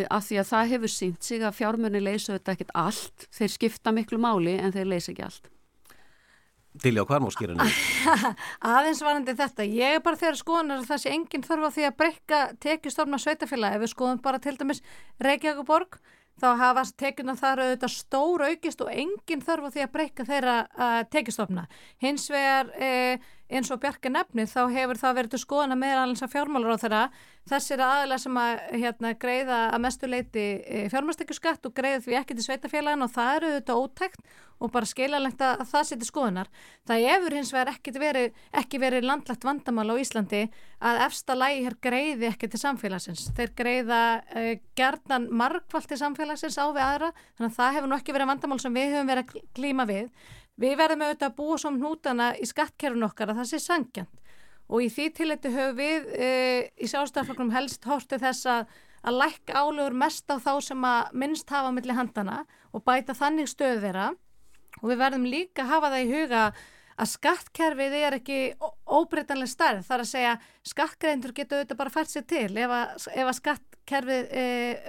af 0.09 0.25
því 0.25 0.41
að 0.41 0.49
það 0.49 0.73
hefur 0.73 0.91
sínt 0.91 1.23
sig 1.23 1.45
að 1.45 1.55
fjármörni 1.59 2.01
leysa 2.01 2.35
þetta 2.35 2.55
ekkert 2.55 2.75
allt, 2.75 3.29
þeir 3.31 3.53
skipta 3.53 3.93
miklu 3.95 4.19
máli 4.19 4.57
en 4.57 4.73
þeir 4.75 4.89
leysa 4.91 5.13
ekki 5.13 5.25
allt. 5.27 5.49
Dilja, 6.79 7.03
hvað 7.03 7.17
er 7.17 7.23
múið 7.23 7.35
skýrinu? 7.35 7.65
Aðeins 8.73 9.01
varandi 9.01 9.33
þetta, 9.37 9.65
ég 9.65 9.95
er 9.97 10.03
bara 10.05 10.19
þegar 10.19 10.37
skoðunar 10.37 10.81
að 10.83 10.89
það 10.91 11.01
sé 11.01 11.13
enginn 11.15 11.45
þarf 11.47 11.65
á 11.65 11.75
því 11.75 11.85
að 11.87 11.97
breyka 12.01 12.41
tekjustofna 12.65 13.19
sveitafélag 13.21 13.77
ef 13.77 13.83
við 13.83 13.91
skoðum 13.93 14.21
bara 14.23 14.41
til 14.43 14.53
dæmis 14.59 14.83
Reykjavík 15.25 15.65
borg 15.67 15.97
þá 16.39 16.49
hafa 16.59 16.85
tekjuna 16.99 17.35
þar 17.39 17.63
auðvitað 17.65 17.95
stór 17.95 18.45
aukist 18.49 18.83
og 18.85 18.93
enginn 18.93 19.43
þarf 19.45 19.67
á 19.67 19.73
því 19.75 19.83
að 19.85 19.93
breyka 19.95 20.27
þeirra 20.27 20.55
uh, 20.67 21.01
tekjustofna. 21.11 21.67
Hins 22.03 22.29
vegar 22.31 22.71
eh, 22.79 23.19
eins 23.49 23.71
og 23.73 23.81
Bjarki 23.81 24.11
nefni 24.13 24.45
þá 24.49 24.61
hefur 24.73 24.99
það 25.01 25.15
verið 25.19 25.35
til 25.35 25.77
meðalans 25.79 26.21
að 26.23 26.33
fjármálur 26.35 26.75
á 26.77 26.81
þeirra 26.83 27.03
þessir 27.49 27.81
aðalega 27.81 28.21
sem 28.21 28.37
að 28.37 28.51
hérna, 28.75 29.13
greiða 29.17 29.57
að 29.73 29.81
mestu 29.85 30.09
leiti 30.09 30.45
e, 30.61 30.83
fjármálstekjuskatt 30.93 31.65
og 31.65 31.73
greiða 31.73 32.03
því 32.05 32.17
ekki 32.19 32.37
til 32.37 32.45
sveitafélagin 32.45 33.05
og 33.05 33.11
það 33.15 33.31
eru 33.39 33.51
þetta 33.55 33.77
ótækt 33.79 34.37
og 34.59 34.71
bara 34.73 34.89
skeilalegt 34.89 35.41
að 35.41 35.61
það 35.69 35.85
seti 35.87 36.07
skoðunar. 36.07 36.49
Það 36.87 37.05
hefur 37.07 37.35
hins 37.37 37.51
vegar 37.55 37.71
ekki 37.71 37.93
verið, 37.95 38.41
ekki 38.61 38.81
verið 38.81 39.07
landlegt 39.07 39.47
vandamál 39.47 39.87
á 39.87 40.01
Íslandi 40.03 40.41
að 40.83 41.03
efsta 41.05 41.37
lægi 41.37 41.63
hér 41.63 41.77
greiði 41.87 42.27
ekki 42.29 42.49
til 42.51 42.61
samfélagsins. 42.61 43.29
Þeir 43.37 43.53
greiða 43.55 44.01
uh, 44.19 44.51
gerðan 44.79 45.29
margvalt 45.31 45.87
til 45.89 45.99
samfélagsins 46.01 46.59
á 46.59 46.67
við 46.75 46.83
aðra 46.83 47.13
þannig 47.37 47.49
að 47.49 47.57
það 47.61 47.77
hefur 47.77 47.89
nú 47.89 47.99
ekki 47.99 48.17
verið 48.17 48.31
vandamál 48.33 48.59
sem 48.59 48.75
við 48.75 48.93
höfum 48.97 49.13
verið 49.13 49.23
að 49.23 49.49
klíma 49.55 49.87
við. 49.89 50.11
Við 50.59 50.75
verðum 50.79 51.05
auðvitað 51.05 51.29
að 51.29 51.37
búa 51.37 51.57
som 51.61 51.77
hnútana 51.79 52.33
í 52.35 52.47
skattkerfun 52.47 53.07
okkar 53.07 53.31
að 53.31 53.41
það 53.41 53.49
sé 53.53 53.59
sangjant 53.63 54.19
og 54.69 54.85
í 54.85 54.89
því 54.93 55.05
tilletu 55.17 55.51
höfum 55.53 55.77
við 55.79 56.09
e, 56.13 56.31
í 56.77 56.89
sjálfstæðarfloknum 56.91 57.53
helst 57.55 57.85
hortið 57.89 58.25
þess 58.27 58.49
að, 58.53 58.73
að 59.01 59.19
lækka 59.23 59.63
álegur 59.63 59.95
mest 59.97 60.29
á 60.29 60.37
þá 60.37 60.51
sem 60.67 60.83
að 60.85 61.15
minnst 61.23 61.53
hafa 61.53 61.71
millir 61.73 61.97
handana 61.97 62.43
og 62.75 62.83
bæta 62.85 63.15
þannig 63.17 63.49
stöð 63.49 63.81
þeirra. 63.85 64.11
Og 64.83 64.91
við 64.91 65.01
verðum 65.01 65.25
líka 65.25 65.65
að 65.65 65.71
hafa 65.73 65.89
það 65.95 66.03
í 66.03 66.11
huga 66.13 66.43
að 66.43 66.59
skattkerfið 67.07 67.95
er 67.99 68.15
ekki 68.17 68.37
óbreytanlega 68.89 69.51
starf 69.51 69.87
þar 69.87 70.03
að 70.03 70.09
segja 70.09 70.33
skattgreindur 70.67 71.33
getur 71.37 71.61
auðvitað 71.61 71.79
bara 71.79 71.93
fært 71.93 72.11
sér 72.11 72.25
til 72.27 72.49
ef 72.59 72.73
að, 72.75 73.05
ef 73.13 73.29
að 73.29 73.37
skattkerfið 73.37 74.33
e, 74.41 74.43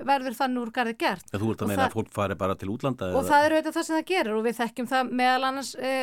verður 0.09 0.39
þannig 0.41 0.63
úr 0.65 0.73
garði 0.75 0.97
gert. 1.01 1.31
Þú 1.31 1.53
ert 1.53 1.63
að 1.63 1.71
meina 1.71 1.87
að 1.87 1.95
fólk 1.95 2.11
fari 2.17 2.39
bara 2.41 2.57
til 2.59 2.73
útlanda? 2.75 3.13
Og 3.13 3.23
eða? 3.23 3.29
það 3.31 3.47
er 3.47 3.55
auðvitað 3.57 3.79
það 3.79 3.87
sem 3.89 3.99
það 3.99 4.11
gerur 4.11 4.41
og 4.41 4.45
við 4.49 4.59
þekkjum 4.59 4.91
það 4.91 5.15
meðal 5.23 5.49
annars 5.51 5.73
e, 5.79 5.95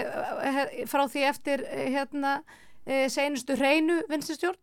frá 0.94 1.04
því 1.12 1.28
eftir 1.34 1.68
e, 1.68 1.84
hérna 1.98 2.34
e, 2.86 3.04
senustu 3.14 3.60
hreinu 3.60 4.00
vinstistjórn 4.12 4.60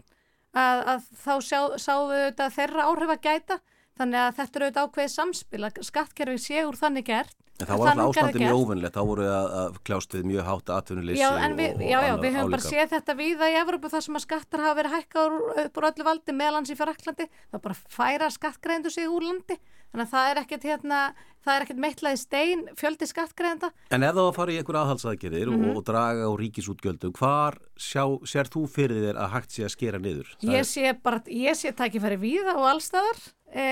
að, 0.55 0.83
að 0.95 1.07
þá 1.21 1.35
sjá, 1.45 1.61
sáum 1.77 2.11
við 2.11 2.25
auðvitað 2.25 2.59
þeirra 2.59 2.89
áhrif 2.91 3.15
að 3.17 3.25
gæta 3.29 3.61
þannig 3.99 4.21
að 4.21 4.37
þetta 4.41 4.59
eru 4.59 4.69
auðvitað 4.69 4.89
ákveðið 4.89 5.15
samspil 5.15 5.65
að 5.65 5.81
skattkerfið 5.89 6.45
sé 6.45 6.67
úr 6.67 6.79
þannig 6.79 7.09
gert 7.09 7.41
En 7.63 7.69
það 7.69 7.79
var 7.79 7.91
alltaf 7.93 8.09
ástandið 8.11 8.43
mjög 8.43 8.61
óvinnlegt, 8.65 8.97
þá 8.97 9.07
voru 9.07 9.27
að, 9.31 9.53
að 9.61 9.77
kljást 9.87 10.15
við 10.17 10.25
mjög 10.27 10.47
hátt 10.49 10.71
aðtunuleysi 10.75 11.21
Já, 11.21 11.29
við, 11.55 11.69
og, 11.77 11.85
já, 11.87 11.99
já, 12.03 12.15
við 12.25 12.33
höfum 12.35 12.55
bara 12.57 12.65
séð 12.65 12.89
þetta 12.91 13.15
víða 13.21 13.51
í 13.53 13.59
Evropu 13.61 13.91
þar 13.93 14.03
sem 14.07 14.19
að 14.19 14.25
skattar 14.25 14.65
hafa 14.65 14.79
verið 14.81 14.97
hækkað 14.97 15.37
upp 15.63 15.79
úr 15.79 15.87
öllu 15.91 16.07
valdi 16.09 16.35
meðlans 16.35 16.73
í 16.75 16.77
Faraklandi, 16.81 17.29
það 17.55 17.63
bara 17.69 17.79
færa 17.95 18.33
skattgreindu 18.35 18.91
sig 18.91 19.07
úr 19.07 19.29
landi, 19.29 19.59
þannig 19.93 20.03
að 20.09 20.17
það 20.17 20.33
er 20.33 20.43
ekkert 20.43 20.67
hérna, 20.73 21.01
það 21.47 21.55
er 21.55 21.67
ekkert 21.69 21.83
meitlaði 21.87 22.21
stein 22.25 22.67
fjöldi 22.81 23.11
skattgreinda. 23.13 23.71
En 23.95 24.03
ef 24.03 24.17
það 24.17 24.23
var 24.25 24.33
að 24.33 24.39
fara 24.41 24.57
í 24.57 24.59
einhver 24.59 24.81
aðhalsaðgerðir 24.83 25.53
mm 25.53 25.61
-hmm. 25.61 25.71
og, 25.71 25.79
og 25.79 25.87
draga 25.93 26.27
á 26.27 26.33
ríkisútgjöldum, 26.43 27.15
hvar 27.15 27.61
sjá, 27.77 28.05
sér 28.29 28.51
þú 28.53 28.67
fyrir 28.71 29.09
þér 29.09 29.23
að 29.23 29.33
hægt 29.37 29.57
sé 29.57 29.65
að 29.67 29.75
skera 29.75 30.03
niður? 30.03 30.35
Það 30.43 30.59
ég 30.59 30.69
sé 30.71 30.93
bara, 31.05 31.23
ég 31.31 31.59
sé 31.59 31.73
tækifæri 31.77 32.21
víða 32.23 32.59
og 32.59 32.69
allstaðar 32.75 33.25
E, 33.55 33.65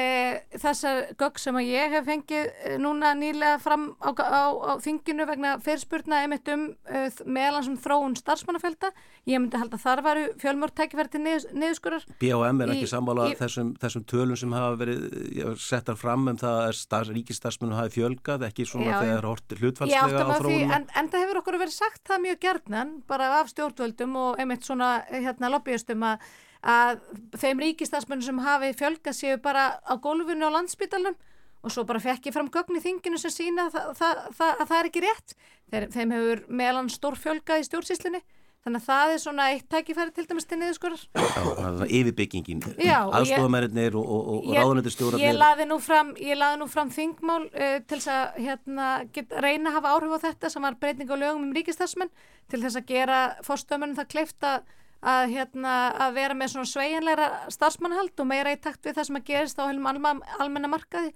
þessar 0.62 1.08
gögg 1.18 1.40
sem 1.42 1.56
að 1.58 1.66
ég 1.72 1.94
hef 1.96 2.04
fengið 2.06 2.44
e, 2.46 2.74
núna 2.78 3.08
nýlega 3.18 3.56
fram 3.58 3.88
á, 3.98 4.14
á, 4.14 4.44
á 4.54 4.72
þinginu 4.78 5.24
vegna 5.26 5.56
fyrirspurna 5.58 6.20
einmitt 6.22 6.46
um 6.54 6.68
e, 6.86 7.00
meðalans 7.26 7.66
um 7.66 7.74
þróun 7.82 8.14
starfsmannafélta 8.14 8.92
ég 9.26 9.42
myndi 9.42 9.58
held 9.58 9.74
að 9.74 9.82
þar 9.82 10.02
varu 10.06 10.22
fjölmörg 10.38 10.76
tækifæri 10.78 11.10
til 11.10 11.22
niður, 11.24 11.48
niðurskurar 11.64 12.06
B.O.M. 12.22 12.62
er 12.62 12.74
ekki 12.76 12.92
sammála 12.92 13.26
þessum, 13.40 13.72
þessum 13.82 14.04
tölum 14.12 14.38
sem 14.38 14.54
hafa 14.54 14.78
verið 14.84 15.58
settar 15.64 15.98
fram 15.98 16.30
um 16.30 16.38
það 16.38 16.62
að 16.70 17.12
ríkistarfsmennu 17.16 17.80
hafi 17.80 17.96
fjölgað 17.96 18.46
ekki 18.52 18.68
svona 18.70 18.92
já, 18.92 18.96
þegar 19.02 19.28
horti 19.32 19.58
hlutfallslega 19.64 20.22
á 20.30 20.38
þróunum 20.38 20.76
en, 20.78 20.86
en 20.94 21.10
það 21.10 21.26
hefur 21.26 21.42
okkur 21.42 21.58
verið 21.64 21.78
sagt 21.80 22.04
það 22.06 22.22
mjög 22.28 22.40
gerðnan 22.46 22.94
bara 23.10 23.32
af 23.40 23.50
stjórnvöldum 23.92 24.16
og 24.16 24.40
einmitt 24.40 24.64
svona 24.64 25.04
hérna 25.10 25.50
lobbyistum 25.50 26.02
að 26.02 26.18
að 26.62 27.00
þeim 27.34 27.58
ríkistafsmennu 27.58 28.22
sem 28.22 28.38
hafi 28.38 28.72
fjölga 28.78 29.12
séu 29.12 29.38
bara 29.42 29.80
á 29.82 29.98
gólfinu 29.98 30.46
á 30.46 30.54
landsbytalum 30.54 31.16
og 31.62 31.70
svo 31.70 31.82
bara 31.84 31.98
fekk 31.98 32.28
ég 32.28 32.34
fram 32.34 32.48
gögn 32.48 32.78
í 32.78 32.82
þinginu 32.82 33.18
sem 33.18 33.30
sína 33.34 33.66
að 33.66 33.96
það, 33.98 34.20
það, 34.36 34.62
það 34.68 34.78
er 34.78 34.86
ekki 34.86 35.02
rétt. 35.02 35.34
Þeim, 35.72 35.88
þeim 35.90 36.14
hefur 36.14 36.44
meðlan 36.48 36.90
stór 36.90 37.18
fjölga 37.18 37.58
í 37.58 37.66
stjórnsíslinni 37.66 38.22
þannig 38.62 38.82
að 38.82 38.86
það 38.86 39.12
er 39.12 39.20
svona 39.22 39.46
eitt 39.52 39.66
tækifæri 39.72 40.14
til 40.14 40.24
dæmis 40.30 40.46
til 40.46 40.58
niðurskurar 40.60 41.00
Yfirbyggingin, 41.88 42.60
aðstofamæriðnir 42.78 43.96
og, 43.98 44.04
og, 44.06 44.28
og 44.36 44.58
ráðunættistjórnarnir 44.58 45.26
Ég 45.26 45.38
laði 45.38 45.66
nú 45.70 45.78
fram, 45.82 46.12
fram 46.70 46.92
þingmál 46.94 47.48
uh, 47.48 47.80
til 47.86 47.98
þess 47.98 48.12
að 48.14 48.38
hérna, 48.46 48.92
get, 49.14 49.34
reyna 49.42 49.72
að 49.72 49.78
hafa 49.80 49.96
áhrif 49.96 50.14
á 50.14 50.24
þetta 50.28 50.52
sem 50.54 50.68
var 50.68 50.78
breyting 50.78 51.10
á 51.10 51.16
lögum 51.18 51.48
um 51.48 51.56
ríkistafsmenn 51.56 52.12
til 52.52 52.62
þess 52.62 52.78
að 52.78 52.88
gera 52.92 53.18
fórstöðmenn 53.46 53.98
það 53.98 54.12
kleifta 54.14 54.54
að, 55.02 55.34
hérna, 55.34 55.74
að 56.06 56.16
vera 56.20 56.38
með 56.38 56.54
svona 56.54 56.70
sveiginleira 56.70 57.28
starfsmannhald 57.50 58.14
og 58.22 58.30
meira 58.30 58.54
í 58.54 58.60
takt 58.62 58.86
við 58.86 59.00
það 59.00 59.08
sem 59.08 59.18
að 59.18 59.28
gerist 59.32 59.58
á 59.58 59.66
almenna, 59.66 60.14
almenna 60.38 60.70
markaði 60.70 61.10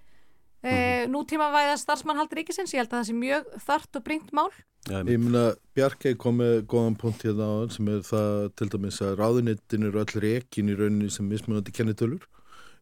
mm 0.67 0.73
-hmm. 0.73 1.05
e, 1.05 1.11
nútíma 1.15 1.51
væða 1.55 1.77
starfsmannhald 1.79 2.33
ríkisins, 2.33 2.75
ég 2.75 2.83
held 2.83 2.93
að 2.93 2.99
það 2.99 3.09
sé 3.09 3.15
mjög 3.15 3.45
þart 3.67 3.97
og 3.97 4.03
brínt 4.03 4.33
mál 4.33 4.51
Já, 4.87 5.03
ég 5.03 5.19
að 5.35 5.57
Bjarkei 5.75 6.15
kom 6.15 6.37
með 6.39 6.61
góðan 6.71 6.97
punkt 6.99 7.25
hérna 7.27 7.43
á 7.43 7.55
hann 7.59 7.73
sem 7.75 7.89
er 7.91 8.03
það 8.07 8.53
til 8.55 8.69
dæmis 8.71 9.01
að 9.03 9.17
ráðunittin 9.19 9.87
eru 9.89 9.99
öll 9.99 10.21
rekin 10.23 10.71
í 10.71 10.77
rauninni 10.79 11.11
sem 11.11 11.27
mismunandi 11.27 11.75
kennitölur 11.75 12.23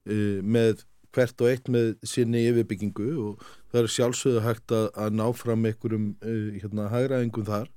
e, 0.05 0.41
með 0.45 0.85
hvert 1.15 1.41
og 1.41 1.49
eitt 1.49 1.71
með 1.73 1.95
sinni 2.05 2.43
yfirbyggingu 2.51 3.09
og 3.25 3.45
það 3.73 3.81
er 3.81 3.93
sjálfsögðu 3.97 4.45
hægt 4.45 4.75
að, 4.77 4.89
að 5.01 5.17
ná 5.17 5.27
fram 5.33 5.65
einhverjum 5.65 6.11
e, 6.21 6.35
hérna, 6.61 6.91
hægraðingum 6.93 7.49
þar 7.49 7.71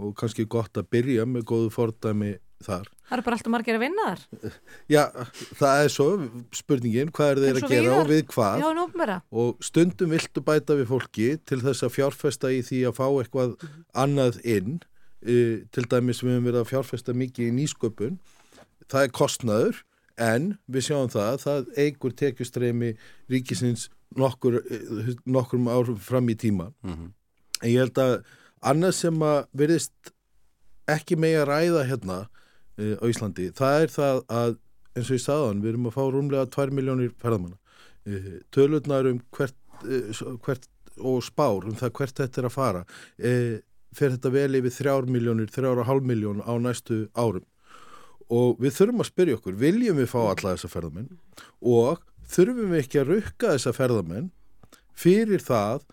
og 0.00 0.16
kannski 0.18 0.48
gott 0.50 0.80
að 0.80 0.90
byrja 0.90 1.26
með 1.28 1.46
góðu 1.52 1.70
fordæmi 1.74 2.34
þar. 2.64 2.88
Það 3.10 3.16
eru 3.16 3.24
bara 3.26 3.36
alltaf 3.40 3.50
margir 3.50 3.74
að 3.74 3.82
vinna 3.82 4.04
þar. 4.06 4.52
Já, 4.86 5.00
það 5.58 5.80
er 5.82 5.88
svo 5.90 6.04
spurningin, 6.54 7.08
hvað 7.10 7.32
er 7.32 7.40
þeir 7.42 7.56
að 7.58 7.72
gera 7.72 7.96
og 7.96 8.06
við 8.06 8.20
hvað? 8.30 8.62
Já, 8.62 9.16
og 9.42 9.66
stundum 9.66 10.14
viltu 10.14 10.42
bæta 10.46 10.76
við 10.78 10.86
fólki 10.92 11.26
til 11.50 11.58
þess 11.64 11.82
að 11.88 11.94
fjárfesta 11.96 12.52
í 12.54 12.60
því 12.68 12.84
að 12.86 12.96
fá 13.00 13.04
eitthvað 13.08 13.56
annað 14.04 14.38
inn. 14.46 14.78
E, 15.26 15.34
til 15.74 15.86
dæmis 15.90 16.22
við 16.22 16.36
höfum 16.36 16.46
verið 16.46 16.60
að 16.62 16.70
fjárfesta 16.70 17.16
mikið 17.18 17.50
í 17.50 17.56
nýsköpun. 17.58 18.22
Það 18.86 19.08
er 19.08 19.14
kostnaður 19.18 19.84
en 20.30 20.50
við 20.70 20.86
sjáum 20.86 21.10
það 21.10 21.42
það 21.48 21.74
eigur 21.82 22.14
tekjustremi 22.22 22.94
ríkisins 23.32 23.88
nokkur, 24.14 24.62
e, 24.70 25.16
nokkur 25.26 25.66
árum 25.66 25.98
fram 25.98 26.30
í 26.30 26.38
tíma. 26.38 26.70
Mm 26.86 26.94
-hmm. 26.94 27.14
en 27.62 27.70
ég 27.70 27.82
held 27.82 27.98
að 27.98 28.20
annað 28.62 28.94
sem 28.94 29.22
að 29.22 29.46
verðist 29.50 30.12
ekki 30.86 31.18
með 31.18 31.42
að 31.42 31.50
ræða 31.50 31.88
hérna 31.90 32.18
uh, 32.20 32.39
á 32.80 33.04
Íslandi, 33.10 33.50
það 33.56 33.84
er 33.84 33.94
það 33.94 34.20
að 34.40 34.58
eins 34.96 35.10
og 35.10 35.16
ég 35.16 35.24
sagðan, 35.24 35.62
við 35.62 35.74
erum 35.74 35.88
að 35.90 35.96
fá 35.96 36.02
rúmlega 36.10 36.50
2 36.56 36.76
miljónir 36.76 37.12
ferðamanna. 37.20 37.58
Uh, 38.08 38.30
tölurnar 38.54 39.08
um 39.10 39.20
hvert, 39.36 39.56
uh, 39.84 40.22
hvert 40.44 40.66
og 41.00 41.20
spár 41.24 41.68
um 41.68 41.76
það 41.78 41.92
hvert 41.96 42.18
þetta 42.18 42.40
er 42.40 42.48
að 42.48 42.54
fara 42.56 42.80
fer 43.96 44.12
þetta 44.12 44.30
vel 44.34 44.58
yfir 44.58 44.74
3 44.74 45.08
miljónir, 45.10 45.48
3,5 45.54 46.04
miljón 46.06 46.42
á 46.44 46.52
næstu 46.60 47.06
árum. 47.16 47.46
Og 48.30 48.60
við 48.62 48.74
þurfum 48.76 49.02
að 49.02 49.08
spyrja 49.08 49.38
okkur, 49.38 49.56
viljum 49.58 49.98
við 49.98 50.10
fá 50.12 50.18
alla 50.20 50.52
þessa 50.52 50.70
ferðamenn? 50.70 51.08
Og 51.66 52.02
þurfum 52.30 52.74
við 52.74 52.82
ekki 52.82 53.00
að 53.00 53.14
rukka 53.14 53.54
þessa 53.54 53.72
ferðamenn 53.74 54.28
fyrir 54.98 55.42
það 55.42 55.88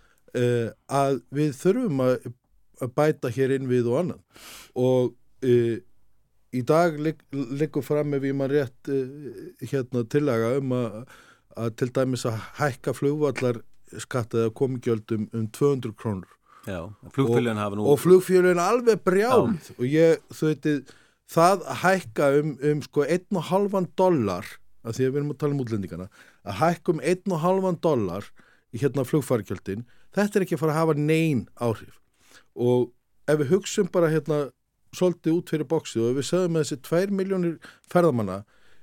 að 0.91 1.21
við 1.33 1.55
þurfum 1.61 2.03
að, 2.05 2.27
bæta 2.93 3.31
hér 3.33 3.55
inn 3.55 3.71
við 3.71 3.87
og 3.89 4.01
annað 4.03 4.43
og 4.77 5.15
í 6.55 6.63
dag 6.67 6.99
liggur 6.99 7.85
fram 7.85 8.15
ef 8.17 8.27
ég 8.27 8.37
maður 8.37 8.61
rétt 8.61 8.91
uh, 8.93 9.07
hérna 9.63 10.03
tillaga 10.11 10.53
um 10.61 10.75
að, 10.77 11.01
að 11.57 11.73
til 11.81 11.89
dæmis 11.95 12.25
að 12.29 12.39
hækka 12.61 12.93
flugvallar 12.97 13.61
skatta 14.03 14.45
eða 14.45 14.53
komingjöldum 14.55 15.27
um 15.35 15.49
200 15.55 15.95
krónur. 15.99 16.31
Já, 16.67 16.81
flugfélagin 17.15 17.59
hafa 17.61 17.77
nú 17.79 17.85
og 17.87 17.99
flugfélagin 18.03 18.59
alveg 18.59 19.03
brjálið 19.07 19.69
og 19.77 19.85
ég, 19.87 20.23
þú 20.35 20.49
veitir 20.49 20.81
það 21.31 21.61
að 21.63 21.77
hækka 21.83 22.31
um, 22.41 22.49
um 22.71 22.81
sko 22.83 23.05
1,5 23.07 23.87
dólar 23.99 24.49
að 24.83 24.97
því 24.97 25.05
að 25.05 25.13
við 25.13 25.21
erum 25.21 25.31
að 25.31 25.39
tala 25.43 25.55
um 25.55 25.61
útlendingana 25.63 26.09
að 26.43 26.59
hækka 26.59 26.93
um 26.93 27.01
1,5 27.13 27.79
dólar 27.83 28.27
í 28.75 28.81
hérna 28.83 29.07
flugfargjöldin 29.07 29.87
þetta 30.17 30.39
er 30.39 30.45
ekki 30.45 30.57
að 30.57 30.63
fara 30.63 30.75
að 30.75 30.81
hafa 30.81 30.97
neyn 30.99 31.45
áhrif. 31.55 31.95
Og 32.57 32.91
ef 33.29 33.41
við 33.41 33.51
hugsun 33.53 33.89
bara 33.93 34.11
hérna 34.11 34.47
svolítið 34.95 35.39
út 35.39 35.51
fyrir 35.53 35.67
bóksi 35.69 35.99
og 36.03 36.19
við 36.19 36.29
sögum 36.29 36.55
með 36.55 36.65
þessi 36.65 36.83
2 36.87 37.17
miljónir 37.19 37.57
ferðamanna 37.91 38.41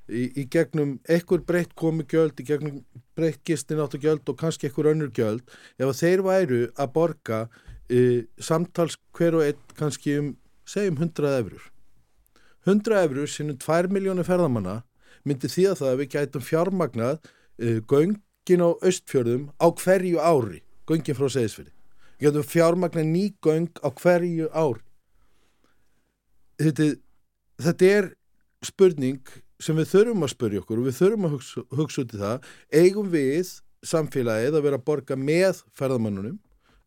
í, 0.08 0.24
í 0.40 0.44
gegnum 0.50 0.98
ekkur 1.10 1.44
breytt 1.46 1.74
komi 1.78 2.04
gjöld, 2.08 2.38
í 2.40 2.46
gegnum 2.48 2.82
breytt 3.16 3.42
gistin 3.46 3.82
áttu 3.82 4.00
gjöld 4.02 4.28
og 4.28 4.38
kannski 4.40 4.68
ekkur 4.68 4.90
önnur 4.92 5.12
gjöld 5.14 5.44
ef 5.78 5.94
þeir 6.00 6.24
væru 6.26 6.60
að 6.76 6.92
borga 6.96 7.44
e, 7.88 8.24
samtals 8.38 8.98
hver 9.16 9.38
og 9.38 9.46
einn 9.46 9.76
kannski 9.78 10.18
um, 10.20 10.34
segjum 10.68 11.00
100 11.00 11.38
eurur 11.38 11.70
100 12.64 13.00
eurur 13.04 13.30
sinnum 13.30 13.60
2 13.60 13.92
miljónir 13.92 14.28
ferðamanna 14.28 14.82
myndi 15.24 15.48
því 15.48 15.68
að 15.70 15.80
það 15.80 15.92
að 15.92 16.00
við 16.02 16.12
gætum 16.16 16.44
fjármagnað 16.44 17.14
e, 17.56 17.80
göngin 17.88 18.64
á 18.64 18.70
östfjörðum 18.84 19.48
á 19.56 19.66
hverju 19.72 20.20
ári 20.20 20.60
göngin 20.88 21.16
frá 21.16 21.30
segisfyrði 21.32 21.72
við 22.18 22.28
gætum 22.28 22.50
fjármagnað 22.50 23.12
ný 23.12 23.24
göng 23.44 23.72
á 23.80 23.88
hverju 23.88 24.50
ári 24.52 24.83
þetta, 26.64 26.88
þetta 27.66 27.90
er 27.98 28.10
spurning 28.64 29.34
sem 29.62 29.76
við 29.78 29.90
þurfum 29.92 30.26
að 30.26 30.32
spurja 30.34 30.62
okkur 30.62 30.80
og 30.80 30.88
við 30.88 30.98
þurfum 30.98 31.28
að 31.28 31.36
hugsa, 31.36 31.64
hugsa 31.78 32.02
út 32.02 32.14
í 32.14 32.20
það. 32.22 32.48
Eigum 32.74 33.12
við 33.12 33.52
samfélagið 33.84 34.58
að 34.58 34.66
vera 34.66 34.80
að 34.80 34.86
borga 34.88 35.18
með 35.20 35.62
ferðamannunum 35.76 36.40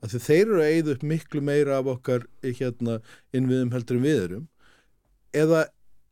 að 0.03 0.19
þeir 0.21 0.43
eru 0.43 0.59
að 0.61 0.73
eigða 0.73 0.93
upp 0.93 1.05
miklu 1.11 1.41
meira 1.41 1.80
af 1.80 1.89
okkar 1.95 2.28
hérna, 2.45 2.99
innviðum 3.34 3.73
heldur 3.73 3.97
en 3.97 4.05
við 4.05 4.19
erum. 4.25 4.45
Eða 5.34 5.63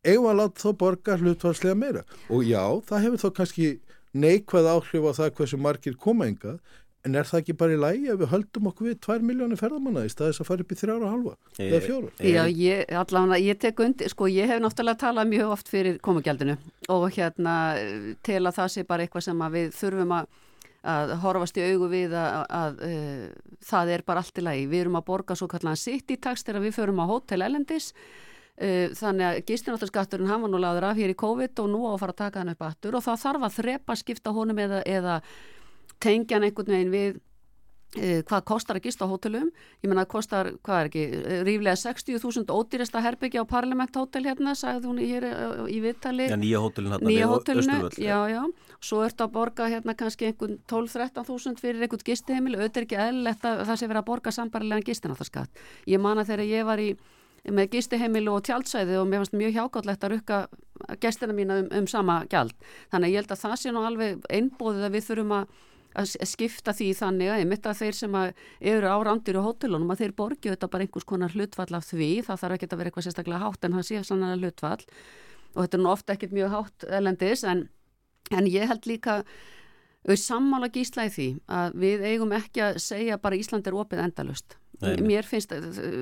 eigum 0.05 0.30
að 0.30 0.39
láta 0.41 0.63
þá 0.63 0.80
borga 0.82 1.18
hlutvarslega 1.22 1.78
meira? 1.78 2.05
Og 2.34 2.45
já, 2.47 2.63
það 2.89 3.05
hefur 3.05 3.22
þá 3.22 3.30
kannski 3.39 3.70
neikvæð 4.16 4.72
áhrif 4.72 5.05
á 5.05 5.11
það 5.20 5.32
hversu 5.38 5.59
margir 5.61 5.97
koma 6.01 6.30
enga 6.30 6.57
en 7.06 7.18
er 7.20 7.28
það 7.30 7.41
ekki 7.41 7.56
bara 7.60 7.76
í 7.76 7.82
lægi 7.82 8.12
ef 8.14 8.20
við 8.22 8.32
höldum 8.32 8.70
okkur 8.72 8.89
við 8.89 8.97
2 9.06 9.18
miljónir 9.26 9.60
ferðamanna 9.60 10.06
í 10.08 10.12
staðis 10.12 10.41
að 10.41 10.49
fara 10.49 10.66
upp 10.66 10.74
í 10.74 10.80
þrjára 10.80 11.06
og 11.06 11.14
halva 11.14 11.36
eða 11.62 11.82
fjóra? 11.86 12.10
Já, 12.20 12.41
ég, 12.49 12.82
allavega, 13.01 13.39
ég 13.45 13.62
tek 13.62 13.84
undir, 13.86 14.12
sko, 14.12 14.30
ég 14.32 14.49
hef 14.49 14.64
náttúrulega 14.64 15.01
talað 15.06 15.32
mjög 15.32 15.53
oft 15.56 15.72
fyrir 15.72 16.01
komugjaldinu 16.06 16.58
og 16.95 17.06
hérna 17.16 17.56
til 18.26 18.41
að 18.41 18.58
það 18.58 18.74
sé 18.74 18.86
bara 18.89 19.06
eitthvað 19.06 19.28
sem 19.30 19.47
við 19.58 19.72
þurfum 19.78 20.20
að 20.20 20.34
að 20.86 21.16
horfast 21.24 21.56
í 21.58 21.64
augu 21.66 21.88
við 21.89 22.12
að, 22.14 22.28
að, 22.30 22.43
að 22.53 22.82
uh, 22.86 23.53
það 23.66 23.91
er 23.95 24.03
bara 24.06 24.22
allt 24.22 24.38
í 24.38 24.43
lagi. 24.45 24.68
Við 24.70 24.84
erum 24.84 24.99
að 24.99 25.08
borga 25.08 25.38
svo 25.39 25.47
kallan 25.49 25.80
sitt 25.82 26.12
í 26.14 26.18
takst 26.22 26.45
þegar 26.45 26.62
við 26.62 26.76
förum 26.76 27.01
á 27.01 27.10
hótel 27.10 27.41
elendis 27.41 27.88
þannig 28.56 29.26
að 29.28 29.39
gistináttarskatturinn 29.49 30.30
hann 30.32 30.45
var 30.45 30.51
nú 30.51 30.60
laður 30.64 30.88
af 30.88 30.99
hér 30.99 31.12
í 31.12 31.18
COVID 31.20 31.60
og 31.60 31.68
nú 31.68 31.82
á 31.84 31.91
að 31.91 31.99
fara 32.06 32.14
að 32.14 32.22
taka 32.22 32.39
hann 32.39 32.53
upp 32.53 32.62
aftur 32.64 32.95
og 32.95 33.03
það 33.03 33.24
þarf 33.26 33.43
að 33.43 33.58
þrepa 33.58 33.97
skipta 33.99 34.32
honum 34.32 34.62
eða, 34.64 34.80
eða 34.88 35.16
tengja 36.03 36.37
hann 36.37 36.47
einhvern 36.49 36.75
veginn 36.75 36.93
við 36.93 37.15
uh, 37.15 38.21
hvað 38.27 38.45
kostar 38.51 38.79
að 38.79 38.87
gista 38.89 39.07
á 39.07 39.11
hótelum. 39.11 39.49
Ég 39.83 39.89
menna 39.91 40.05
að 40.05 40.11
kostar, 40.15 40.51
hvað 40.65 40.81
er 40.81 40.91
ekki, 40.91 41.05
ríflega 41.47 41.79
60.000 41.83 42.55
ódýresta 42.55 43.03
herbyggja 43.05 43.43
á 43.43 43.51
Parlament 43.51 43.95
hótel 43.95 44.25
hérna, 44.27 44.55
sagði 44.59 44.91
hún 44.91 45.01
hér 45.03 45.27
í 45.71 45.81
viðtali. 45.83 46.29
Já, 46.31 46.37
nýja 46.39 46.63
hótelin 46.63 46.95
hérna 46.95 47.11
nýja 47.11 47.31
hótelinu, 47.31 47.81
já, 47.97 48.19
já 48.33 48.41
svo 48.85 49.01
ert 49.05 49.21
að 49.23 49.33
borga 49.33 49.67
hérna 49.71 49.95
kannski 49.97 50.29
einhvern 50.29 50.57
12-13 50.69 51.27
þúsund 51.27 51.61
fyrir 51.61 51.85
einhvern 51.85 52.05
gistiheimil 52.05 52.55
auðvitað 52.57 52.85
ekki 52.85 52.99
eðlilegt 53.01 53.45
að 53.47 53.63
það 53.69 53.79
sé 53.79 53.89
verið 53.89 54.01
að 54.01 54.09
borga 54.09 54.33
sambarilegan 54.35 54.87
gistináttarskatt. 54.89 55.61
Ég 55.89 56.01
man 56.01 56.21
að 56.21 56.31
þegar 56.31 56.51
ég 56.51 56.67
var 56.67 56.83
í 56.83 56.89
með 57.45 57.69
gistiheimil 57.75 58.25
og 58.33 58.41
tjálsæði 58.45 58.97
og 58.97 59.07
mér 59.09 59.21
fannst 59.21 59.37
mjög 59.37 59.57
hjákállegt 59.59 60.05
að 60.05 60.15
rukka 60.15 60.39
gestina 61.01 61.35
mína 61.37 61.59
um, 61.61 61.69
um 61.77 61.87
sama 61.89 62.23
gjald. 62.29 62.55
Þannig 62.93 63.13
ég 63.13 63.21
held 63.21 63.33
að 63.35 63.43
það 63.43 63.55
sé 63.61 63.73
nú 63.73 63.83
alveg 63.85 64.25
einbóðið 64.33 64.87
að 64.87 64.95
við 64.97 65.05
þurfum 65.09 65.35
að, 65.37 65.59
að 65.95 66.15
skipta 66.29 66.73
því 66.75 66.89
þannig 66.99 67.31
að 67.31 67.41
ég 67.41 67.49
mitt 67.51 67.69
að 67.69 67.79
þeir 67.81 67.99
sem 67.99 68.17
að 68.19 68.33
eru 68.73 68.91
á 68.91 68.97
rándir 69.07 69.39
og 69.39 69.47
hótelunum 69.49 69.93
að 69.93 70.03
þeir 70.03 70.17
borgi 70.17 70.51
þetta 70.51 70.71
bara 70.73 70.87
einhvers 70.87 71.07
konar 71.07 71.35
hlutfall 71.35 71.71
af 71.77 71.87
því. 71.91 72.09
Það 72.27 72.41
þarf 72.43 72.57
ekki 72.57 72.69
að 72.71 72.81
vera 72.81 72.91
eitthvað 72.91 73.07
sérstaklega 73.07 73.45
hátt 73.45 73.65
en 73.65 73.79
það 73.79 73.87
sé 73.89 74.03
sannlega 74.03 74.41
hlutfall 74.41 74.83
og 75.55 75.63
þetta 75.63 75.77
er 75.77 75.83
nú 75.85 75.91
ofta 75.93 76.15
ekkit 76.15 76.35
mjög 76.35 76.53
hátt 76.55 76.87
elendis 76.99 77.45
en 77.47 77.67
En 78.33 78.47
ég 78.49 78.69
held 78.69 78.87
líka 78.89 79.21
sammála 80.05 80.69
gísla 80.73 81.07
í 81.07 81.13
því 81.13 81.27
að 81.49 81.79
við 81.81 82.05
eigum 82.11 82.33
ekki 82.37 82.61
að 82.61 82.77
segja 82.83 83.17
bara 83.21 83.37
Ísland 83.37 83.67
er 83.67 83.77
opið 83.77 84.03
endalust. 84.03 84.57
Mér 85.01 85.25
finnst, 85.25 85.53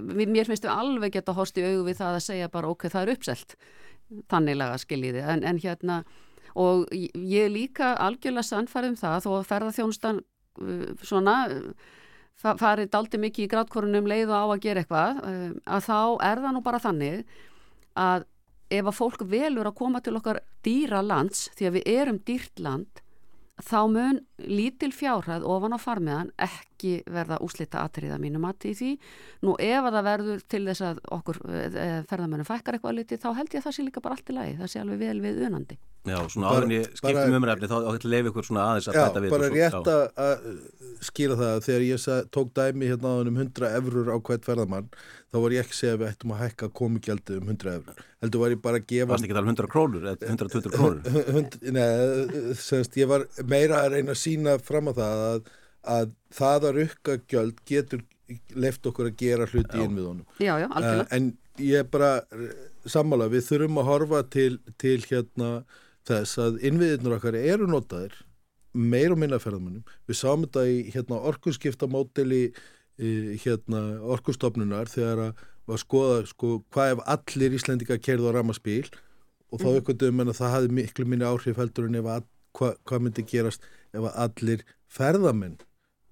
mér 0.04 0.50
finnst 0.50 0.66
við 0.66 0.74
alveg 0.74 1.16
geta 1.16 1.36
horst 1.38 1.60
í 1.60 1.64
augu 1.64 1.86
við 1.88 2.00
það 2.02 2.18
að 2.18 2.26
segja 2.26 2.52
bara 2.52 2.72
ok, 2.74 2.88
það 2.92 3.06
er 3.06 3.14
uppselt. 3.14 3.56
Þanniglega 4.32 4.80
skiljiði. 4.82 5.24
En, 5.34 5.44
en 5.48 5.62
hérna, 5.64 6.02
og 6.60 6.86
ég 6.94 7.52
líka 7.52 7.94
algjörlega 7.98 8.48
sannfærið 8.50 8.94
um 8.94 9.00
það 9.00 9.18
þó 9.26 9.30
að 9.38 9.48
ferðarþjónustan 9.52 10.22
uh, 10.22 10.90
svona 11.02 11.38
farið 12.44 12.92
daldi 12.94 13.22
mikið 13.22 13.46
í 13.46 13.52
gráttkorunum 13.52 14.10
leið 14.10 14.32
og 14.34 14.38
á 14.38 14.46
að 14.46 14.64
gera 14.66 14.84
eitthvað 14.84 15.24
uh, 15.24 15.50
að 15.66 15.88
þá 15.88 16.00
er 16.30 16.44
það 16.46 16.56
nú 16.56 16.64
bara 16.66 16.84
þannig 16.84 17.40
að 18.00 18.28
ef 18.74 18.90
að 18.90 18.98
fólk 18.98 19.26
velur 19.30 19.70
að 19.70 19.78
koma 19.78 20.02
til 20.02 20.16
okkar 20.18 20.42
dýra 20.66 21.04
lands 21.06 21.48
því 21.58 21.70
að 21.70 21.76
við 21.78 21.90
erum 21.94 22.22
dýrt 22.26 22.64
land 22.64 23.03
þá 23.62 23.80
mun 23.92 24.20
lítil 24.42 24.90
fjárhæð 24.96 25.46
ofan 25.46 25.76
á 25.78 25.80
farmiðan 25.82 26.32
ekki 26.42 26.96
verða 27.06 27.38
úslita 27.46 27.84
atriða 27.86 28.18
mínu 28.22 28.42
mati 28.42 28.72
í 28.74 28.78
því. 28.78 28.92
Nú 29.46 29.54
ef 29.62 29.86
að 29.86 29.98
það 29.98 30.08
verður 30.10 30.46
til 30.50 30.64
þess 30.70 30.86
að 30.90 31.02
okkur 31.20 31.40
e, 31.46 31.88
ferðamönnum 32.10 32.50
fækkar 32.50 32.80
eitthvað 32.80 32.98
liti 32.98 33.20
þá 33.22 33.30
held 33.38 33.54
ég 33.54 33.62
að 33.62 33.68
það 33.68 33.76
sé 33.78 33.86
líka 33.86 34.04
bara 34.04 34.18
allt 34.18 34.32
í 34.34 34.38
lagi. 34.40 34.56
Það 34.62 34.72
sé 34.74 34.82
alveg 34.82 35.04
vel 35.04 35.20
við 35.24 35.44
unandi. 35.50 35.80
Já, 36.04 36.18
svona 36.28 36.50
áðurinn 36.52 36.76
ég 36.76 36.88
skiptum 37.00 37.38
umræfni 37.38 37.70
þá 37.72 38.08
leif 38.10 38.26
ykkur 38.28 38.48
svona 38.50 38.64
aðeins 38.72 38.90
að 38.90 38.98
þetta 38.98 39.22
við 39.24 39.30
Já, 39.30 39.34
bara 39.38 39.52
rétt 39.54 39.92
að 39.94 40.48
skýra 41.08 41.38
það 41.40 41.62
þegar 41.68 41.86
ég 41.88 42.08
tók 42.36 42.50
dæmi 42.58 42.90
hérna 42.90 43.14
á 43.14 43.16
um 43.22 43.38
100 43.38 43.70
eurur 43.78 44.12
á 44.12 44.18
hvert 44.20 44.50
ferðamann 44.50 44.90
þá 45.34 45.38
var 45.42 45.56
ég 45.56 45.64
ekki 45.64 45.74
að 45.74 45.80
segja 45.80 45.96
að 45.96 46.02
við 46.02 46.12
ættum 46.12 46.34
að 46.36 46.42
hækka 46.44 46.70
komugjaldi 46.80 47.38
um 47.40 47.52
100 47.52 47.74
eurur 47.74 48.02
heldur 48.24 48.44
var 48.44 48.54
ég 48.54 48.64
bara 48.64 48.80
að 48.80 48.88
gefa 48.94 49.10
Varst 49.12 49.28
ekki 49.28 49.34
að 49.36 49.40
tala 49.40 49.48
um 49.48 49.54
100 49.54 49.72
krónur, 49.74 50.08
120 50.30 50.74
krónur? 50.78 51.04
Nei, 51.78 52.54
semst 52.62 52.98
ég 53.00 53.10
var 53.12 53.28
meira 53.50 53.84
að 53.84 53.98
reyna 53.98 54.16
að 54.16 54.22
sína 54.22 54.58
fram 54.62 54.92
á 54.92 54.94
það 55.00 55.24
að, 55.28 55.54
að 55.98 56.18
það 56.40 56.68
að 56.70 56.78
rukka 56.80 57.18
gjöld 57.34 57.64
getur 57.70 58.04
left 58.56 58.86
okkur 58.90 59.10
að 59.10 59.18
gera 59.20 59.48
hluti 59.50 59.80
í 59.80 59.88
innviðunum 59.88 60.28
Já, 60.40 60.54
já, 60.62 60.68
algjörlega 60.70 61.08
uh, 61.08 61.16
En 61.18 61.32
ég 61.62 61.90
bara 61.94 62.12
sammála, 62.90 63.30
við 63.32 63.48
þurfum 63.50 63.82
að 63.82 63.90
horfa 63.90 64.22
til, 64.34 64.52
til 64.82 65.00
hérna 65.06 65.50
þess 66.08 66.40
að 66.42 66.62
innviðinur 66.68 67.18
okkar 67.18 67.38
eru 67.40 67.68
notaðir 67.70 68.16
meir 68.74 69.14
og 69.14 69.20
minna 69.22 69.40
ferðamennum. 69.42 69.84
Við 70.10 70.18
sáum 70.18 70.46
þetta 70.48 70.64
í 70.66 70.78
hérna, 70.94 71.20
orkusskiptamódeli 71.30 72.44
hérna, 72.98 73.80
orkustofnunar 74.14 74.92
þegar 74.92 75.22
að 75.30 75.42
var 75.70 75.80
skoða 75.80 76.24
sko, 76.28 76.58
hvað 76.74 76.94
ef 76.96 77.02
allir 77.16 77.58
Íslendika 77.58 77.98
kerði 78.02 78.32
á 78.32 78.36
ramaspíl 78.36 78.88
og 79.54 79.62
þá 79.62 79.68
aukvönduðum 79.78 80.18
mm. 80.18 80.24
en 80.24 80.32
að 80.34 80.40
það 80.40 80.56
hafi 80.58 80.72
miklu 80.80 81.06
minni 81.08 81.28
áhrif 81.28 81.60
heldur 81.62 81.88
en 81.88 82.00
ef 82.00 82.10
að 82.12 82.26
hva, 82.58 82.72
hvað 82.84 83.06
myndi 83.06 83.26
gerast 83.30 83.68
ef 83.96 84.08
allir 84.12 84.66
ferðamenn 84.92 85.60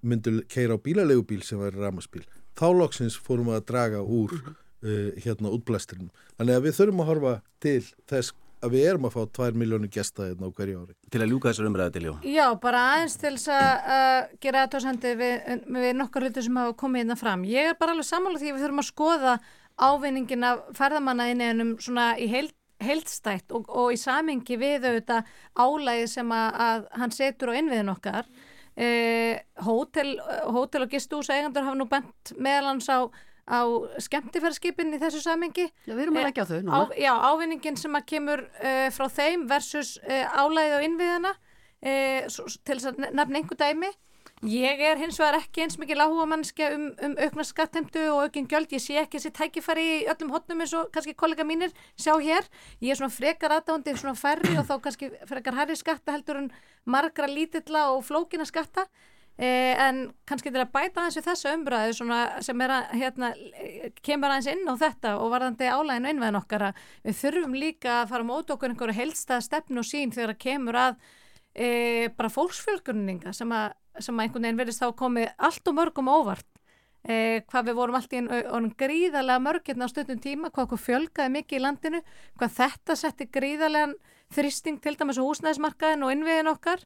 myndi 0.02 0.40
keira 0.50 0.78
á 0.78 0.84
bílalegubíl 0.84 1.42
sem 1.46 1.60
var 1.60 1.76
ramaspíl. 1.76 2.24
Þá 2.58 2.66
loksins 2.78 3.18
fórum 3.20 3.50
við 3.50 3.60
að 3.60 3.66
draga 3.68 4.00
úr 4.02 4.32
mm. 4.38 4.56
uh, 4.86 5.10
hérna 5.22 5.52
útblæsturinn. 5.52 6.10
Þannig 6.38 6.58
að 6.58 6.66
við 6.66 6.78
þurfum 6.78 7.04
að 7.04 7.10
horfa 7.12 7.34
til 7.62 7.78
þess 8.10 8.34
að 8.62 8.76
við 8.76 8.86
erum 8.92 9.08
að 9.08 9.14
fá 9.16 9.22
2 9.38 9.48
miljónu 9.58 9.90
gesta 9.92 10.28
hérna 10.28 10.48
á 10.48 10.54
hverju 10.54 10.82
ári. 10.82 10.94
Til 11.10 11.20
að 11.22 11.32
ljúka 11.32 11.50
þessar 11.50 11.68
umræði 11.68 11.94
til, 11.96 12.04
já. 12.06 12.12
Já, 12.30 12.46
bara 12.62 12.82
aðeins 12.92 13.16
til 13.20 13.32
þess 13.34 13.50
að 13.56 14.36
gera 14.44 14.62
aðtóðsandi 14.66 15.12
við, 15.18 15.50
við 15.76 15.92
nokkar 15.98 16.26
hluti 16.26 16.44
sem 16.46 16.60
hafa 16.60 16.76
komið 16.82 17.02
hérna 17.02 17.18
fram. 17.18 17.44
Ég 17.48 17.72
er 17.72 17.78
bara 17.80 17.96
alveg 17.96 18.08
sammála 18.08 18.42
því 18.42 18.52
að 18.52 18.56
við 18.56 18.64
þurfum 18.66 18.82
að 18.84 18.88
skoða 18.88 19.36
ávinningin 19.82 20.46
af 20.46 20.62
ferðamannaðinniðinum 20.78 21.74
svona 21.82 22.06
í 22.20 22.28
heild, 22.30 22.54
heildstætt 22.82 23.54
og, 23.56 23.66
og 23.68 23.92
í 23.94 23.98
samingi 24.00 24.58
við 24.60 24.88
auðvitað 24.88 25.34
álæði 25.58 26.08
sem 26.12 26.32
að, 26.36 26.62
að 26.68 26.88
hann 27.02 27.14
setur 27.14 27.52
á 27.54 27.58
innviðin 27.58 27.92
okkar. 27.94 28.30
Eh, 28.72 29.36
hótel, 29.66 30.14
hótel 30.48 30.86
og 30.86 30.94
gistús 30.94 31.28
eigandur 31.32 31.66
hafa 31.66 31.76
nú 31.76 31.88
bent 31.90 32.32
meðalans 32.40 32.88
á 32.88 33.04
á 33.48 33.60
skemmtifærskipin 34.02 34.94
í 34.94 35.00
þessu 35.02 35.22
samengi 35.24 35.66
Já, 35.66 35.94
við 35.94 36.04
erum 36.04 36.20
að 36.20 36.28
leggja 36.28 36.46
á 36.46 36.50
þau 36.50 36.60
á, 36.70 36.80
Já, 36.94 37.12
ávinningin 37.32 37.78
sem 37.80 37.98
að 37.98 38.06
kemur 38.12 38.44
uh, 38.46 38.88
frá 38.94 39.08
þeim 39.10 39.48
versus 39.50 39.96
uh, 40.06 40.38
álæðið 40.38 40.78
á 40.78 40.84
innviðana 40.86 41.34
uh, 41.34 42.30
til 42.62 42.78
þess 42.78 42.92
að 42.92 43.04
nefna 43.10 43.42
einhver 43.42 43.58
dæmi 43.58 43.90
Ég 44.42 44.80
er 44.82 44.98
hins 44.98 45.20
vegar 45.20 45.36
ekki 45.38 45.62
eins 45.62 45.76
mikið 45.78 46.00
láhuga 46.00 46.24
mannskja 46.26 46.72
um, 46.74 46.88
um 47.06 47.12
aukna 47.14 47.44
skattheimtu 47.46 48.00
og 48.10 48.24
aukinn 48.24 48.48
gjöld. 48.50 48.72
Ég 48.74 48.82
sé 48.82 48.96
ekki 48.98 49.20
þessi 49.20 49.30
tækifæri 49.38 49.84
í 49.86 50.00
öllum 50.10 50.32
hotnum 50.34 50.64
eins 50.64 50.72
og 50.74 50.88
kannski 50.90 51.14
kollega 51.14 51.46
mínir 51.46 51.70
sjá 51.94 52.16
hér. 52.18 52.48
Ég 52.82 52.90
er 52.90 52.98
svona 52.98 53.14
frekar 53.14 53.54
aðdándið 53.54 54.00
svona 54.02 54.18
færri 54.18 54.56
og 54.58 54.66
þá 54.66 54.74
kannski 54.82 55.12
frekar 55.30 55.60
harri 55.60 55.78
skatta 55.78 56.16
heldur 56.16 56.40
en 56.40 56.50
margra 56.82 57.30
lítilla 57.30 57.84
og 57.94 58.02
flókina 58.08 58.42
skatta. 58.48 58.88
Eh, 59.40 59.72
en 59.80 60.10
kannski 60.28 60.50
til 60.52 60.60
að 60.60 60.74
bæta 60.74 61.06
við 61.06 61.24
þessu 61.24 61.48
umbröðu 61.54 61.94
sem 61.96 62.60
að, 62.62 62.82
hérna, 63.00 63.30
kemur 64.04 64.28
aðeins 64.28 64.50
inn 64.52 64.68
á 64.68 64.76
þetta 64.76 65.14
og 65.22 65.32
varðandi 65.32 65.70
álæginu 65.72 66.10
innvæðin 66.12 66.38
okkar 66.42 66.64
að 66.68 66.82
við 67.06 67.16
þurfum 67.22 67.56
líka 67.56 67.94
að 68.02 68.10
fara 68.12 68.26
mót 68.28 68.52
okkur 68.52 68.74
einhverju 68.74 68.98
helstað 68.98 69.46
stefn 69.46 69.80
og 69.80 69.88
sín 69.88 70.12
þegar 70.12 70.34
að 70.34 70.42
kemur 70.44 70.78
að 70.82 71.00
e, 71.56 71.68
bara 72.12 72.32
fólksfjölgurninga 72.36 73.32
sem 73.32 73.56
að, 73.56 73.72
sem 74.04 74.20
að 74.20 74.26
einhvern 74.26 74.46
veginn 74.46 74.60
verðist 74.60 74.84
þá 74.84 74.92
komið 75.00 75.30
allt 75.48 75.72
og 75.72 75.78
mörgum 75.80 76.12
óvart. 76.12 76.48
E, 77.02 77.40
hvað 77.48 77.70
við 77.70 77.78
vorum 77.80 77.98
allt 77.98 78.12
í 78.12 78.20
einn 78.20 78.72
gríðarlega 78.78 79.42
mörgirna 79.42 79.88
á 79.88 79.92
stundum 79.96 80.20
tíma, 80.20 80.52
hvað 80.52 80.68
okkur 80.68 80.86
fjölgaði 80.90 81.38
mikið 81.40 81.58
í 81.58 81.64
landinu, 81.64 82.02
hvað 82.36 82.58
þetta 82.60 82.98
setti 83.00 83.32
gríðarlegan 83.32 83.96
þristing 84.32 84.78
til 84.84 84.94
dæmis 85.00 85.18
á 85.18 85.24
húsnæðismarkaðin 85.24 86.04
og 86.04 86.12
innviðin 86.14 86.52
okkar 86.52 86.84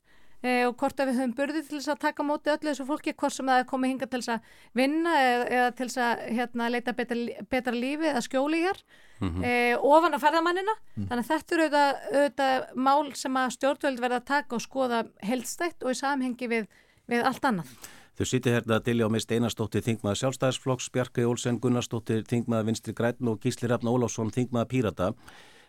og 0.67 0.77
hvort 0.81 1.01
að 1.01 1.11
við 1.11 1.19
höfum 1.21 1.35
burði 1.39 1.63
til 1.67 1.79
þess 1.79 1.93
að 1.93 2.01
taka 2.05 2.27
móti 2.27 2.53
öllu 2.53 2.71
þessu 2.71 2.87
fólki, 2.89 3.15
hvort 3.19 3.35
sem 3.35 3.51
það 3.51 3.63
er 3.63 3.69
komið 3.71 3.93
hinga 3.93 4.09
til 4.13 4.21
þess 4.21 4.33
að 4.35 4.55
vinna 4.81 5.15
eða, 5.23 5.45
eða 5.59 5.75
til 5.79 5.89
þess 5.89 6.01
að 6.07 6.25
hérna, 6.39 6.71
leita 6.75 6.95
betra, 7.01 7.19
betra 7.51 7.75
lífi 7.77 8.09
eða 8.13 8.25
skjóli 8.27 8.63
hér 8.65 8.81
mm 9.21 9.29
-hmm. 9.29 9.45
e, 9.45 9.53
ofan 9.77 10.15
að 10.15 10.25
ferðamannina 10.27 10.75
mm. 10.79 11.07
þannig 11.09 11.25
að 11.25 11.31
þetta 11.33 11.55
eru 11.55 11.67
auðvitað, 11.67 11.93
auðvitað 12.15 12.67
mál 12.89 13.15
sem 13.15 13.37
að 13.37 13.55
stjórnvöld 13.57 14.01
verða 14.01 14.17
að 14.23 14.31
taka 14.33 14.57
og 14.57 14.63
skoða 14.63 15.05
heldstætt 15.23 15.83
og 15.83 15.91
í 15.91 16.01
samhengi 16.01 16.49
við, 16.49 16.67
við 17.07 17.25
allt 17.25 17.45
annað. 17.45 17.77
Þau 18.17 18.25
sýti 18.25 18.49
hérna 18.49 18.79
til 18.81 19.03
á 19.05 19.13
mist 19.13 19.33
einastóttir 19.33 19.83
Þingmaður 19.85 20.17
sjálfstæðisflokks, 20.23 20.89
Bjarki 20.89 21.27
Olsen 21.29 21.59
Gunnarsdóttir 21.61 22.23
Þingmaður 22.25 22.71
Vinstri 22.71 22.95
Græn 22.97 23.29
og 23.29 23.43
Gísli 23.43 23.69
Rafn 23.69 23.91
Ólásson 23.93 24.33
Þingmaður 24.33 24.71
Pírata. 24.71 25.11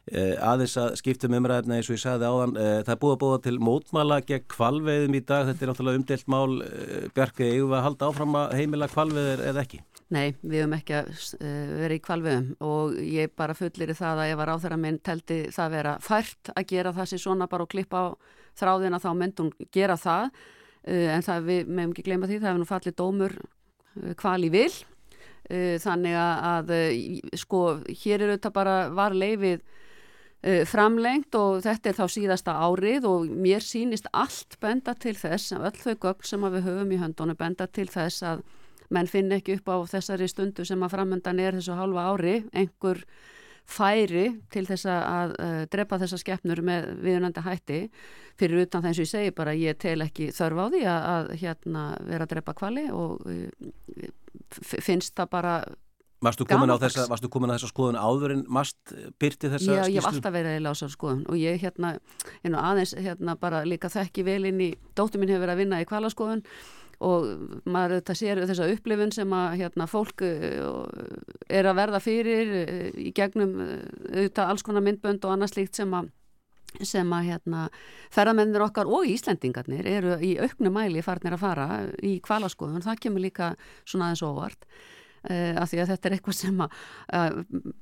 Eh, 0.07 0.37
aðeins 0.39 0.77
að 0.79 0.93
skiptum 1.01 1.33
umræðina 1.35 1.81
eins 1.81 1.89
og 1.89 1.97
ég 1.97 1.99
sagði 1.99 2.27
áðan 2.31 2.53
eh, 2.55 2.77
það 2.87 2.91
er 2.93 2.99
búið 3.01 3.13
að 3.13 3.21
búið 3.23 3.41
til 3.43 3.57
mótmala 3.59 4.17
gegn 4.23 4.45
kvalveiðum 4.53 5.15
í 5.17 5.19
dag, 5.27 5.47
þetta 5.49 5.65
er 5.65 5.71
náttúrulega 5.71 5.99
umdelt 5.99 6.29
mál. 6.31 6.53
Eh, 6.63 7.07
Bjarki, 7.11 7.47
eigum 7.49 7.73
við 7.73 7.75
að 7.75 7.83
halda 7.83 8.07
áfram 8.07 8.37
að 8.39 8.53
heimila 8.55 8.87
kvalveiðir 8.93 9.41
eða 9.49 9.63
ekki? 9.65 9.81
Nei, 10.15 10.29
við 10.39 10.61
höfum 10.63 10.75
ekki 10.77 10.95
að 10.95 11.09
vera 11.81 11.97
í 11.97 12.01
kvalviðum 12.05 12.45
og 12.63 12.95
ég 13.03 13.33
bara 13.35 13.57
fullir 13.57 13.91
í 13.91 13.97
það 13.97 14.21
að 14.23 14.31
ef 14.31 14.39
að 14.39 14.47
ráþæra 14.47 14.77
minn 14.79 14.99
teldi 15.03 15.39
það 15.51 15.73
vera 15.75 15.95
fært 16.05 16.51
að 16.53 16.67
gera 16.69 16.93
það 16.95 17.09
sem 17.11 17.21
svona 17.25 17.47
bara 17.51 17.65
og 17.65 17.71
klippa 17.73 18.03
á 18.07 18.07
þráðina 18.61 19.01
þá 19.03 19.09
myndum 19.19 19.49
gera 19.75 19.97
það. 19.99 20.29
En 20.87 21.25
það 21.25 21.49
við 21.49 21.67
meðum 21.67 21.91
ekki 21.91 22.05
gleyma 22.05 22.29
því 22.29 22.37
það 22.37 22.47
hefur 22.47 22.61
nú 22.63 22.69
fallið 22.69 22.95
dómur 23.01 23.35
kval 24.15 24.39
í 24.47 24.53
vil. 24.53 24.71
Þannig 25.83 26.15
að 26.15 26.71
sko 27.43 27.65
hér 27.91 28.23
er 28.23 28.31
auðvitað 28.31 28.55
bara 28.55 28.77
var 28.95 29.17
leifið 29.17 29.67
framlengt 30.69 31.35
og 31.35 31.63
þetta 31.65 31.89
er 31.89 31.95
þá 31.97 32.05
síðasta 32.13 32.53
árið 32.61 33.07
og 33.09 33.31
mér 33.31 33.63
sínist 33.65 34.05
allt 34.13 34.59
benda 34.61 34.93
til 34.93 35.15
þess, 35.17 35.55
öll 35.57 35.73
þau 35.73 35.95
gögn 36.05 36.29
sem 36.29 36.45
við 36.45 36.67
höfum 36.67 36.93
í 36.93 36.99
höndunum 37.01 37.39
benda 37.39 37.65
til 37.67 37.87
þess 37.89 38.23
að 38.23 38.43
menn 38.93 39.09
finn 39.09 39.33
ekki 39.35 39.57
upp 39.57 39.71
á 39.71 39.77
þessari 39.97 40.27
stundu 40.31 40.65
sem 40.67 40.83
að 40.83 40.93
framöndan 40.95 41.41
er 41.43 41.57
þessu 41.57 41.75
halva 41.77 42.07
ári. 42.13 42.37
Einhver 42.55 43.03
færi 43.67 44.29
til 44.53 44.63
þess 44.67 44.87
að 44.87 45.33
uh, 45.43 45.63
drepa 45.71 45.99
þessa 45.99 46.19
skeppnur 46.21 46.61
með 46.65 46.87
viðunandi 47.03 47.43
hætti. 47.43 47.81
Fyrir 48.39 48.63
utan 48.63 48.85
þess 48.85 49.01
að 49.01 49.03
ég 49.03 49.11
segi 49.11 49.33
bara 49.35 49.57
ég 49.57 49.81
tel 49.81 49.99
ekki 50.05 50.29
þörf 50.35 50.63
á 50.63 50.65
því 50.71 50.85
að, 50.85 51.09
að 51.15 51.33
hérna 51.41 51.83
vera 52.07 52.27
að 52.27 52.31
drepa 52.35 52.55
kvali 52.61 52.85
og 52.95 53.27
uh, 53.27 54.07
finnst 54.63 55.17
það 55.17 55.33
bara 55.35 55.57
Varstu 56.25 56.47
komin, 56.49 56.71
þessa, 56.81 57.03
varstu 57.11 57.29
komin 57.29 57.51
á 57.53 57.55
þessa 57.55 57.69
skoðun 57.69 57.99
áður 58.01 58.33
en 58.33 58.39
mast 58.49 58.93
byrti 59.21 59.51
þessa 59.51 59.61
skýrslu? 59.61 59.75
Já, 59.77 59.91
ég 59.93 60.01
hef 60.01 60.09
alltaf 60.09 60.33
verið 60.33 60.55
að 60.55 60.63
lása 60.65 60.89
skoðun 60.89 61.21
og 61.29 61.37
ég 61.37 61.59
hérna, 61.61 61.91
aðeins 62.41 62.95
hérna 62.97 63.35
bara 63.37 63.61
líka 63.69 63.91
þekki 63.93 64.25
vel 64.25 64.41
inn 64.49 64.63
í, 64.65 64.71
dóttur 64.97 65.21
mín 65.21 65.29
hefur 65.29 65.45
verið 65.45 65.53
að 65.53 65.61
vinna 65.61 65.81
í 65.83 65.87
kvalaskoðun 65.89 66.41
og 67.05 67.27
maður 67.69 67.99
þetta 67.99 68.17
sér 68.17 68.41
þessa 68.49 68.69
upplifun 68.73 69.13
sem 69.13 69.37
að 69.37 69.59
hérna, 69.61 69.85
fólk 69.91 70.25
uh, 70.25 70.87
er 71.53 71.69
að 71.69 71.79
verða 71.83 72.01
fyrir 72.01 72.53
uh, 72.63 72.87
í 72.97 73.13
gegnum 73.13 73.53
auðvitað 73.61 74.45
alls 74.47 74.65
konar 74.65 74.85
myndbönd 74.89 75.21
og 75.21 75.35
annað 75.35 75.53
slíkt 75.53 75.77
sem 75.77 75.93
að 75.93 76.09
sem 76.83 77.13
að 77.15 77.29
hérna, 77.29 77.69
ferðamennir 78.13 78.65
okkar 78.65 78.89
og 78.91 79.07
Íslendingarnir 79.07 79.87
eru 79.87 80.17
í 80.21 80.33
auknu 80.41 80.69
mæli 80.73 81.01
farnir 81.05 81.37
að 81.37 81.41
fara 81.45 81.67
í 82.03 82.17
kvalaskoðun 82.25 82.83
það 82.85 83.03
kemur 83.05 83.23
líka 83.23 83.53
svona 83.85 84.09
aðeins 84.09 84.25
óvart 84.27 84.67
uh, 85.29 85.53
af 85.61 85.69
því 85.71 85.83
að 85.83 85.93
þetta 85.93 86.09
er 86.09 86.17
eitthvað 86.17 86.39
sem 86.39 86.65
að 86.65 86.81
uh, 87.13 87.37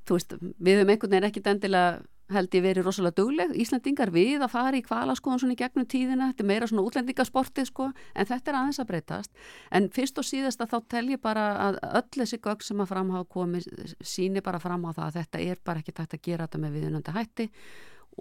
þú 0.05 0.19
veist, 0.19 0.35
við 0.41 0.81
höfum 0.81 0.93
einhvern 0.95 1.15
veginn 1.15 1.29
ekkit 1.31 1.49
endilega 1.53 1.87
held 2.33 2.55
ég 2.57 2.63
verið 2.65 2.87
rosalega 2.87 3.19
dugleg, 3.19 3.51
Íslandingar 3.61 4.09
við 4.13 4.41
að 4.41 4.53
fara 4.55 4.79
í 4.79 4.83
kvala 4.85 5.13
skoðan 5.17 5.43
svona 5.43 5.53
í 5.53 5.59
gegnum 5.59 5.85
tíðina, 5.89 6.31
þetta 6.31 6.43
er 6.43 6.49
meira 6.49 6.69
svona 6.69 6.85
útlendingasportið 6.87 7.67
sko, 7.69 7.89
en 8.15 8.29
þetta 8.29 8.51
er 8.51 8.57
aðeins 8.59 8.81
að 8.81 8.89
breytast. 8.89 9.43
En 9.69 9.89
fyrst 9.93 10.17
og 10.21 10.25
síðast 10.25 10.63
að 10.63 10.73
þá 10.73 10.77
tel 10.95 11.03
ég 11.13 11.21
bara 11.21 11.45
að 11.67 11.79
öll 11.91 12.23
þessi 12.23 12.41
gögg 12.41 12.65
sem 12.65 12.81
að 12.81 12.91
framhafa 12.95 13.29
komið 13.35 13.69
síni 14.01 14.41
bara 14.45 14.61
fram 14.63 14.87
á 14.89 14.91
það 14.95 15.05
að 15.05 15.19
þetta 15.19 15.43
er 15.45 15.61
bara 15.69 15.83
ekki 15.83 15.93
tægt 15.99 16.17
að 16.17 16.25
gera 16.25 16.47
þetta 16.47 16.63
með 16.65 16.79
viðunandi 16.79 17.15
hætti. 17.19 17.49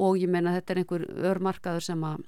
Og 0.05 0.21
ég 0.21 0.29
meina 0.29 0.53
þetta 0.57 0.75
er 0.75 0.83
einhver 0.83 1.09
örmarkaður 1.31 1.89
sem 1.89 2.05
að 2.05 2.25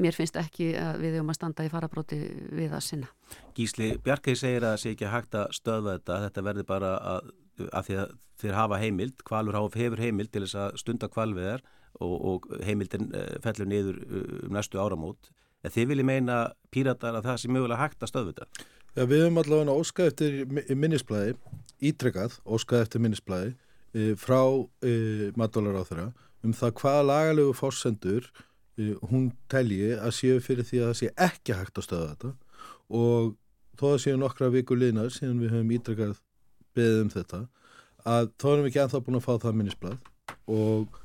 mér 0.00 0.16
finnst 0.16 0.38
ekki 0.40 0.72
að 0.78 1.02
við 1.02 1.18
höfum 1.18 1.32
að 1.32 1.38
standa 1.38 1.66
í 1.66 1.70
farabróti 1.72 2.18
við 2.54 2.72
að 2.72 2.84
sinna. 2.86 3.10
Gísli 3.56 3.92
Bjarkei 4.04 4.34
segir 4.38 4.64
að 4.64 4.74
það 4.74 4.82
sé 4.82 4.94
ekki 4.94 5.12
hægt 5.12 5.38
að 5.38 5.54
stöða 5.58 5.96
þetta, 5.96 6.18
þetta 6.26 6.44
verði 6.48 6.66
bara 6.68 6.92
að 7.16 7.30
af 7.72 7.86
því 7.86 7.98
að 8.00 8.16
þeir 8.42 8.56
hafa 8.56 8.80
heimild, 8.80 9.22
kvalur 9.28 9.58
hefur 9.76 10.00
heimild 10.00 10.32
til 10.32 10.44
þess 10.46 10.58
að 10.58 10.78
stunda 10.80 11.08
kvalviðar 11.12 11.62
og, 12.00 12.14
og 12.14 12.48
heimildin 12.64 13.10
uh, 13.14 13.34
fellur 13.44 13.68
niður 13.68 13.98
uh, 14.02 14.22
um 14.48 14.56
næstu 14.56 14.80
áramót. 14.82 15.30
En 15.62 15.70
þið 15.70 15.92
viljið 15.92 16.08
meina 16.08 16.38
píratar 16.74 17.18
að 17.18 17.28
það 17.28 17.42
sé 17.42 17.50
mögulega 17.52 17.82
hægt 17.84 18.02
að 18.02 18.10
stöðu 18.10 18.32
þetta? 18.32 18.66
Já, 18.92 19.04
við 19.08 19.22
höfum 19.22 19.42
allavega 19.42 19.76
óskað 19.78 20.10
eftir 20.10 20.40
minnisblæði, 20.76 21.36
ítrekkað 21.92 22.34
óskað 22.44 22.86
eftir 22.86 23.04
minnisblæði 23.04 23.52
e, 23.94 24.08
frá 24.20 24.40
e, 24.84 25.30
matvalar 25.38 25.78
á 25.80 25.84
þeirra 25.88 26.08
um 26.42 26.56
það 26.58 26.74
hvaða 26.80 27.06
lagalegu 27.06 27.54
fórsendur 27.56 28.26
hún 29.10 29.30
telji 29.52 29.92
að 29.98 30.14
séu 30.16 30.40
fyrir 30.40 30.66
því 30.68 30.80
að 30.80 30.90
það 30.90 30.98
sé 31.00 31.10
ekki 31.26 31.56
hægt 31.58 31.78
að 31.78 31.86
stöða 31.88 32.10
þetta 32.12 32.32
og 33.02 33.34
þó 33.80 33.86
að 33.92 34.00
séu 34.04 34.20
nokkra 34.20 34.50
viku 34.52 34.78
liðnar 34.78 35.12
síðan 35.12 35.42
við 35.42 35.54
höfum 35.56 35.74
ítrekkað 35.76 36.16
beðið 36.76 37.02
um 37.02 37.12
þetta 37.12 37.42
að 38.08 38.30
þá 38.40 38.48
erum 38.52 38.64
við 38.64 38.70
ekki 38.70 38.82
enþá 38.86 39.02
búin 39.06 39.18
að 39.18 39.26
fá 39.26 39.32
það 39.44 39.58
minnisblad 39.58 40.10
og 40.50 41.00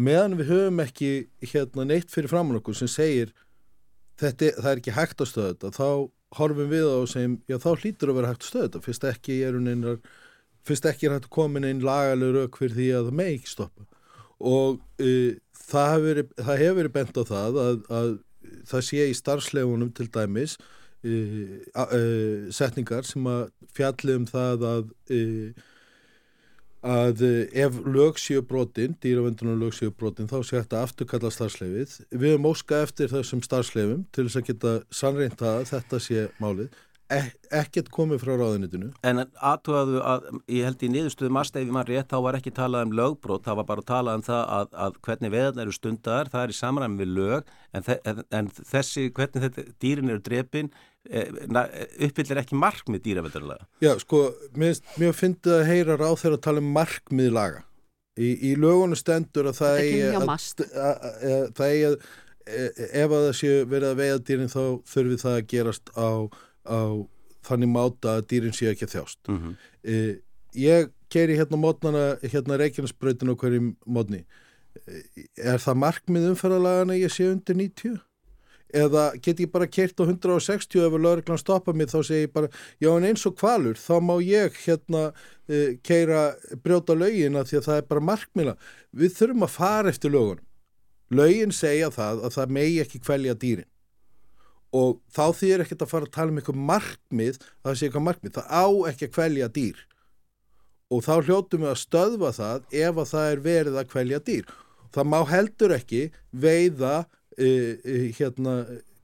meðan 0.00 0.38
við 0.38 0.52
höfum 0.52 0.82
ekki 0.84 1.10
hérna 1.52 1.86
neitt 1.88 2.12
fyrir 2.12 2.30
framann 2.30 2.60
okkur 2.60 2.76
sem 2.76 2.90
segir 2.90 3.32
þetta, 4.20 4.52
það 4.60 4.72
er 4.72 4.82
ekki 4.82 4.96
hægt 4.96 5.22
að 5.24 5.30
stöða 5.32 5.52
þetta 5.54 5.72
þá 5.76 5.88
horfum 6.38 6.70
við 6.70 6.86
á 6.86 6.96
og 7.00 7.08
segjum 7.10 7.38
já 7.50 7.58
þá 7.58 7.70
hlýtur 7.74 8.12
að 8.12 8.20
vera 8.20 8.32
hægt 8.32 8.44
að 8.44 8.50
stöða 8.50 8.66
þetta. 8.68 8.82
Fyrst 8.86 9.06
ekki 9.10 9.38
er 9.46 9.56
hún 9.56 9.70
einar 9.70 9.96
fyrst 10.66 10.86
ekki 10.86 11.08
er 11.08 11.16
hægt 11.16 11.30
að 11.30 11.36
koma 11.36 11.62
inn 11.64 11.82
lagalega 11.84 12.44
rauk 12.44 12.60
fyrir 12.60 12.76
því 12.76 12.88
að 12.98 13.08
það 13.08 13.18
með 13.20 13.32
ekki 13.34 13.52
stoppa 13.54 13.88
og 14.40 14.80
uh, 15.02 15.30
það 15.70 15.94
hefur 15.94 16.06
verið, 16.08 16.34
hef 16.50 16.76
verið 16.80 16.92
bent 16.98 17.20
á 17.20 17.24
það 17.28 17.62
að, 17.64 17.80
að 18.00 18.12
það 18.70 18.86
sé 18.88 19.08
í 19.08 19.16
starfslegunum 19.16 19.94
til 19.96 20.08
dæmis 20.12 20.58
Uh, 21.00 21.62
uh, 21.80 22.50
setningar 22.52 23.06
sem 23.08 23.24
að 23.24 23.46
fjalli 23.72 24.18
um 24.18 24.26
það 24.28 24.64
að 24.68 24.90
uh, 25.16 25.62
að 26.84 27.22
ef 27.56 27.78
lög 27.88 28.20
séu 28.20 28.42
brotin, 28.44 28.98
dýravendunum 29.00 29.56
lög 29.62 29.72
séu 29.78 29.94
brotin 29.96 30.28
þá 30.28 30.42
sé 30.44 30.58
þetta 30.58 30.82
afturkalla 30.84 31.30
starfsleifið 31.32 31.94
við 32.10 32.34
höfum 32.34 32.50
óska 32.52 32.82
eftir 32.84 33.08
þessum 33.14 33.40
starfsleifum 33.44 34.04
til 34.12 34.26
þess 34.26 34.42
að 34.42 34.46
geta 34.50 34.74
sannreint 34.92 35.40
að 35.40 35.64
þetta 35.72 36.02
sé 36.04 36.26
málið 36.36 36.68
ekkert 37.10 37.88
komið 37.92 38.22
frá 38.22 38.32
ráðunitinu 38.38 38.90
En 39.06 39.22
aðtúaðu 39.22 40.02
að 40.06 40.26
ég 40.52 40.66
held 40.68 40.84
í 40.86 40.90
niðurstöðu 40.94 41.32
masteyfi 41.34 41.74
maður 41.74 41.94
rétt, 41.94 42.10
þá 42.12 42.18
var 42.26 42.38
ekki 42.38 42.52
talað 42.54 42.86
um 42.86 42.94
lögbrót 42.98 43.46
þá 43.46 43.50
var 43.60 43.66
bara 43.70 43.86
talað 43.86 44.20
um 44.20 44.24
það 44.28 44.42
að, 44.58 44.68
að 44.84 45.00
hvernig 45.06 45.34
veðan 45.34 45.62
eru 45.64 45.74
stundar, 45.74 46.30
það 46.30 46.44
er 46.44 46.54
í 46.54 46.58
samræmi 46.60 47.00
við 47.00 47.12
lög 47.16 47.50
en, 47.74 47.86
þe 47.86 47.96
en 48.38 48.52
þessi 48.60 49.08
hvernig 49.16 49.46
þetta 49.46 49.66
dýrin 49.82 50.12
eru 50.14 50.24
drepin 50.26 50.70
eh, 51.10 51.32
uppfyllir 52.06 52.42
ekki 52.44 52.60
markmið 52.60 53.04
dýraveldarlega 53.08 53.66
Já, 53.82 53.94
sko, 54.02 54.22
mér, 54.54 54.78
mér 55.00 55.16
finnst 55.16 55.50
að 55.50 55.66
heyra 55.70 55.98
ráð 55.98 56.20
þegar 56.22 56.38
að 56.38 56.46
tala 56.46 56.62
um 56.62 56.72
markmið 56.76 57.34
laga. 57.34 57.64
Í, 58.20 58.30
í 58.50 58.56
lögunu 58.58 58.98
stendur 58.98 59.48
að 59.48 59.60
það 59.60 59.78
eigi 59.80 60.00
að, 60.10 60.24
að 60.28 61.44
það 61.56 61.66
eigi 61.70 61.84
að 61.88 61.94
e, 62.50 62.64
ef 63.00 63.04
að 63.06 63.24
það 63.24 63.34
séu 63.38 63.66
verið 63.70 63.88
að 63.88 64.00
veiða 64.00 64.22
dýrin 64.28 64.52
þá 64.52 64.62
þurfi 64.92 65.18
það 65.22 65.36
að 65.38 65.46
gerast 65.54 65.92
á 65.94 66.10
á 66.66 66.82
þannig 67.46 67.72
máta 67.72 68.18
að 68.18 68.26
dýrin 68.32 68.56
sé 68.56 68.70
ekki 68.70 68.88
að 68.88 68.94
þjást. 68.96 69.20
Mm 69.28 69.38
-hmm. 69.38 69.56
e, 69.84 69.96
ég 70.60 70.90
keri 71.08 71.38
hérna 71.38 71.56
mótnana 71.56 72.18
hérna 72.22 72.58
Reykjanesbröðin 72.60 73.32
á 73.32 73.40
hverjum 73.40 73.76
mótni. 73.86 74.24
E, 74.86 75.02
er 75.36 75.58
það 75.58 75.82
markmið 75.84 76.30
umferðalagana 76.34 77.00
ég 77.00 77.12
sé 77.12 77.30
undir 77.30 77.56
90? 77.56 78.00
eða 78.74 79.10
get 79.22 79.40
ég 79.42 79.50
bara 79.50 79.66
kert 79.66 79.98
á 79.98 80.04
160 80.06 80.84
ef 80.84 80.94
lögreglan 80.94 81.40
stoppa 81.40 81.72
mig 81.74 81.90
þá 81.90 82.00
segir 82.06 82.28
ég 82.28 82.32
bara 82.34 82.50
já 82.82 82.90
en 82.92 83.06
eins 83.08 83.26
og 83.26 83.36
kvalur 83.38 83.78
þá 83.78 83.94
má 84.02 84.14
ég 84.22 84.54
hérna 84.64 85.10
uh, 85.10 85.70
keira 85.82 86.36
brjóta 86.62 86.94
lögin 86.94 87.38
að 87.38 87.50
því 87.50 87.58
að 87.60 87.66
það 87.68 87.80
er 87.80 87.88
bara 87.90 88.06
markmila 88.10 88.56
við 88.92 89.16
þurfum 89.18 89.46
að 89.46 89.56
fara 89.56 89.90
eftir 89.90 90.14
lögunum. 90.14 90.46
Lögin 91.10 91.50
segja 91.54 91.90
það 91.90 92.24
að 92.26 92.36
það 92.38 92.56
megi 92.58 92.80
ekki 92.84 93.02
kvelja 93.02 93.34
dýrin 93.34 93.69
og 94.76 94.98
þá 95.10 95.24
þýðir 95.40 95.64
ekkert 95.64 95.84
að 95.84 95.92
fara 95.92 96.06
að 96.06 96.14
tala 96.14 96.32
um 96.32 96.40
eitthvað 96.40 96.60
markmið 96.70 97.38
að 97.40 97.68
það 97.68 97.78
sé 97.78 97.86
eitthvað 97.86 98.06
markmið, 98.06 98.34
það 98.36 98.50
á 98.54 98.66
ekki 98.90 99.08
að 99.08 99.14
kvelja 99.16 99.48
dýr. 99.56 99.80
Og 100.90 101.02
þá 101.06 101.14
hljóttum 101.26 101.64
við 101.64 101.70
að 101.70 101.80
stöðva 101.80 102.30
það 102.34 102.76
ef 102.82 103.00
að 103.00 103.10
það 103.12 103.32
er 103.32 103.42
verið 103.46 103.80
að 103.80 103.90
kvelja 103.90 104.20
dýr. 104.26 104.54
Það 104.94 105.10
má 105.10 105.18
heldur 105.30 105.74
ekki 105.74 106.04
veiða 106.30 106.94
uh, 107.02 107.44
uh, 107.46 108.06
hérna 108.18 108.54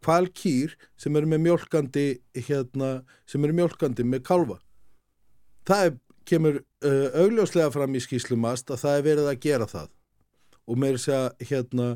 kvalkýr 0.07 0.75
sem 1.01 1.19
eru 1.19 1.31
með 1.31 1.43
mjölkandi 1.47 2.07
hérna, 2.47 2.91
sem 3.27 3.43
eru 3.43 3.55
mjölkandi 3.59 4.07
með 4.07 4.23
kalva 4.27 4.61
það 5.67 5.89
er, 5.89 5.97
kemur 6.27 6.59
uh, 6.59 7.23
augljóslega 7.23 7.73
fram 7.75 7.95
í 7.95 8.03
skýslumast 8.03 8.71
að 8.71 8.83
það 8.83 8.99
er 8.99 9.07
verið 9.07 9.31
að 9.31 9.41
gera 9.43 9.67
það. 9.71 9.89
Og 10.67 10.79
með 10.83 10.97
þess 10.97 11.13
að 11.15 11.49
hérna 11.51 11.89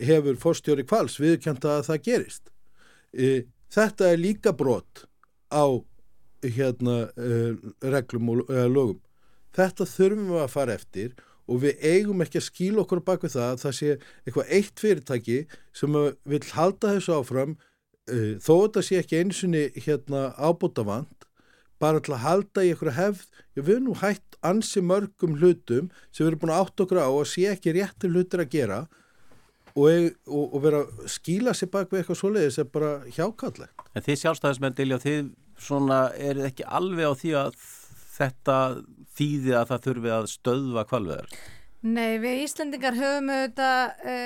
hefur 0.00 0.38
fórstjóri 0.40 0.86
kvals 0.88 1.18
viðkjönda 1.20 1.74
að 1.76 1.82
það 1.90 2.04
gerist 2.06 2.46
þetta 3.12 4.10
er 4.12 4.20
líka 4.20 4.52
brot 4.56 5.06
á 5.50 5.66
hérna 6.46 7.10
e, 7.16 7.54
reglum 7.82 8.30
og 8.32 8.50
e, 8.50 8.66
lögum. 8.70 9.00
Þetta 9.56 9.86
þurfum 9.88 10.30
við 10.30 10.42
að 10.44 10.52
fara 10.52 10.76
eftir 10.78 11.16
og 11.50 11.62
við 11.64 11.82
eigum 11.82 12.22
ekki 12.22 12.38
að 12.38 12.46
skíla 12.46 12.82
okkur 12.84 13.02
bak 13.04 13.24
við 13.24 13.34
það 13.34 13.48
að 13.48 13.62
það 13.64 13.74
sé 13.78 13.88
eitthvað 13.96 14.52
eitt 14.58 14.82
fyrirtæki 14.84 15.38
sem 15.76 15.98
vil 16.30 16.42
halda 16.54 16.94
þessu 16.94 17.16
áfram 17.16 17.56
e, 18.06 18.18
þó 18.38 18.54
að 18.60 18.70
það 18.76 18.86
sé 18.86 19.00
ekki 19.00 19.20
einsunni 19.20 19.64
hérna 19.74 20.22
ábútafand 20.38 21.26
bara 21.80 22.00
til 22.04 22.14
að 22.14 22.24
halda 22.26 22.64
í 22.64 22.72
eitthvað 22.72 22.98
hefð. 22.98 23.26
Við 23.56 23.74
erum 23.74 23.90
nú 23.90 23.98
hægt 23.98 24.38
ansi 24.46 24.82
mörgum 24.84 25.36
hlutum 25.40 25.90
sem 26.12 26.22
við 26.22 26.30
erum 26.30 26.42
búin 26.44 26.54
að 26.54 26.64
átt 26.64 26.84
okkur 26.84 27.02
á 27.02 27.08
og 27.08 27.28
sé 27.28 27.48
ekki 27.50 27.74
réttir 27.76 28.12
hlutir 28.14 28.44
að 28.44 28.52
gera 28.54 28.80
og, 29.74 30.10
og, 30.26 30.42
og 30.44 30.64
vera 30.64 30.82
að 30.84 31.04
skíla 31.12 31.54
sér 31.56 31.70
bak 31.72 31.92
við 31.92 32.02
eitthvað 32.02 32.20
svoleiðis 32.20 32.58
er 32.62 32.68
bara 32.72 32.92
hjákallegt. 33.06 33.86
En 33.94 34.06
þið 34.06 34.20
sjálfstæðismenn 34.24 34.76
Dilja, 34.78 35.00
þið 35.02 35.30
svona 35.60 36.00
er 36.16 36.40
ekki 36.48 36.66
alveg 36.66 37.10
á 37.10 37.14
því 37.20 37.32
að 37.40 37.64
þetta 38.16 38.58
þýði 39.18 39.56
að 39.58 39.72
það 39.72 39.86
þurfi 39.86 40.12
að 40.16 40.28
stöðva 40.34 40.86
kvalveðar? 40.88 41.34
Nei, 41.80 42.20
við 42.20 42.42
Íslendingar 42.44 42.96
höfum 42.98 43.30
auðvitað 43.32 44.08
e, 44.12 44.16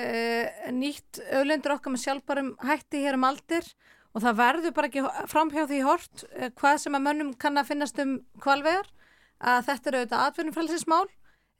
nýtt 0.75 1.21
auðlendur 1.31 1.75
okkar 1.77 1.93
með 1.93 2.03
sjálfbarum 2.03 2.49
hætti 2.67 3.03
hér 3.05 3.15
um 3.15 3.27
aldir 3.29 3.69
og 4.11 4.23
það 4.25 4.39
verður 4.41 4.73
bara 4.75 4.89
ekki 4.89 5.05
framhjáð 5.31 5.69
því 5.71 5.79
hort 5.87 6.25
e, 6.35 6.49
hvað 6.59 6.81
sem 6.83 6.97
að 6.97 7.05
mönnum 7.07 7.31
kann 7.39 7.61
að 7.61 7.69
finnast 7.71 8.01
um 8.03 8.17
kvalveðar 8.43 8.91
að 9.39 9.69
þetta 9.69 9.91
eru 9.91 10.01
auðvitað 10.03 10.25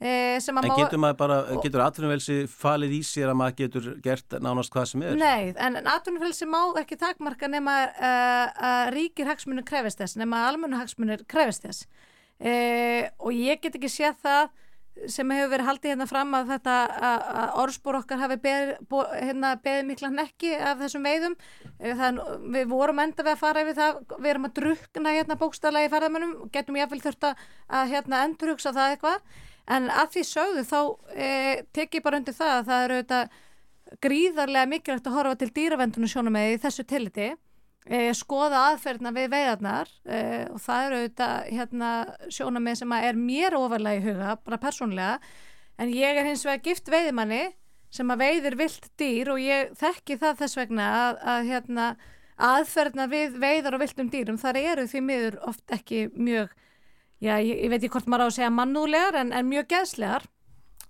Eh, 0.04 0.36
en 0.36 0.74
getur 0.76 1.00
maður 1.00 1.16
bara, 1.22 1.36
getur 1.64 1.82
atvinnumvelsi 1.86 2.42
falið 2.52 2.98
í 2.98 3.00
sér 3.08 3.30
að 3.32 3.38
maður 3.40 3.56
getur 3.62 3.86
gert 4.04 4.36
nánast 4.44 4.74
hvað 4.74 4.90
sem 4.90 5.06
er? 5.08 5.16
Nei, 5.16 5.54
en 5.56 5.80
atvinnumvelsi 5.80 6.48
má 6.52 6.60
ekki 6.82 6.98
takmarka 7.00 7.48
nema 7.48 7.78
uh, 7.94 8.66
að 8.70 8.92
ríkir 8.98 9.32
hagsmunir 9.32 9.64
krefist 9.68 10.04
þess, 10.04 10.18
nema 10.20 10.42
að 10.42 10.50
almennu 10.50 10.82
hagsmunir 10.82 11.24
krefist 11.32 11.64
þess. 11.64 11.88
Uh, 12.44 13.08
og 13.24 13.32
ég 13.40 13.64
get 13.64 13.80
ekki 13.80 13.94
séð 13.94 14.20
það 14.26 14.52
sem 15.12 15.32
hefur 15.32 15.52
verið 15.52 15.70
haldið 15.70 15.92
hérna 15.94 16.10
fram 16.12 16.36
að 16.36 16.52
þetta 16.54 16.76
að 17.08 17.56
orðspór 17.64 17.98
okkar 18.02 18.20
hafi 18.20 18.38
beðið 18.44 18.94
hérna, 19.16 19.56
beð 19.64 19.82
mikla 19.88 20.12
nekki 20.12 20.54
af 20.56 20.80
þessum 20.84 21.08
veiðum. 21.08 21.40
Það, 21.80 22.22
við 22.52 22.70
vorum 22.72 23.02
enda 23.04 23.24
við 23.24 23.34
að 23.34 23.42
fara 23.42 23.66
yfir 23.66 23.80
það 23.80 24.00
við 24.14 24.30
erum 24.32 24.48
að 24.48 24.56
drukna 24.60 25.18
hérna 25.18 25.40
bókstala 25.40 25.84
í 25.84 25.92
ferðamennum 25.92 26.38
getum 26.52 26.80
ég 26.80 26.88
að 26.88 26.96
fylg 26.96 27.10
þurft 27.10 27.28
að 27.32 27.92
hérna, 27.92 28.24
endurhugsa 28.30 28.72
það 28.76 28.96
eitthvað 28.96 29.44
en 29.72 29.90
að 29.90 30.14
því 30.16 30.24
sögðu 30.30 30.64
þá 30.70 30.80
e, 31.16 31.30
tek 31.74 31.98
ég 31.98 32.06
bara 32.06 32.20
undir 32.22 32.38
það 32.38 32.54
að 32.60 32.70
það 32.70 32.86
eru 32.86 33.00
auðvitað 33.00 33.42
gríðarlega 34.06 34.70
mikilvægt 34.70 35.10
að 35.10 35.18
horfa 35.20 35.40
til 35.42 35.52
dýravendunum 35.56 36.12
sjónum 36.12 36.36
með 36.36 36.54
í 36.54 36.62
þessu 36.66 36.86
tilliti 36.90 37.28
e, 37.86 38.00
skoða 38.18 38.64
aðferðna 38.72 39.14
við 39.16 39.28
veiðarnar 39.34 39.92
e, 40.06 40.22
og 40.54 40.62
það 40.64 40.88
eru 40.88 41.02
auðvitað 41.02 41.52
hérna, 41.58 41.92
sjónum 42.34 42.66
með 42.66 42.80
sem 42.82 42.96
er 43.00 43.20
mér 43.20 43.58
ofarlega 43.60 44.02
í 44.02 44.06
huga, 44.10 44.40
bara 44.46 44.62
persónlega 44.62 45.20
en 45.82 45.94
ég 45.94 46.18
er 46.18 46.28
hins 46.30 46.46
vegar 46.48 46.66
gift 46.66 46.92
veiðmanni 46.92 47.44
sem 47.96 48.12
að 48.12 48.26
veiðir 48.26 48.60
vilt 48.60 48.90
dýr 49.00 49.32
og 49.32 49.40
ég 49.42 49.72
þekki 49.80 50.20
það 50.20 50.42
þess 50.42 50.60
vegna 50.60 50.92
að, 51.00 51.18
að 51.34 51.50
hérna, 51.52 51.88
aðferðna 52.36 53.08
við 53.12 53.38
veiðar 53.40 53.78
og 53.78 53.86
viltum 53.86 54.12
dýrum 54.12 54.40
þar 54.42 54.60
eru 54.60 54.88
því 54.92 55.04
miður 55.06 55.38
oft 55.48 55.76
ekki 55.76 56.08
mjög 56.12 56.52
já, 57.24 57.36
ég, 57.40 57.56
ég 57.66 57.70
veit 57.72 57.82
ekki 57.82 57.94
hvort 57.98 58.10
maður 58.12 58.28
á 58.28 58.30
að 58.30 58.38
segja 58.40 58.54
mannúlegar 58.54 59.20
en, 59.22 59.34
en 59.36 59.50
mjög 59.50 59.70
geðslegar 59.74 60.28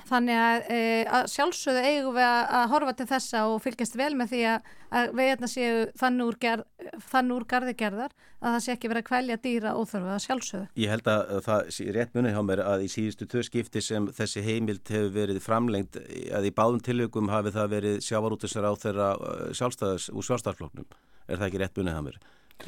þannig 0.06 0.38
að, 0.38 0.68
e, 0.70 0.80
að 1.18 1.28
sjálfsögðu 1.34 1.82
eigum 1.90 2.16
við 2.16 2.26
að, 2.28 2.42
að 2.58 2.68
horfa 2.74 2.94
til 2.98 3.08
þessa 3.10 3.42
og 3.50 3.56
fylgjast 3.64 3.98
vel 3.98 4.12
með 4.18 4.32
því 4.34 4.42
að, 4.52 4.70
að 5.00 5.16
veiðna 5.20 5.50
séu 5.50 5.80
þann 5.98 6.22
úr, 6.26 6.38
ger, 6.42 6.64
þann 7.10 7.34
úr 7.36 7.46
gardigerðar 7.50 8.14
að 8.46 8.56
það 8.56 8.60
sé 8.66 8.76
ekki 8.76 8.92
verið 8.92 9.02
að 9.02 9.10
kvælja 9.10 9.38
dýra 9.42 9.74
óþörfu 9.80 10.14
að 10.14 10.22
sjálfsögðu. 10.26 10.70
Ég 10.84 10.94
held 10.94 11.10
að 11.10 11.34
það 11.48 11.72
sé 11.78 11.88
rétt 11.96 12.16
munið 12.18 12.36
hjá 12.36 12.42
mér 12.52 12.64
að 12.66 12.86
í 12.86 12.92
síðustu 12.94 13.30
tvö 13.32 13.44
skipti 13.48 13.82
sem 13.82 14.10
þessi 14.20 14.46
heimild 14.46 14.94
hefur 14.94 15.14
verið 15.16 15.42
framlengt 15.46 15.98
að 15.98 16.50
í 16.50 16.54
báðum 16.56 16.84
tilögum 16.86 17.34
hafi 17.34 17.56
það 17.56 17.74
verið 17.74 18.02
sjávarútisar 18.06 18.70
á 18.70 18.74
þeirra 18.78 19.12
sjálfstæðis 19.58 20.12
úr 20.14 20.30
sjálfstæðarfloknum. 20.30 20.90
Er 21.26 21.40
það 21.40 21.48
ekki 21.50 21.64
rétt 21.64 21.80
munið 21.80 21.98
hjá 21.98 22.06
mér? 22.06 22.20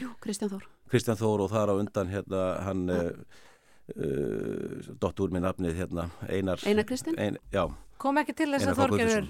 Jú, 0.01 0.10
Kristján 0.24 0.49
Þór. 0.55 0.66
Kristján 0.89 1.20
Þór 1.20 1.45
og 1.45 1.53
þar 1.53 1.72
á 1.72 1.76
undan 1.78 2.10
hérna 2.16 2.47
hann... 2.66 2.88
Ja 2.89 3.12
uh, 3.95 4.95
dott 5.01 5.19
úr 5.23 5.35
með 5.35 5.47
nafnið 5.47 5.77
hérna, 5.81 6.09
Einar, 6.27 6.63
Einar 6.67 6.88
Kristinn 6.88 7.19
ein, 7.21 7.39
kom 8.01 8.19
ekki 8.21 8.35
til 8.38 8.51
þess 8.53 8.71
að 8.73 8.81
Þorgerur 8.83 9.29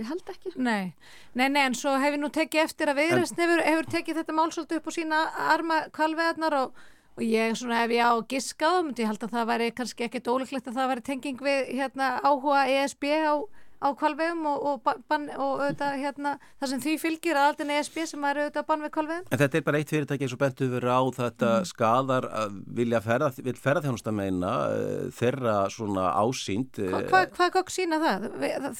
ég 0.00 0.08
held 0.08 0.30
ekki. 0.32 0.52
Nei. 0.56 0.92
nei, 1.34 1.48
nei, 1.48 1.64
en 1.66 1.76
svo 1.76 1.96
hefur 2.00 2.20
nú 2.22 2.30
tekið 2.32 2.64
eftir 2.64 2.92
að 2.92 3.02
viðræst 3.02 3.40
hefur, 3.40 3.62
hefur 3.66 3.90
tekið 3.96 4.20
þetta 4.20 4.36
málsöldu 4.36 4.78
upp 4.78 4.88
á 4.88 4.92
sína 4.96 5.20
arma 5.52 5.80
kvalveðarnar 5.96 6.56
og, 6.60 6.84
og 7.18 7.24
ég 7.26 7.56
svona 7.58 7.82
ef 7.84 7.94
ég 7.96 8.06
á 8.06 8.14
giskað 8.30 8.92
ég 8.94 9.10
held 9.10 9.26
að 9.26 9.34
það 9.36 9.50
væri 9.52 9.70
kannski 9.76 10.06
ekkit 10.06 10.30
óleiklegt 10.30 10.70
að 10.70 10.78
það 10.78 10.92
væri 10.94 11.06
tenging 11.10 11.42
við 11.44 11.72
hérna, 11.80 12.12
áhuga 12.24 12.64
ESB 12.76 13.10
á 13.26 13.34
á 13.80 13.88
kvalvegum 13.96 14.44
og, 14.50 14.64
og, 14.68 14.88
ban, 15.08 15.26
og 15.34 15.62
auðvitað, 15.64 15.94
hérna, 16.02 16.34
það 16.60 16.72
sem 16.72 16.82
því 16.84 16.94
fylgir 17.00 17.38
að 17.40 17.46
aldrei 17.50 17.76
ESB 17.78 17.98
sem 18.10 18.26
er 18.28 18.40
auðvitað 18.42 18.66
bann 18.68 18.84
við 18.84 18.92
kvalvegum. 18.96 19.28
En 19.30 19.40
þetta 19.40 19.58
er 19.58 19.64
bara 19.66 19.80
eitt 19.80 19.92
fyrirtæki 19.94 20.26
eins 20.26 20.34
og 20.36 20.42
bentu 20.42 20.68
verið 20.74 20.92
á 20.92 21.02
þetta 21.16 21.50
mm. 21.50 21.68
skadar 21.70 22.28
að 22.42 22.58
vilja 22.80 23.00
ferða, 23.04 23.30
vil 23.48 23.56
ferða 23.56 23.84
þjónusta 23.86 24.14
meina 24.14 24.52
uh, 24.68 25.06
þeirra 25.16 25.54
svona 25.72 26.10
ásýnd. 26.20 26.82
Hva, 26.90 27.02
hva, 27.08 27.22
hvað 27.38 27.54
gott 27.56 27.72
sína 27.72 28.00
það? 28.04 28.28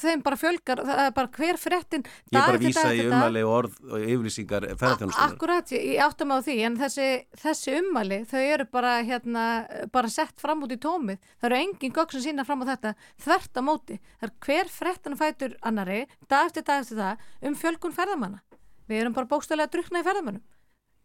Þeim 0.03 0.25
bara 0.27 0.39
fjölgar, 0.43 0.83
það 0.91 1.03
er 1.07 1.15
bara 1.17 1.33
hver 1.39 1.61
frettin 1.61 2.05
Ég 2.05 2.37
er 2.37 2.45
bara 2.45 2.59
að 2.59 2.65
vísa 2.67 2.85
í 2.93 3.03
umhæli 3.07 3.43
og 3.47 3.55
orð 3.55 3.79
og 3.89 4.05
yfirlýsingar 4.05 4.69
ferða 4.77 5.01
þjónusta. 5.01 5.25
Akkurat, 5.25 5.73
ég 5.73 6.03
áttum 6.05 6.35
á 6.35 6.37
því 6.45 6.57
en 6.67 6.77
þessi, 6.79 7.09
þessi 7.41 7.75
umhæli 7.79 8.21
þau 8.29 8.39
eru 8.43 8.69
bara, 8.71 8.93
hérna, 9.07 9.47
bara 9.93 10.11
sett 10.13 10.37
fram 10.41 10.61
út 10.65 10.75
í 10.75 10.79
tómið. 10.81 11.19
Það 11.41 11.49
eru 11.49 11.59
engin 11.65 11.95
gott 11.95 12.13
sem 12.13 12.25
sína 12.27 12.45
fram 12.47 12.61
á 12.61 12.69
þetta 12.71 12.93
þvert 13.25 13.59
á 13.59 13.61
móti. 13.65 13.99
Það 14.21 14.29
er 14.29 14.35
hver 14.45 14.71
frettan 14.91 15.19
fætur 15.19 15.55
annari, 15.63 16.05
dag 16.29 16.49
eftir 16.49 16.67
dag 16.67 16.83
eftir 16.83 16.99
það 16.99 17.47
um 17.47 17.55
fjölkun 17.55 17.95
ferðamanna. 17.95 18.41
Við 18.89 19.05
erum 19.05 19.15
bara 19.15 19.29
bókstöðlega 19.31 19.69
að 19.69 19.77
drukna 19.77 20.01
í 20.01 20.07
ferðamannum. 20.07 20.43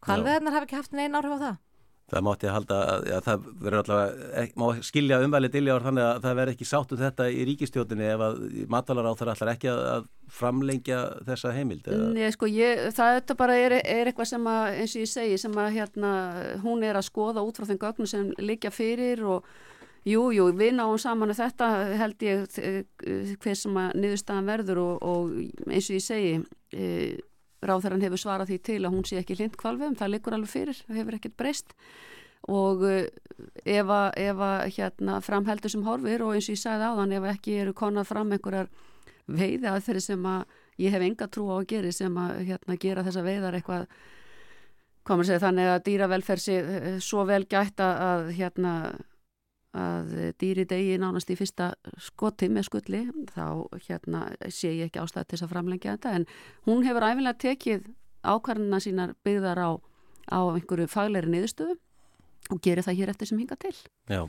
Hvalveðarnar 0.05 0.57
hafa 0.57 0.67
ekki 0.67 0.77
haft 0.77 0.93
neina 0.93 1.21
áhrif 1.21 1.39
á 1.39 1.43
það. 1.45 1.63
Það 2.07 2.23
mátti 2.23 2.47
að 2.47 2.53
halda 2.55 2.75
að 2.87 3.05
ja, 3.09 3.17
það 3.19 3.47
verður 3.65 3.81
allavega, 3.81 4.43
má 4.55 4.65
skilja 4.87 5.17
umvæli 5.25 5.49
til 5.51 5.63
ár 5.67 5.83
þannig 5.83 6.05
að 6.05 6.19
það 6.23 6.37
verður 6.39 6.51
ekki 6.53 6.67
sáttu 6.69 6.95
um 6.95 7.01
þetta 7.01 7.25
í 7.27 7.41
ríkistjótinni 7.49 8.05
ef 8.07 8.23
að 8.23 8.37
matalar 8.71 9.09
á 9.11 9.13
það 9.19 9.31
allar 9.33 9.51
ekki 9.51 9.69
að 9.73 10.05
framlengja 10.37 11.01
þessa 11.27 11.51
heimild? 11.57 11.89
Nei, 12.15 12.29
sko, 12.31 12.47
ég, 12.47 12.85
það 12.95 13.17
þetta 13.17 13.37
bara 13.41 13.57
er, 13.59 13.75
er 13.81 14.07
eitthvað 14.07 14.31
sem 14.31 14.47
að, 14.53 14.67
eins 14.77 14.95
og 14.95 15.03
ég 15.03 15.11
segi, 15.17 15.41
sem 15.43 15.59
að 15.59 15.75
hérna, 15.81 16.13
hún 16.63 16.87
er 16.87 16.95
að 16.95 17.09
skoða 17.09 17.43
út 17.43 17.59
frá 17.59 17.67
þenn 17.67 17.83
gögnu 17.83 18.07
sem 18.07 18.31
líka 18.39 18.71
fyrir 18.71 19.25
og 19.27 19.51
Jú, 20.05 20.27
jú, 20.31 20.49
við 20.55 20.75
náum 20.77 20.97
saman 21.01 21.33
að 21.33 21.41
þetta 21.41 21.69
held 21.99 22.23
ég 22.23 22.59
hver 23.41 23.57
sem 23.57 23.79
að 23.79 23.95
niðurstaðan 24.03 24.51
verður 24.51 24.81
og, 24.83 25.07
og 25.07 25.71
eins 25.71 25.89
og 25.89 25.97
ég 25.97 26.03
segi 26.05 26.35
e, 26.71 26.91
ráþarann 27.65 28.03
hefur 28.05 28.21
svarað 28.21 28.51
því 28.51 28.59
til 28.69 28.77
að 28.83 28.93
hún 28.93 29.07
sé 29.07 29.17
ekki 29.19 29.39
lind 29.39 29.57
kvalvegum, 29.59 29.97
það 29.99 30.13
likur 30.13 30.37
alveg 30.37 30.51
fyrir, 30.51 30.83
það 30.87 30.99
hefur 31.01 31.17
ekkert 31.17 31.37
breyst. 31.39 31.73
Og 32.47 32.85
e, 32.87 32.99
ef 33.65 33.91
að 33.97 34.61
hérna, 34.77 35.17
framheldur 35.25 35.73
sem 35.73 35.83
horfir 35.87 36.23
og 36.23 36.37
eins 36.37 36.47
og 36.47 36.55
ég 36.55 36.61
sagði 36.61 36.91
áðan 36.91 37.17
ef 37.17 37.27
ekki 37.33 37.57
eru 37.65 37.75
konað 37.75 38.07
fram 38.11 38.31
einhverjar 38.37 38.71
veiði 39.27 39.67
aðferði 39.67 40.05
sem 40.05 40.29
að 40.29 40.45
ég 40.79 40.93
hef 40.93 41.03
enga 41.03 41.27
trú 41.27 41.49
á 41.51 41.55
að 41.57 41.67
gera 41.73 41.91
sem 41.91 42.21
að 42.21 42.39
hérna, 42.47 42.79
gera 42.79 43.03
þessa 43.03 43.25
veiðar 43.25 43.57
eitthvað 43.57 43.87
komur 45.07 45.27
segja 45.27 45.43
þannig 45.43 45.69
að 45.71 45.83
dýravelferð 45.87 46.43
sé 46.43 46.57
svo 47.03 47.23
vel 47.27 47.43
gætt 47.49 47.81
að 47.83 48.31
hérna 48.37 48.73
að 49.75 50.13
dýri 50.39 50.65
degi 50.65 50.97
nánast 51.01 51.29
í 51.31 51.37
fyrsta 51.37 51.73
skoti 52.01 52.49
með 52.49 52.67
skulli 52.69 53.01
þá 53.33 53.67
hérna 53.87 54.23
sé 54.49 54.71
ég 54.73 54.87
ekki 54.87 55.01
ástæði 55.03 55.27
til 55.27 55.37
þess 55.37 55.47
að 55.47 55.53
framlengja 55.53 55.95
þetta 55.97 56.13
en 56.17 56.27
hún 56.67 56.85
hefur 56.87 57.07
æfinlega 57.07 57.41
tekið 57.43 57.89
ákvarðina 58.27 58.79
sínar 58.83 59.13
byggðar 59.27 59.59
á, 59.59 59.69
á 60.31 60.39
einhverju 60.55 60.87
fagleiri 60.91 61.31
niðurstöðu 61.33 61.77
og 62.53 62.61
gerir 62.63 62.85
það 62.85 62.99
hér 62.99 63.11
eftir 63.11 63.29
sem 63.29 63.39
hinga 63.41 63.57
til. 63.59 63.73
Já, 64.11 64.21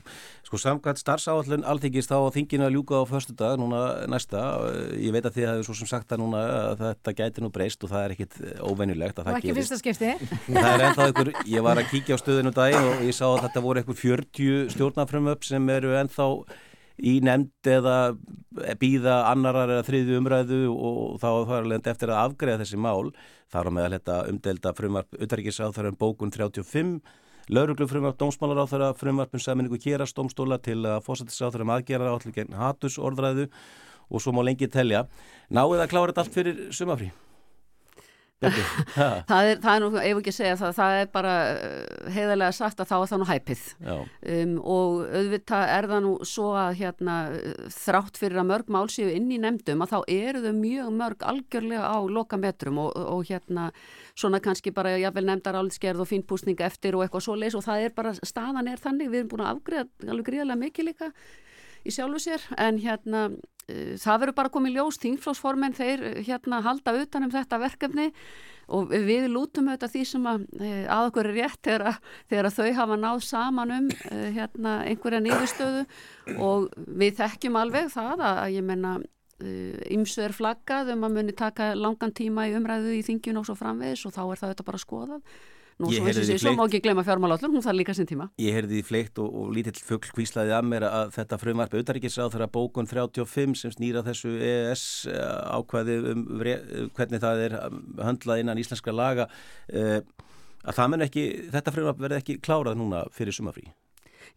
sko 0.47 0.59
samkvæmt 0.61 1.01
starfsáallun 1.01 1.65
alþyggist 1.67 2.11
þá 2.11 2.17
að 2.19 2.35
þinginu 2.37 2.67
að 2.67 2.75
ljúka 2.75 3.01
á 3.01 3.03
förstu 3.09 3.35
dag 3.39 3.57
núna 3.61 3.81
næsta, 4.11 4.43
eh, 4.69 4.95
ég 5.07 5.15
veit 5.15 5.25
að 5.25 5.35
þið 5.37 5.49
hafið 5.49 5.65
svo 5.67 5.77
sem 5.79 5.91
sagt 5.91 6.11
að 6.11 6.23
núna 6.23 6.43
að 6.59 6.85
þetta 6.85 7.15
gæti 7.21 7.43
nú 7.43 7.51
breyst 7.53 7.83
og 7.83 7.93
það 7.93 8.05
er 8.05 8.15
ekkit 8.15 8.39
eh, 8.43 8.63
óveinulegt 8.63 9.19
að 9.19 9.29
það 9.29 9.33
gerist. 9.33 9.33
Það 9.33 9.33
var 9.33 9.43
ekki 9.43 9.57
fyrsta 9.59 9.81
skipti. 9.83 10.11
Það 10.59 10.71
er 10.71 10.85
ennþá 10.87 11.05
einhver, 11.09 11.33
ég 11.47 11.63
var 11.63 11.79
að 11.79 11.91
kíkja 11.93 12.17
á 12.17 12.21
stöðinu 12.21 12.51
um 12.51 12.57
daginn 12.57 12.89
og 12.89 13.05
ég 13.07 13.15
sá 13.15 13.25
að 13.29 13.43
þetta 13.45 13.63
voru 13.63 13.81
einhver 13.81 13.99
40 13.99 14.73
stjórnafrömmöp 14.75 15.45
sem 15.47 15.69
eru 15.69 15.93
ennþá 15.99 16.27
í 16.99 17.19
nefnd 17.23 17.69
eða 17.71 17.95
býða 18.79 19.21
annarar 19.29 19.71
eða 19.71 19.85
þriðju 19.87 20.19
umræðu 20.19 20.59
og 20.73 21.19
þá 21.21 21.27
þarf 21.29 21.53
alveg 21.59 21.89
eftir 21.93 22.11
að 22.11 22.21
afgreða 22.25 22.61
þessi 22.63 22.79
mál 22.81 23.11
þar 23.51 23.71
á 23.71 23.75
meðal 23.75 23.95
þetta 23.95 24.17
umdelda 24.33 24.73
frumvarp 24.77 25.19
utarrikiðsáþarum 25.25 25.99
bókun 25.99 26.33
35 26.35 26.99
Lauruglufrumvarp 27.49 28.19
dómsmálar 28.21 28.59
á 28.61 28.65
þeirra 28.69 28.87
frumvarpum 28.93 29.41
saminningu 29.41 29.79
kérastómstóla 29.81 30.59
til 30.61 30.83
að 30.85 30.99
fósættisra 31.07 31.49
á 31.49 31.53
þeirra 31.55 31.65
maðgjara 31.71 32.11
um 32.11 32.19
átlugin 32.19 32.53
hatus 32.53 32.99
orðræðu 33.01 33.47
og 34.09 34.21
svo 34.21 34.35
má 34.37 34.43
lengi 34.45 34.69
telja. 34.69 35.07
Náðu 35.49 35.79
það 35.79 35.85
að 35.87 35.91
klára 35.95 36.13
þetta 36.13 36.23
allt 36.25 36.37
fyrir 36.37 36.61
sumafrí? 36.69 37.09
það, 39.29 39.49
er, 39.49 39.57
það 39.59 39.73
er 39.73 39.81
nú, 39.83 39.89
ef 39.99 40.19
ekki 40.21 40.31
að 40.31 40.35
segja 40.37 40.57
það, 40.59 40.75
það 40.77 40.97
er 40.99 41.09
bara 41.11 41.33
eh, 41.51 42.11
heiðarlega 42.15 42.55
sagt 42.55 42.79
að 42.79 42.87
þá 42.87 42.93
er 42.97 43.09
það 43.11 43.19
nú 43.19 43.27
hæpið 43.27 43.63
um, 43.83 44.53
og 44.63 45.01
auðvitað 45.19 45.73
er 45.73 45.87
það 45.91 46.05
nú 46.05 46.13
svo 46.29 46.45
að 46.55 46.77
hérna, 46.79 47.15
þrátt 47.75 48.21
fyrir 48.21 48.39
að 48.39 48.47
mörg 48.53 48.71
mál 48.71 48.85
séu 48.93 49.09
inn 49.11 49.27
í 49.35 49.41
nefndum 49.43 49.83
að 49.83 49.91
þá 49.91 49.99
eru 50.15 50.45
þau 50.45 50.55
mjög 50.61 50.93
mörg 51.01 51.27
algjörlega 51.33 51.91
á 51.91 51.99
loka 52.07 52.39
metrum 52.39 52.79
og, 52.85 52.95
og 52.95 53.27
hérna 53.27 53.67
svona 54.15 54.39
kannski 54.43 54.71
bara 54.75 54.95
jáfnvel 55.01 55.27
nefndar 55.27 55.59
álitskerð 55.59 56.05
og 56.05 56.11
fínpúsninga 56.13 56.69
eftir 56.69 56.95
og 56.95 57.03
eitthvað 57.03 57.27
svo 57.27 57.35
leys 57.39 57.59
og 57.59 57.67
það 57.67 57.89
er 57.89 57.95
bara, 57.99 58.15
staðan 58.23 58.71
er 58.71 58.79
þannig, 58.79 59.11
við 59.11 59.25
erum 59.25 59.35
búin 59.35 59.45
að 59.45 59.53
afgriða 59.57 59.87
alveg 60.07 60.31
gríðarlega 60.31 60.63
mikið 60.63 60.91
líka 60.93 61.11
í 61.85 61.93
sjálfu 61.93 62.21
sér 62.23 62.45
en 62.59 62.79
hérna 62.81 63.25
uh, 63.29 63.95
það 63.99 64.21
verður 64.23 64.37
bara 64.37 64.53
komið 64.53 64.77
ljós 64.77 65.01
þingflósformen 65.03 65.75
þeir 65.77 66.05
uh, 66.05 66.15
hérna 66.25 66.61
halda 66.65 66.95
utanum 67.01 67.33
þetta 67.33 67.61
verkefni 67.61 68.09
og 68.69 68.91
við 68.91 69.25
lútum 69.31 69.71
auðvitað 69.71 69.93
því 69.95 70.01
sem 70.05 70.25
að, 70.29 70.47
uh, 70.59 70.81
að 70.95 71.11
okkur 71.11 71.29
er 71.31 71.39
rétt 71.39 71.61
þegar, 71.65 72.01
þegar 72.31 72.51
þau 72.57 72.67
hafa 72.81 72.99
náð 73.03 73.21
saman 73.27 73.77
um 73.77 73.87
hérna, 74.09 74.75
einhverja 74.89 75.23
nýðustöðu 75.25 75.85
og 76.37 76.67
við 76.75 77.21
þekkjum 77.21 77.61
alveg 77.61 77.89
það 77.95 78.27
að 78.31 78.43
ég 78.57 78.67
menna 78.67 78.99
ymsu 79.39 80.19
er 80.19 80.33
flaggað 80.35 80.89
um 80.97 81.05
að 81.07 81.13
muni 81.15 81.31
taka 81.31 81.69
langan 81.71 82.11
tíma 82.11 82.49
í 82.49 82.57
umræðu 82.57 82.97
í 82.97 83.05
þingjun 83.07 83.39
og 83.39 83.45
svo 83.47 83.55
framvegis 83.55 84.03
og 84.09 84.11
þá 84.11 84.19
er 84.25 84.41
það 84.41 84.49
auðvitað 84.49 84.67
bara 84.67 84.81
skoðað 84.83 85.37
Nú, 85.79 85.87
svo, 85.95 86.09
þessi, 86.11 86.35
svo 86.43 86.51
má 86.57 86.65
ekki 86.65 86.81
glema 86.83 87.05
fjármálallur, 87.07 87.53
hún 87.53 87.63
þarf 87.63 87.77
líka 87.79 87.93
sinn 87.95 88.07
tíma. 88.09 88.25
Ég 88.43 88.51
heyrði 88.57 88.81
í 88.81 88.83
fleikt 88.83 89.21
og, 89.23 89.29
og 89.31 89.53
lítill 89.55 89.79
fuggl 89.79 90.11
kvíslaði 90.11 90.51
að 90.51 90.65
mér 90.67 90.85
að 90.89 91.13
þetta 91.15 91.39
frumvarp 91.39 91.77
auðaríkisráð 91.79 92.33
þeirra 92.33 92.49
bókun 92.51 92.89
35 92.89 93.55
sem 93.61 93.71
snýra 93.71 94.03
þessu 94.03 94.33
EES 94.35 94.83
ákvæði 95.55 95.95
um 96.11 96.25
hvernig 96.97 97.23
það 97.23 97.45
er 97.45 97.55
höndlað 97.95 98.43
innan 98.43 98.59
íslenska 98.59 98.91
laga 98.91 99.29
eh, 99.71 100.01
að 100.67 100.81
það 100.81 100.91
menn 100.91 101.07
ekki, 101.07 101.27
þetta 101.55 101.75
frumvarp 101.77 102.03
verði 102.03 102.23
ekki 102.25 102.41
klárað 102.43 102.81
núna 102.81 103.05
fyrir 103.15 103.39
sumafrí. 103.39 103.69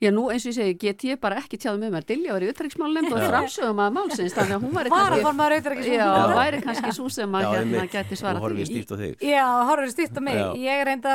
Já, 0.01 0.11
nú 0.14 0.24
eins 0.32 0.47
og 0.47 0.53
ég 0.53 0.57
segi, 0.57 0.74
get 0.80 1.05
ég 1.07 1.20
bara 1.22 1.36
ekki 1.43 1.59
tjáð 1.61 1.76
með 1.82 1.93
mér 1.97 2.07
Dilja 2.09 2.32
var 2.36 2.43
í 2.43 2.49
utræksmálnefnd 2.53 3.12
og 3.12 3.24
framsögum 3.28 3.82
að 3.84 3.90
málsins, 3.99 4.34
þannig 4.36 4.57
að 4.57 4.64
hún 4.66 4.72
var 4.76 4.88
Bara 4.93 5.18
fann 5.22 5.38
maður 5.38 5.57
utræksmálnefnd 5.61 6.01
Já, 6.01 6.36
væri 6.38 6.61
kannski 6.64 6.95
svo 6.97 7.09
sem 7.12 7.36
að 7.38 7.47
hérna 7.53 7.84
geti 7.93 8.18
svarað 8.18 8.40
því. 8.43 8.43
Já, 8.43 8.49
horfið 8.49 8.70
stýrt 8.70 8.93
á 8.93 8.97
þig. 9.03 9.26
Já, 9.28 9.47
horfið 9.68 9.93
stýrt 9.95 10.16
á 10.16 10.22
mig. 10.26 10.38
Já. 10.40 10.47
Ég 10.62 10.82
reynda, 10.88 11.12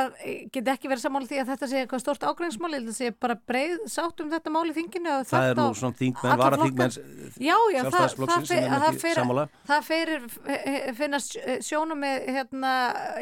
get 0.54 0.70
ekki 0.74 0.92
verið 0.92 1.04
sammála 1.04 1.28
því 1.28 1.40
að 1.42 1.50
þetta 1.52 1.70
sé 1.72 1.82
eitthvað 1.82 2.04
stort 2.04 2.26
ágrænsmál, 2.28 2.72
ég 2.72 2.78
held 2.78 2.92
að 2.92 2.98
sé 2.98 3.10
bara 3.26 3.38
breið 3.48 3.82
sátt 3.90 4.22
um 4.24 4.30
þetta 4.32 4.54
mál 4.54 4.64
í 4.68 4.76
þinginu. 4.76 5.16
Það 5.28 5.48
er 5.48 5.58
nú 5.58 5.66
svona 5.78 5.98
þingmenn, 5.98 6.38
vara 6.42 6.60
þingmenn 6.62 6.94
sjálfstæðisflokksins 7.98 8.56
Það 9.68 9.84
ferir, 9.88 10.28
finnast 10.98 11.36
sjónum 11.66 12.00
með 12.02 12.30
hérna 12.38 12.72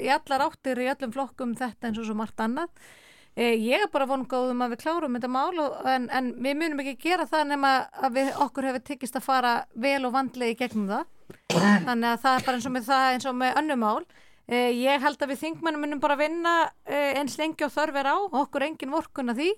í 0.03 0.11
allar 0.13 0.47
áttir 0.47 0.81
í 0.83 0.91
öllum 0.93 1.15
flokkum 1.15 1.57
þetta 1.59 1.91
eins 1.91 2.01
og 2.01 2.09
svo 2.09 2.17
margt 2.19 2.41
annað 2.43 2.71
Eh, 2.71 3.06
ég 3.37 3.83
er 3.85 3.91
bara 3.93 4.07
vongáðum 4.09 4.63
að 4.65 4.73
við 4.73 4.83
klárum 4.85 5.17
þetta 5.19 5.29
mál 5.29 5.59
en, 5.93 6.07
en 6.09 6.31
við 6.41 6.55
munum 6.57 6.81
ekki 6.81 6.95
gera 7.03 7.27
það 7.29 7.51
nema 7.51 7.73
að 7.93 8.15
við, 8.17 8.31
okkur 8.47 8.69
hefur 8.71 8.85
tekist 8.87 9.19
að 9.19 9.27
fara 9.27 9.53
vel 9.75 9.99
og 10.09 10.15
vandlega 10.15 10.55
í 10.55 10.57
gegnum 10.63 10.89
það. 10.89 11.05
Þannig 11.53 12.09
að 12.13 12.23
það 12.23 12.39
er 12.39 12.47
bara 12.47 12.57
eins 12.57 12.69
og 12.71 12.75
með 12.77 12.89
það 12.89 13.11
eins 13.11 13.29
og 13.29 13.37
með 13.37 13.61
önnum 13.61 13.85
mál. 13.85 14.07
Eh, 14.47 14.71
ég 14.79 15.03
held 15.03 15.21
að 15.21 15.33
við 15.35 15.43
þingmannum 15.43 15.85
munum 15.85 16.01
bara 16.01 16.17
vinna 16.17 16.57
eh, 16.87 17.19
eins 17.19 17.37
lengi 17.37 17.67
og 17.67 17.75
þörfir 17.75 18.09
á 18.09 18.17
og 18.17 18.41
okkur 18.47 18.69
engin 18.71 18.95
vorkun 18.95 19.35
að 19.35 19.43
því. 19.43 19.53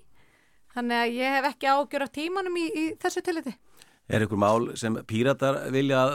Þannig 0.75 0.99
að 0.99 1.17
ég 1.21 1.35
hef 1.37 1.49
ekki 1.53 1.71
ágjör 1.71 2.05
af 2.05 2.15
tímanum 2.19 2.57
í, 2.59 2.67
í 2.67 2.85
þessu 2.99 3.23
tiliti. 3.25 3.55
Er 4.09 4.25
ykkur 4.25 4.41
mál 4.41 4.71
sem 4.81 4.97
píratar 5.07 5.67
vilja 5.71 6.07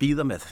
býða 0.00 0.24
með? 0.26 0.48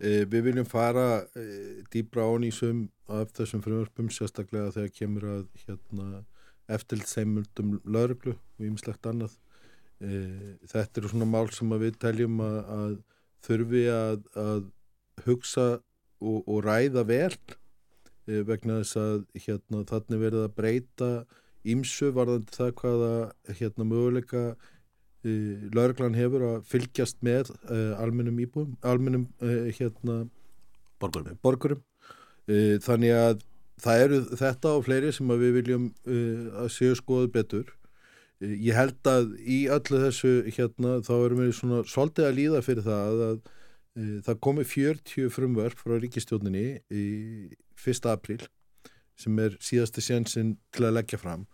Eh, 0.00 0.24
við 0.24 0.46
viljum 0.48 0.64
fara 0.64 1.26
eh, 1.36 1.82
dýbra 1.92 2.24
án 2.24 2.46
í 2.46 2.50
sum 2.56 2.86
af 3.12 3.34
þessum 3.36 3.60
frumvarpum 3.60 4.08
sérstaklega 4.08 4.72
þegar 4.72 4.94
kemur 4.96 5.26
að 5.28 5.42
hérna, 5.66 6.22
eftirlitseimundum 6.72 7.74
lauruglu 7.84 8.32
og 8.32 8.64
ýmislegt 8.64 9.08
annað. 9.10 9.34
Eh, 10.00 10.56
þetta 10.72 11.02
eru 11.02 11.12
svona 11.12 11.28
mál 11.28 11.52
sem 11.52 11.76
við 11.82 11.98
teljum 12.00 12.40
að, 12.40 12.56
að 12.78 12.96
þurfi 13.44 13.84
að, 13.92 14.24
að 14.40 14.62
hugsa 15.26 15.68
og, 15.76 16.38
og 16.48 16.64
ræða 16.64 17.04
vel 17.04 17.36
vegna 18.24 18.80
þess 18.80 18.96
að 19.00 19.22
hérna, 19.44 19.84
þannig 19.90 20.20
verið 20.22 20.46
að 20.46 20.56
breyta 20.56 21.10
ímsu 21.68 22.12
varðandi 22.16 22.56
það 22.56 22.74
hvaða 22.80 23.14
hérna, 23.58 23.88
möguleika 23.90 24.44
lauruglan 25.24 26.16
hefur 26.16 26.46
að 26.48 26.62
fylgjast 26.70 27.18
með 27.24 27.50
uh, 27.68 27.98
almennum 28.00 28.38
íbúum, 28.40 28.76
almennum 28.80 29.26
uh, 29.44 29.68
hérna, 29.76 30.22
borgurum, 31.02 31.36
borgurum. 31.44 31.82
Uh, 32.48 32.78
þannig 32.84 33.12
að 33.16 33.44
það 33.80 34.04
eru 34.06 34.22
þetta 34.40 34.72
og 34.76 34.86
fleiri 34.86 35.12
sem 35.16 35.36
við 35.40 35.54
viljum 35.56 35.84
að 36.60 36.66
séu 36.74 36.96
skoðu 36.98 37.30
betur 37.32 37.70
ég 38.44 38.76
held 38.76 39.08
að 39.08 39.30
í 39.40 39.62
öllu 39.72 40.00
þessu 40.02 40.32
hérna 40.52 40.98
þá 41.04 41.14
erum 41.14 41.40
við 41.40 41.54
svona 41.56 41.78
svolítið 41.88 42.26
að 42.26 42.36
líða 42.36 42.60
fyrir 42.66 42.84
það 42.84 43.22
að 43.24 43.38
það 44.26 44.40
komi 44.44 44.66
40 44.68 45.32
frumverf 45.32 45.80
frá 45.80 45.96
ríkistjóninni 45.96 46.66
í 46.92 47.06
1. 47.80 48.10
apríl 48.12 48.42
sem 49.16 49.40
er 49.40 49.56
síðasti 49.64 50.04
sénsinn 50.04 50.54
til 50.76 50.84
að 50.90 50.98
leggja 50.98 51.20
fram 51.20 51.48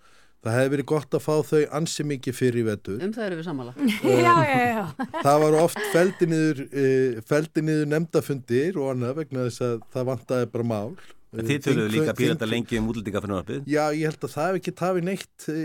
það 0.47 0.59
hefði 0.59 0.72
verið 0.74 0.88
gott 0.92 1.16
að 1.18 1.24
fá 1.26 1.34
þau 1.51 1.62
ansi 1.80 2.07
mikið 2.07 2.38
fyrir 2.38 2.61
í 2.61 2.66
vetur. 2.70 3.03
Um 3.03 3.12
það 3.16 3.26
eru 3.26 3.40
við 3.40 3.49
já, 4.26 4.34
já. 4.47 4.84
það 5.20 5.42
var 5.44 5.59
oft 5.61 5.82
feldi 5.92 6.30
niður, 6.30 6.64
uh, 6.70 7.20
niður 7.66 7.92
nefndafundir 7.92 8.80
og 8.80 8.94
annað 8.94 9.20
vegna 9.22 9.47
þess 9.49 9.66
að 9.66 9.76
það 9.97 10.11
vantaði 10.12 10.51
bara 10.55 10.68
mál 10.72 10.90
uh, 11.37 11.45
Þið 11.47 11.62
töluðu 11.66 11.93
líka 11.93 12.16
píranda 12.16 12.49
lengi 12.49 12.80
um 12.80 12.91
útlendinga 12.91 13.22
fyrir 13.22 13.34
náttúrulega 13.34 13.70
Já, 13.70 13.84
ég 13.95 14.11
held 14.11 14.26
að 14.26 14.34
það 14.34 14.51
hef 14.51 14.61
ekki 14.61 14.74
tafið 14.80 15.09
neitt 15.11 15.49
uh, 15.53 15.57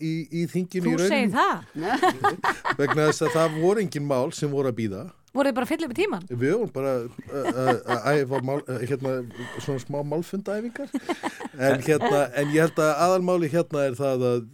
í, 0.00 0.12
í 0.40 0.44
þinginu 0.50 0.96
Þú 0.96 1.08
segir 1.10 1.32
það 1.36 1.56
vegna 2.80 3.08
þess 3.10 3.24
að 3.26 3.34
það 3.38 3.58
voru 3.62 3.84
engin 3.84 4.06
mál 4.10 4.28
sem 4.36 4.52
voru 4.52 4.72
að 4.72 4.78
býða 4.80 5.06
voru 5.30 5.50
þið 5.50 5.56
bara 5.58 5.66
að 5.66 5.70
fylla 5.70 5.86
upp 5.86 5.92
í 5.92 5.98
tíman? 6.00 6.24
Við 6.30 6.54
vorum 6.56 6.70
bara 6.74 6.94
að 6.98 8.16
æfa 8.18 8.40
hérna, 8.90 9.12
svona 9.62 9.82
smá 9.82 10.00
málfundæfingar 10.02 10.90
en, 10.90 11.84
hérna, 11.86 12.24
en 12.34 12.50
ég 12.50 12.64
held 12.66 12.80
að 12.82 12.90
aðalmáli 13.06 13.50
hérna 13.52 13.84
er 13.86 13.98
það 13.98 14.24
að, 14.30 14.48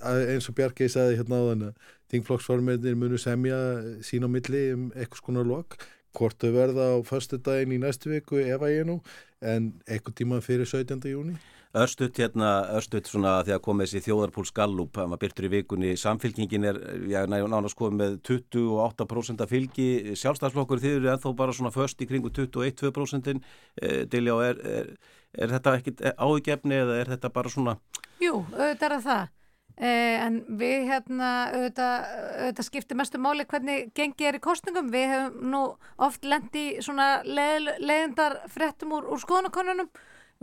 að 0.00 0.22
eins 0.34 0.48
og 0.48 0.56
Bjarkei 0.56 0.88
sagði 0.88 1.18
hérna 1.20 1.42
á 1.44 1.48
þann 1.50 1.66
að 1.68 1.90
þingflokksformennir 2.14 2.96
munu 2.98 3.20
semja 3.20 3.58
sín 4.06 4.24
á 4.24 4.28
milli 4.30 4.64
um 4.74 4.88
eitthvað 4.94 5.20
skonar 5.20 5.48
lok 5.48 5.76
hvort 6.14 6.38
þau 6.40 6.52
verða 6.54 6.86
á 6.94 6.98
förstu 7.06 7.40
daginn 7.42 7.74
í 7.76 7.82
næstu 7.82 8.12
viku 8.14 8.40
ef 8.42 8.62
að 8.62 8.76
ég 8.76 8.88
nú 8.88 9.00
en 9.44 9.72
eitthvað 9.88 10.18
tíma 10.22 10.40
fyrir 10.44 10.68
17. 10.68 11.02
júni 11.10 11.36
Örstuðt 11.74 12.20
hérna, 12.22 12.48
örstuðt 12.78 13.08
svona 13.10 13.32
því 13.42 13.52
að 13.56 13.62
komið 13.64 13.88
þessi 13.88 14.04
þjóðarpúls 14.04 14.52
gallup, 14.54 14.94
maður 14.94 15.20
byrtur 15.24 15.46
í 15.48 15.50
vikunni, 15.56 15.88
samfylgingin 15.98 16.68
er, 16.68 16.76
já, 17.10 17.18
nánast 17.26 17.74
komið 17.80 17.96
með 17.98 18.14
28% 18.28 19.42
af 19.42 19.50
fylgi, 19.50 19.88
sjálfstæðsflokkur 20.20 20.82
þið 20.84 20.94
eru 21.00 21.10
ennþá 21.10 21.32
bara 21.40 21.56
svona 21.58 21.74
först 21.74 22.04
í 22.04 22.06
kringu 22.06 22.30
21-2%, 22.30 23.42
eh, 23.82 24.04
Diljá, 24.06 24.36
er, 24.52 24.62
er, 24.76 24.92
er 25.34 25.56
þetta 25.56 25.74
ekkit 25.80 26.04
áhugjefni 26.14 26.78
eða 26.78 27.00
er 27.00 27.10
þetta 27.16 27.32
bara 27.34 27.50
svona? 27.50 27.74
Jú, 28.22 28.44
auðvitað 28.54 28.94
er 29.00 29.06
það, 29.08 29.34
en 29.74 30.36
við 30.60 30.84
hérna, 30.86 31.30
auðvitað, 31.50 32.04
auðvitað 32.44 32.68
skiptir 32.68 32.98
mestu 33.00 33.18
máli 33.18 33.46
hvernig 33.50 33.88
gengið 33.96 34.28
er 34.28 34.38
í 34.38 34.42
kostningum, 34.44 34.92
við 34.94 35.08
hefum 35.10 35.50
nú 35.50 35.62
oft 36.06 36.24
lendi 36.24 36.66
svona 36.84 37.08
leð, 37.26 37.72
leðindar 37.82 38.38
frettum 38.54 38.94
úr, 38.94 39.08
úr 39.10 39.22
skoðanakonunum, 39.24 39.90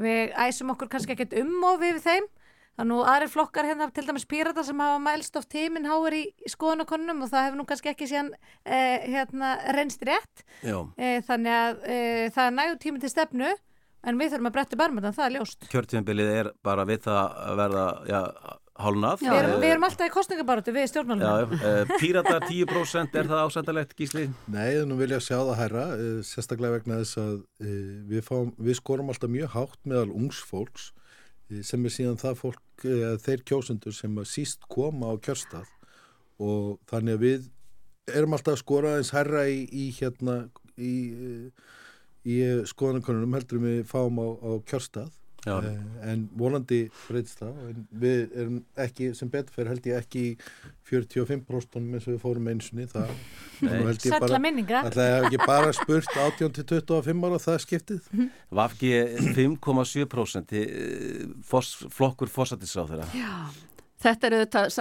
við 0.01 0.35
æsum 0.35 0.73
okkur 0.75 0.91
kannski 0.91 1.15
ekkert 1.15 1.37
um 1.39 1.55
og 1.69 1.79
við 1.79 2.03
þeim 2.03 2.27
Það 2.71 2.83
er 2.85 2.87
nú 2.87 2.99
aðri 3.03 3.27
flokkar 3.29 3.67
hérna, 3.67 3.87
til 3.91 4.05
dæmis 4.07 4.23
Pírata 4.25 4.63
sem 4.63 4.79
hafa 4.79 4.99
mælst 5.03 5.35
oft 5.37 5.51
heiminn 5.53 5.87
háir 5.89 6.15
í, 6.15 6.21
skoðanakonunum 6.49 7.25
og 7.25 7.29
það 7.29 7.43
hefur 7.45 7.59
nú 7.59 7.65
kannski 7.67 7.91
ekki 7.91 8.07
síðan 8.07 8.31
eh, 8.63 9.03
hérna, 9.11 9.51
reynst 9.75 10.05
rétt. 10.07 10.45
Eh, 10.63 11.19
þannig 11.27 11.57
að 11.57 11.83
eh, 11.83 12.23
það 12.31 12.47
er 12.47 12.55
nægu 12.55 12.79
tími 12.81 13.03
til 13.03 13.11
stefnu 13.11 13.51
en 13.51 14.17
við 14.17 14.31
þurfum 14.31 14.49
að 14.49 14.55
bretta 14.55 14.79
barmöndan, 14.79 15.17
það 15.17 15.27
er 15.27 15.35
ljóst. 15.35 15.67
Kjörtíðanbilið 15.73 16.31
er 16.39 16.51
bara 16.63 16.87
við 16.87 17.03
það 17.09 17.37
að 17.43 17.59
verða, 17.59 17.85
já, 18.07 18.21
hálnað. 18.85 19.21
Við 19.23 19.35
erum, 19.37 19.55
vi 19.61 19.69
erum 19.71 19.85
alltaf 19.87 20.09
í 20.09 20.13
kostningabarótu 20.13 20.73
við 20.75 20.87
stjórnmálum. 20.91 21.53
Uh, 21.57 21.93
Pírata 22.01 22.39
10% 22.49 23.19
er 23.21 23.29
það 23.29 23.43
ásættalegt 23.45 23.93
gísli? 23.97 24.25
Nei, 24.51 24.81
nú 24.87 24.97
vil 24.99 25.11
ég 25.15 25.23
sjá 25.25 25.37
það 25.37 25.53
hæra, 25.59 25.85
uh, 25.95 26.17
sérstaklega 26.27 26.79
vegna 26.79 27.01
þess 27.01 27.21
að 27.21 27.35
uh, 27.37 27.69
við, 28.11 28.25
fáum, 28.27 28.51
við 28.57 28.79
skorum 28.81 29.13
alltaf 29.13 29.33
mjög 29.33 29.53
hátt 29.57 29.79
meðal 29.85 30.09
ungsfólks 30.15 30.91
sem 31.67 31.83
er 31.83 31.91
síðan 31.91 32.19
það 32.21 32.37
fólk, 32.39 32.83
þeir 33.25 33.41
kjósundur 33.43 33.91
sem 33.91 34.13
síst 34.23 34.61
koma 34.71 35.09
á 35.11 35.19
kjörstað 35.19 35.67
og 36.39 36.77
þannig 36.87 37.17
að 37.17 37.25
við 37.25 37.49
erum 38.15 38.37
alltaf 38.37 38.55
að 38.55 38.61
skora 38.61 38.93
eins 38.95 39.11
hæra 39.11 39.43
í, 39.51 39.65
í 39.67 39.89
hérna 39.97 40.37
í, 40.79 40.93
í 42.23 42.37
skoðanakonunum 42.71 43.35
heldur 43.35 43.59
við 43.65 43.83
fáum 43.91 44.23
á, 44.23 44.27
á 44.31 44.51
kjörstað 44.63 45.11
en 45.49 46.27
volandi 46.37 46.83
breytist 47.07 47.39
það 47.41 47.53
við 48.03 48.35
erum 48.37 48.59
ekki 48.77 49.07
sem 49.17 49.29
beturfer 49.33 49.71
held 49.71 49.87
ég 49.89 49.97
ekki 49.97 50.23
45% 50.91 51.79
eins 51.81 52.05
og 52.05 52.13
við 52.13 52.19
fórum 52.21 52.49
einsunni 52.51 52.85
það 52.91 53.09
Sætla 54.01 54.39
minninga 54.41 54.83
Það 54.89 55.01
er 55.07 55.25
ekki 55.27 55.41
bara 55.45 55.73
spurt 55.73 56.09
18-25 56.17 57.25
ára 57.27 57.39
það 57.41 57.59
skiptið. 57.65 58.01
Vafki 58.57 58.93
5,7% 59.37 60.55
flokkur 61.49 62.31
fósatisráð 62.31 62.95
þeirra 62.95 63.11
Já 63.17 63.33
Þetta 64.01 64.27
er 64.27 64.33
auðvitað 64.33 64.71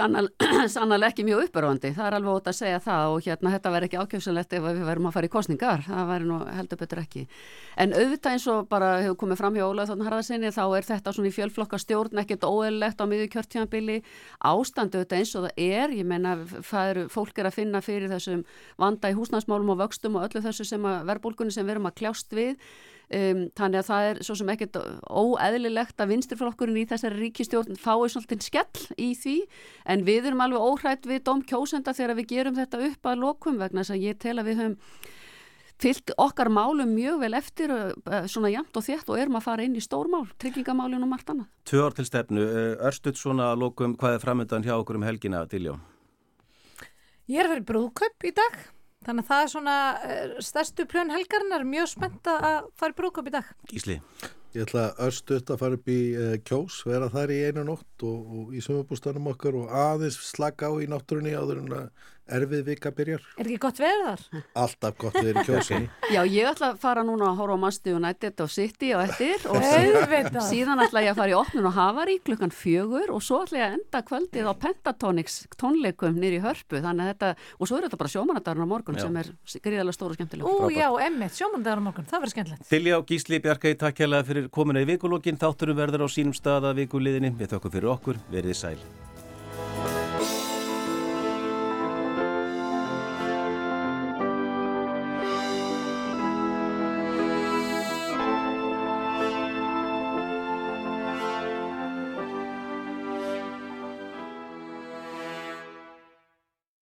sannlega 0.73 1.07
ekki 1.11 1.23
mjög 1.27 1.43
uppörfandi, 1.45 1.91
það 1.93 2.07
er 2.07 2.15
alveg 2.17 2.37
ótaf 2.39 2.55
að 2.55 2.57
segja 2.57 2.79
það 2.81 3.11
og 3.11 3.27
hérna 3.27 3.51
þetta 3.53 3.71
verður 3.75 3.87
ekki 3.87 3.99
ákjöfsanlegt 4.01 4.55
ef 4.57 4.63
við 4.65 4.79
verðum 4.87 5.09
að 5.09 5.13
fara 5.17 5.27
í 5.27 5.31
kostningar, 5.35 5.83
það 5.85 6.07
verður 6.09 6.31
nú 6.31 6.37
heldur 6.57 6.79
betur 6.81 7.01
ekki. 7.03 7.21
En 7.85 7.93
auðvitað 7.93 8.37
eins 8.37 8.47
og 8.49 8.69
bara 8.71 8.89
hefur 9.03 9.19
komið 9.21 9.41
fram 9.43 9.59
hjá 9.59 9.65
Ólaður 9.67 9.91
þarna 9.91 10.07
harðarsinni 10.09 10.53
þá 10.55 10.63
er 10.65 10.87
þetta 10.89 11.13
svona 11.13 11.29
í 11.29 11.35
fjölflokka 11.35 11.81
stjórn 11.83 12.21
ekkert 12.23 12.47
óeðlegt 12.49 13.03
á 13.03 13.05
miður 13.11 13.29
kjörtjámbili, 13.35 13.97
ástandu 14.41 15.01
auðvitað 15.03 15.21
eins 15.21 15.35
og 15.37 15.45
það 15.45 15.65
er, 15.69 15.97
ég 16.01 16.09
menna 16.09 16.33
er, 16.81 17.03
fólk 17.13 17.37
er 17.37 17.51
að 17.51 17.59
finna 17.59 17.83
fyrir 17.85 18.09
þessum 18.09 18.41
vanda 18.81 19.13
í 19.13 19.19
húsnæsmálum 19.19 19.75
og 19.75 19.83
vöxtum 19.85 20.17
og 20.17 20.31
öllu 20.31 20.41
þessu 20.47 20.65
sem 20.65 20.81
verðbólkunni 20.81 21.53
sem 21.53 21.67
við 21.67 21.77
erum 21.77 21.91
að 21.91 21.99
kljást 22.01 22.33
við 22.33 22.57
Um, 23.11 23.39
þannig 23.59 23.81
að 23.81 23.87
það 23.89 24.05
er 24.07 24.19
svo 24.23 24.35
sem 24.39 24.49
ekkert 24.53 24.77
óeðlilegt 25.11 25.99
að 25.99 26.13
vinsturflokkurinn 26.13 26.77
í 26.79 26.85
þessari 26.87 27.17
ríkistjórn 27.19 27.75
fái 27.75 28.07
svolítið 28.13 28.45
skell 28.45 28.85
í 28.95 29.09
því 29.19 29.33
en 29.91 30.05
við 30.07 30.29
erum 30.29 30.43
alveg 30.45 30.63
óhrætt 30.63 31.09
við 31.09 31.25
dóm 31.27 31.41
kjósenda 31.43 31.91
þegar 31.97 32.15
við 32.21 32.29
gerum 32.29 32.55
þetta 32.55 32.79
upp 32.87 33.11
að 33.11 33.25
lokum 33.25 33.59
vegna 33.59 33.83
þess 33.83 33.97
að 33.97 34.07
ég 34.07 34.21
tel 34.23 34.37
að 34.37 34.47
við 34.47 34.61
höfum 34.61 34.77
fyllt 35.81 36.15
okkar 36.23 36.53
málum 36.55 36.95
mjög 36.95 37.19
vel 37.25 37.33
eftir 37.41 37.75
uh, 37.75 37.91
svona 38.31 38.53
jæmt 38.53 38.79
og 38.79 38.87
þétt 38.87 39.11
og 39.11 39.19
erum 39.19 39.39
að 39.41 39.47
fara 39.49 39.67
inn 39.67 39.75
í 39.75 39.83
stórmál, 39.83 40.23
tryggingamálun 40.39 41.03
og 41.03 41.11
margt 41.11 41.35
annað. 41.35 41.51
Tvö 41.67 41.83
ár 41.89 41.97
til 41.97 42.07
stefnu, 42.07 42.45
örstuðt 42.79 43.19
svona 43.19 43.51
að 43.51 43.65
lokum 43.65 43.99
hvað 43.99 44.15
er 44.15 44.23
framöndan 44.23 44.63
hjá 44.63 44.77
okkur 44.77 45.01
um 45.01 45.09
helgina 45.09 45.43
til 45.51 45.65
já? 45.67 45.73
Ég 47.27 47.43
er 47.43 47.51
verið 47.51 47.73
brúðköp 47.73 48.31
í 48.31 48.39
dag 48.39 48.61
Þannig 49.01 49.25
að 49.25 49.31
það 49.31 49.43
er 49.43 49.49
svona 49.55 49.77
eh, 50.05 50.35
stærstu 50.45 50.85
plön 50.89 51.09
helgarinnar, 51.13 51.65
mjög 51.65 51.89
spennt 51.95 52.29
að 52.29 52.69
fara 52.77 52.93
í 52.93 52.97
brúkop 52.99 53.31
í 53.31 53.33
dag. 53.33 53.49
Gísli? 53.71 53.97
Ég 54.51 54.65
ætla 54.67 54.89
örstuðt 54.99 55.53
að 55.53 55.61
fara 55.61 55.77
upp 55.77 55.85
í 55.89 55.99
uh, 56.11 56.33
kjós, 56.43 56.81
vera 56.83 57.07
þar 57.09 57.31
í 57.31 57.37
einu 57.47 57.63
nótt 57.69 58.03
og, 58.03 58.33
og 58.35 58.49
í 58.51 58.59
sumabústanum 58.61 59.29
okkar 59.31 59.55
og 59.55 59.71
aðeins 59.71 60.17
slaka 60.27 60.67
á 60.67 60.75
í 60.83 60.89
náttúrunni 60.91 61.31
áður 61.31 61.61
en 61.61 61.75
að 61.77 62.09
erfið 62.37 62.63
vika 62.67 62.91
byrjar. 62.95 63.23
Er 63.37 63.49
ekki 63.49 63.59
gott 63.61 63.81
veður 63.81 64.03
þar? 64.07 64.43
Alltaf 64.63 64.97
gott 65.01 65.17
veður 65.19 65.41
í 65.41 65.45
kjósinni. 65.47 65.89
Já, 66.15 66.21
ég 66.25 66.49
ætla 66.51 66.71
að 66.73 66.81
fara 66.83 67.05
núna 67.07 67.31
að 67.31 67.41
horfa 67.41 67.57
á 67.57 67.63
Masti 67.65 67.95
United 67.95 68.43
og 68.45 68.51
City 68.51 68.91
og 68.97 69.05
eftir 69.05 69.47
og 69.51 69.59
síðan 70.51 70.83
ætla 70.85 71.05
ég 71.05 71.13
að 71.13 71.21
fara 71.21 71.33
í 71.33 71.37
opnun 71.37 71.69
og 71.69 71.75
Havari 71.77 72.17
klukkan 72.25 72.53
fjögur 72.55 73.13
og 73.13 73.23
svo 73.25 73.41
ætla 73.45 73.61
ég 73.61 73.67
að 73.67 73.77
enda 73.79 74.03
kvöldið 74.07 74.49
á 74.49 74.53
Pentatonix 74.65 75.41
tónleikum 75.59 76.17
nýri 76.17 76.41
hörpu 76.43 76.81
þannig 76.81 77.05
að 77.05 77.13
þetta, 77.13 77.31
og 77.57 77.69
svo 77.69 77.79
er 77.79 77.87
þetta 77.87 78.01
bara 78.01 78.13
sjómanadagarn 78.15 78.65
á 78.65 78.71
morgun 78.71 78.99
já. 78.99 79.05
sem 79.05 79.21
er 79.21 79.31
gríðarlega 79.65 79.97
stóru 79.97 80.15
og 80.15 80.19
skemmtileg. 80.19 80.47
Ú, 80.47 80.71
já, 80.73 80.87
emmitt, 81.07 81.37
sjómanadagarn 81.37 81.83
á 81.83 81.87
morgun, 81.89 82.09
það 82.09 82.23
verður 82.23 82.35
skemmtilegt. 82.35 82.67
Tilja 82.71 82.99
og 82.99 83.07
Gísli 83.11 83.41
Bjarkæði, 83.43 83.79
takk 83.85 84.03
hérlega 84.03 84.27
fyrir 84.31 84.49
komuna 84.53 84.83
í 84.83 84.89
vikulókin, 84.89 85.39
þátturum 85.41 85.79
verður 85.79 86.05
á 86.05 86.09
sínum 86.11 86.35
stað 86.37 86.71
að 86.71 86.83
vikuliðinni, 86.83 87.33
við 87.37 87.55
þökkum 87.55 87.77
fyrir 87.77 87.95
okkur, 87.95 88.21
verið 88.33 88.61
sæl. 88.63 88.77